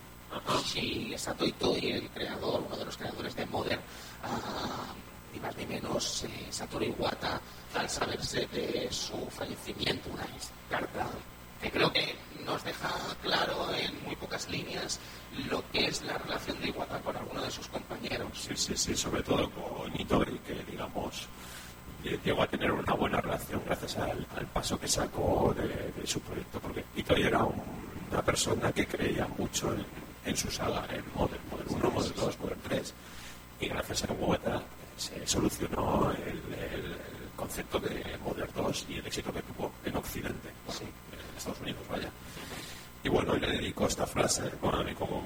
si 0.66 1.18
Sato 1.18 1.46
Itoi, 1.46 1.92
el 1.92 2.10
creador, 2.10 2.64
uno 2.66 2.76
de 2.78 2.86
los 2.86 2.98
creadores 2.98 3.36
de 3.36 3.46
Modern, 3.46 3.82
uh, 4.24 5.34
ni 5.34 5.40
más 5.40 5.56
ni 5.58 5.66
menos 5.66 6.24
eh, 6.24 6.48
Satoru 6.50 6.86
Iwata, 6.86 7.40
al 7.76 7.90
saberse 7.90 8.48
de 8.48 8.88
su 8.92 9.18
fallecimiento, 9.30 10.10
una 10.10 10.26
carta 10.70 11.08
que 11.62 11.72
creo 11.72 11.92
que 11.92 12.16
nos 12.46 12.64
deja 12.64 12.90
claro 13.22 13.74
en 13.76 14.04
muy 14.04 14.16
pocas 14.16 14.50
líneas 14.50 15.00
lo 15.50 15.64
que 15.72 15.88
es 15.88 16.02
la 16.04 16.18
relación 16.18 16.60
de 16.62 16.68
Iwata 16.70 17.00
con 17.02 17.16
alguno 17.16 17.42
de 17.42 17.52
sus 17.52 17.68
compañeros. 17.68 18.30
Sí, 18.34 18.56
sí, 18.56 18.76
sí, 18.76 18.96
sobre 18.96 19.24
todo 19.24 19.50
con 19.52 20.00
Itoi, 20.00 20.40
que 20.40 20.64
digamos 20.70 21.28
llegó 22.24 22.44
a 22.44 22.48
tener 22.48 22.72
una 22.72 22.94
buena 22.94 23.20
relación 23.20 23.62
gracias 23.66 23.98
al, 23.98 24.26
al 24.36 24.46
paso 24.48 24.80
que 24.80 24.88
sacó 24.88 25.54
de, 25.58 25.92
de, 25.92 26.08
su 26.08 26.22
proyecto, 26.22 26.60
porque 26.60 26.86
Itoi 26.96 27.24
era 27.24 27.44
un, 27.44 27.87
una 28.12 28.22
persona 28.22 28.72
que 28.72 28.88
creía 28.88 29.28
mucho 29.38 29.74
en, 29.74 29.86
en 30.26 30.38
su 30.38 30.50
saga, 30.52 30.86
en 30.92 31.04
Modern, 31.16 31.42
Modern 31.50 31.76
1, 31.76 31.92
Modern 31.92 32.16
2, 32.16 32.40
Modern 32.40 32.62
3, 32.68 32.94
y 33.62 33.68
gracias 33.68 34.04
a 34.04 34.14
Iwata 34.14 34.62
se 34.98 35.26
solucionó 35.28 36.12
el, 36.12 36.98
concepto 37.36 37.80
de 37.80 38.18
Modern 38.26 38.50
2 38.56 38.86
y 38.90 38.96
el 38.96 39.06
éxito 39.06 39.32
que 39.32 39.44
tuvo 39.44 39.72
en 39.86 39.96
Occidente, 39.96 40.50
bueno, 40.66 40.82
en 40.82 41.38
Estados 41.38 41.62
Unidos, 41.62 41.82
vaya. 41.88 42.10
Y 43.04 43.10
bueno, 43.10 43.36
le 43.36 43.48
dedicó 43.48 43.86
esta 43.86 44.08
frase, 44.08 44.52
bueno, 44.60 44.80
a 44.80 44.84
mí 44.84 44.94
como 44.96 45.24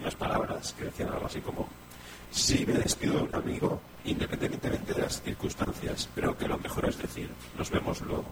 unas 0.00 0.16
palabras 0.16 0.72
que 0.72 0.84
decían 0.86 1.10
algo 1.10 1.26
así 1.26 1.40
como 1.40 1.68
si 2.30 2.66
me 2.66 2.74
despido 2.74 3.14
de 3.14 3.22
un 3.22 3.34
amigo, 3.34 3.80
independientemente 4.04 4.92
de 4.92 5.02
las 5.02 5.22
circunstancias, 5.22 6.08
creo 6.14 6.36
que 6.36 6.48
lo 6.48 6.58
mejor 6.58 6.88
es 6.88 6.98
decir, 6.98 7.30
nos 7.56 7.70
vemos 7.70 8.00
luego, 8.02 8.24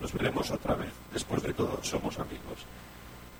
nos 0.00 0.12
veremos 0.12 0.50
otra 0.50 0.74
vez, 0.74 0.90
después 1.12 1.42
de 1.42 1.52
todo 1.52 1.78
somos 1.82 2.18
amigos. 2.18 2.64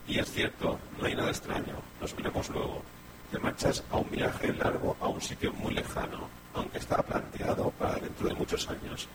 Y 0.06 0.18
es 0.18 0.30
cierto, 0.30 0.78
no 0.98 1.06
hay 1.06 1.14
nada 1.14 1.30
extraño, 1.30 1.74
nos 2.00 2.14
veremos 2.14 2.48
luego. 2.50 2.82
Te 3.30 3.38
marchas 3.38 3.82
a 3.90 3.96
un 3.96 4.10
viaje 4.10 4.52
largo 4.52 4.96
a 5.00 5.08
un 5.08 5.20
sitio 5.20 5.52
muy 5.54 5.74
lejano, 5.74 6.28
aunque 6.52 6.78
está 6.78 7.02
planteado 7.02 7.70
para 7.70 7.94
dentro 7.94 8.28
de 8.28 8.34
muchos 8.34 8.68
años. 8.68 9.08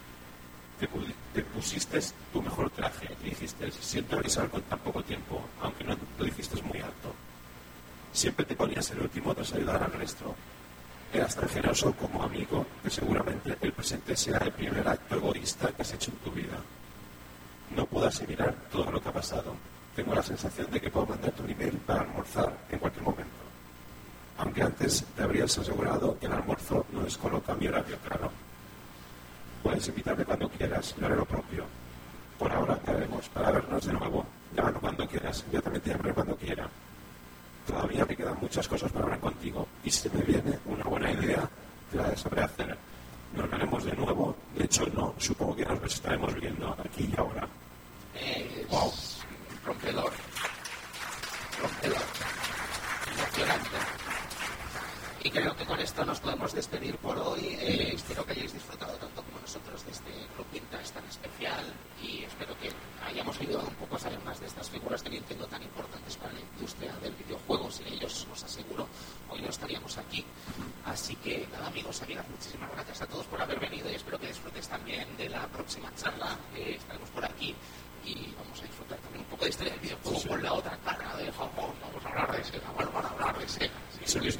Te, 0.79 0.87
te 1.33 1.43
pusiste 1.43 1.99
tu 2.33 2.41
mejor 2.41 2.69
traje 2.71 3.09
y 3.23 3.29
dijiste, 3.29 3.71
siento 3.71 4.17
avisar 4.17 4.49
con 4.49 4.61
tan 4.63 4.79
poco 4.79 5.03
tiempo, 5.03 5.41
aunque 5.61 5.83
no 5.83 5.95
lo 6.17 6.25
dijiste 6.25 6.61
muy 6.63 6.79
alto. 6.79 7.13
Siempre 8.11 8.45
te 8.45 8.55
ponías 8.55 8.89
el 8.91 9.01
último 9.01 9.35
tras 9.35 9.53
ayudar 9.53 9.83
al 9.83 9.93
resto, 9.93 10.35
eras 11.13 11.35
tan 11.35 11.49
generoso 11.49 11.93
como 11.93 12.23
amigo 12.23 12.65
que 12.83 12.89
seguramente 12.89 13.55
el 13.61 13.71
presente 13.73 14.15
será 14.15 14.45
el 14.45 14.51
primer 14.51 14.87
acto 14.87 15.15
egoísta 15.15 15.71
que 15.71 15.81
has 15.81 15.93
hecho 15.93 16.11
en 16.11 16.17
tu 16.17 16.31
vida. 16.31 16.57
No 17.75 17.85
puedo 17.85 18.07
asimilar 18.07 18.55
todo 18.71 18.91
lo 18.91 19.01
que 19.01 19.09
ha 19.09 19.13
pasado. 19.13 19.55
Tengo 19.99 20.15
la 20.15 20.23
sensación 20.23 20.71
de 20.71 20.79
que 20.79 20.89
puedo 20.89 21.07
mandarte 21.07 21.43
un 21.43 21.49
email 21.49 21.77
para 21.79 22.03
almorzar 22.03 22.55
en 22.71 22.79
cualquier 22.79 23.03
momento. 23.03 24.63
antes 24.63 25.03
te 25.13 25.23
habrías 25.23 25.57
asegurado 25.57 26.17
que 26.17 26.25
el 26.25 26.31
almuerzo 26.31 26.85
no 26.93 27.03
descoloca 27.03 27.53
mi 27.55 27.67
horario 27.67 27.97
claro. 28.07 28.31
Puedes 29.61 29.85
invitarme 29.89 30.23
cuando 30.23 30.47
quieras, 30.47 30.95
lo 30.97 31.05
haré 31.05 31.17
lo 31.17 31.25
propio. 31.25 31.65
Por 32.37 32.49
ahora 32.49 32.77
te 32.77 32.91
haremos 32.91 33.27
para 33.27 33.51
vernos 33.51 33.85
de 33.85 33.91
nuevo. 33.91 34.25
Llámalo 34.55 34.79
cuando 34.79 35.05
quieras, 35.05 35.43
yo 35.51 35.61
también 35.61 35.83
te 35.83 35.89
llamaré 35.89 36.13
cuando 36.13 36.37
quiera. 36.37 36.69
Todavía 37.67 38.05
me 38.05 38.15
quedan 38.15 38.37
muchas 38.39 38.69
cosas 38.69 38.89
para 38.93 39.03
hablar 39.03 39.19
contigo 39.19 39.67
y 39.83 39.91
si 39.91 40.09
me 40.11 40.21
viene 40.21 40.59
una 40.65 40.85
buena 40.85 41.11
idea, 41.11 41.49
te 41.91 41.97
la 41.97 42.15
sabré 42.15 42.43
hacer. 42.43 42.77
Nos 43.35 43.51
veremos 43.51 43.83
de 43.83 43.97
nuevo. 43.97 44.33
De 44.55 44.63
hecho, 44.63 44.85
no, 44.95 45.13
supongo 45.17 45.57
que 45.57 45.65
nos 45.65 45.83
estaremos 45.83 46.33
viendo 46.35 46.73
aquí 46.79 47.11
y 47.13 47.19
ahora. 47.19 47.45
Wow, 48.71 48.93
rompedor. 49.69 50.11
Rompedor. 51.61 52.01
Emocionante. 53.13 53.77
Y 55.21 55.29
creo 55.29 55.55
que 55.55 55.65
con 55.65 55.79
esto 55.79 56.03
nos 56.05 56.19
podemos 56.19 56.53
despedir 56.53 56.97
por 56.97 57.15
hoy. 57.19 57.55
Eh, 57.59 57.91
espero 57.93 58.25
que 58.25 58.31
hayáis 58.31 58.53
disfrutado 58.53 58.93
tanto 58.93 59.21
como 59.21 59.39
nosotros 59.39 59.85
de 59.85 59.91
este 59.91 60.11
Club 60.33 60.47
Vintage 60.51 60.91
tan 60.91 61.05
especial 61.05 61.63
y 62.01 62.23
espero 62.23 62.57
que 62.57 62.71
hayamos 63.05 63.39
ayudado 63.39 63.67
un 63.67 63.75
poco 63.75 63.97
a 63.97 63.99
saber 63.99 64.19
más 64.21 64.39
de 64.39 64.47
estas 64.47 64.67
figuras 64.71 65.03
de 65.03 65.11
Nintendo 65.11 65.45
tan 65.45 65.61
importantes 65.61 66.17
para 66.17 66.33
la 66.33 66.39
industria 66.39 66.91
del 67.03 67.13
videojuego. 67.13 67.69
Sin 67.69 67.87
ellos, 67.87 68.27
os 68.31 68.43
aseguro, 68.43 68.87
hoy 69.29 69.41
no 69.41 69.49
estaríamos 69.49 69.99
aquí. 69.99 70.25
Así 70.85 71.15
que 71.17 71.47
nada, 71.51 71.67
amigos, 71.67 72.01
amigas, 72.01 72.27
muchísimas 72.27 72.71
gracias 72.71 73.03
a 73.03 73.05
todos 73.05 73.27
por 73.27 73.39
haber 73.39 73.59
venido 73.59 73.87
y 73.91 73.93
espero 73.93 74.19
que 74.19 74.27
disfrutes 74.27 74.67
también 74.67 75.15
de 75.15 75.29
la 75.29 75.45
próxima 75.47 75.93
charla. 75.95 76.39
Eh, 76.55 76.77
estaremos 76.79 77.09
por 77.09 77.23
aquí 77.23 77.53
y 78.05 78.33
de 79.45 79.49
historia 79.49 79.73
del 79.73 79.81
videojuego 79.81 80.21
con 80.27 80.43
la 80.43 80.53
otra 80.53 80.77
cara 80.83 81.15
de 81.17 81.31
Japón. 81.31 81.71
Vamos 81.81 82.05
a 82.05 82.09
hablar 82.09 82.37
de 82.37 82.43
Sega, 82.43 82.71
vamos 82.77 83.05
a 83.05 83.09
hablar 83.09 83.39
de 83.39 83.47
Sega. 83.47 83.73
Sí, 84.05 84.19
sí, 84.19 84.31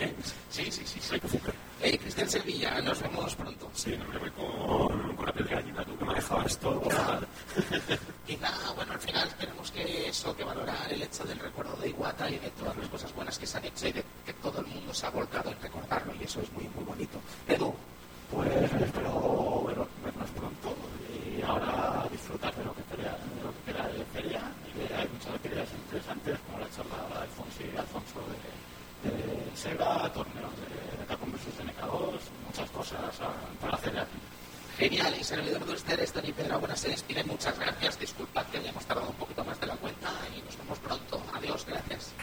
sí, 0.49 0.71
sí, 0.71 0.85
sí, 0.85 0.99
sí. 0.99 1.39
Hey, 1.81 1.97
Cristian 1.97 2.29
Sevilla, 2.29 2.81
nos 2.81 3.01
vemos 3.01 3.35
pronto. 3.35 3.69
Sí, 3.73 3.95
no 3.97 4.05
me 4.05 4.17
voy 4.17 4.31
con, 4.31 5.15
con 5.15 5.25
la 5.25 5.31
piel 5.31 5.47
de 5.47 5.55
gallina, 5.55 5.85
tú 5.85 5.97
que 5.97 6.05
me 6.05 6.13
dejabas 6.13 6.57
todo. 6.57 6.81
y 8.27 8.35
nada, 8.37 8.71
bueno, 8.75 8.93
al 8.93 8.99
final 8.99 9.29
tenemos 9.39 9.71
que 9.71 10.09
eso, 10.09 10.35
que 10.35 10.43
valorar 10.43 10.91
el 10.91 11.01
hecho 11.01 11.23
del 11.23 11.39
recuerdo 11.39 11.75
de 11.77 11.89
Iwata 11.89 12.29
y 12.29 12.39
de 12.39 12.49
todas 12.51 12.75
las 12.75 12.87
cosas 12.89 13.13
buenas 13.13 13.37
que 13.37 13.47
se 13.47 13.57
han 13.57 13.65
hecho 13.65 13.87
y 13.87 13.91
de 13.93 14.03
que 14.25 14.33
todo 14.41 14.59
el 14.59 14.67
mundo 14.67 14.93
se 14.93 15.05
ha 15.05 15.09
volcado 15.09 15.51
en 15.51 15.61
recordarlo 15.61 16.13
y 16.19 16.23
eso 16.23 16.41
es 16.41 16.51
muy, 16.51 16.67
muy 16.75 16.83
bonito. 16.83 17.19
Edu. 17.47 17.73
Pues 18.31 18.51
espero 18.51 19.11
bueno, 19.63 19.87
vernos 20.03 20.29
pronto 20.31 20.75
y 21.09 21.41
ahora 21.41 22.05
disfrutar 22.11 22.53
de 22.55 22.63
lo 22.63 22.75
que 22.75 22.83
queda 22.83 23.17
de, 23.17 23.43
lo 23.43 23.51
que 23.53 23.71
queda 23.71 23.87
de 23.87 24.05
feria 24.05 24.41
y 24.67 24.87
que 24.87 24.93
hay 24.93 25.07
muchas 25.07 25.33
actividades 25.33 25.69
interesantes 25.73 26.37
como 26.45 26.59
la 26.59 26.69
charla 26.69 27.07
de 27.09 27.21
Alfonso 27.23 27.57
y 27.63 27.77
Alfonso 27.77 28.21
de, 29.63 29.69
de 29.69 29.77
Sega, 29.77 30.11
torneos 30.13 30.51
de 30.99 31.05
Capcom 31.05 31.31
vs 31.31 31.59
NK2, 31.59 32.19
muchas 32.47 32.69
cosas 32.69 32.99
para 33.61 33.75
hacer 33.75 33.99
aquí. 33.99 34.17
Genial, 34.77 35.13
y 35.19 35.23
servidor 35.23 35.65
de 35.65 35.73
ustedes, 35.73 36.13
Tony 36.13 36.31
Buena 36.31 36.75
se 36.75 36.89
despide. 36.89 37.23
Muchas 37.25 37.59
gracias. 37.59 37.99
Disculpad 37.99 38.45
que 38.45 38.59
hayamos 38.59 38.85
tardado 38.85 39.09
un 39.09 39.15
poquito 39.15 39.43
más 39.43 39.59
de 39.59 39.67
la 39.67 39.75
cuenta 39.75 40.09
y 40.35 40.41
nos 40.41 40.57
vemos 40.57 40.79
pronto. 40.79 41.21
Adiós, 41.33 41.65
gracias. 41.67 42.13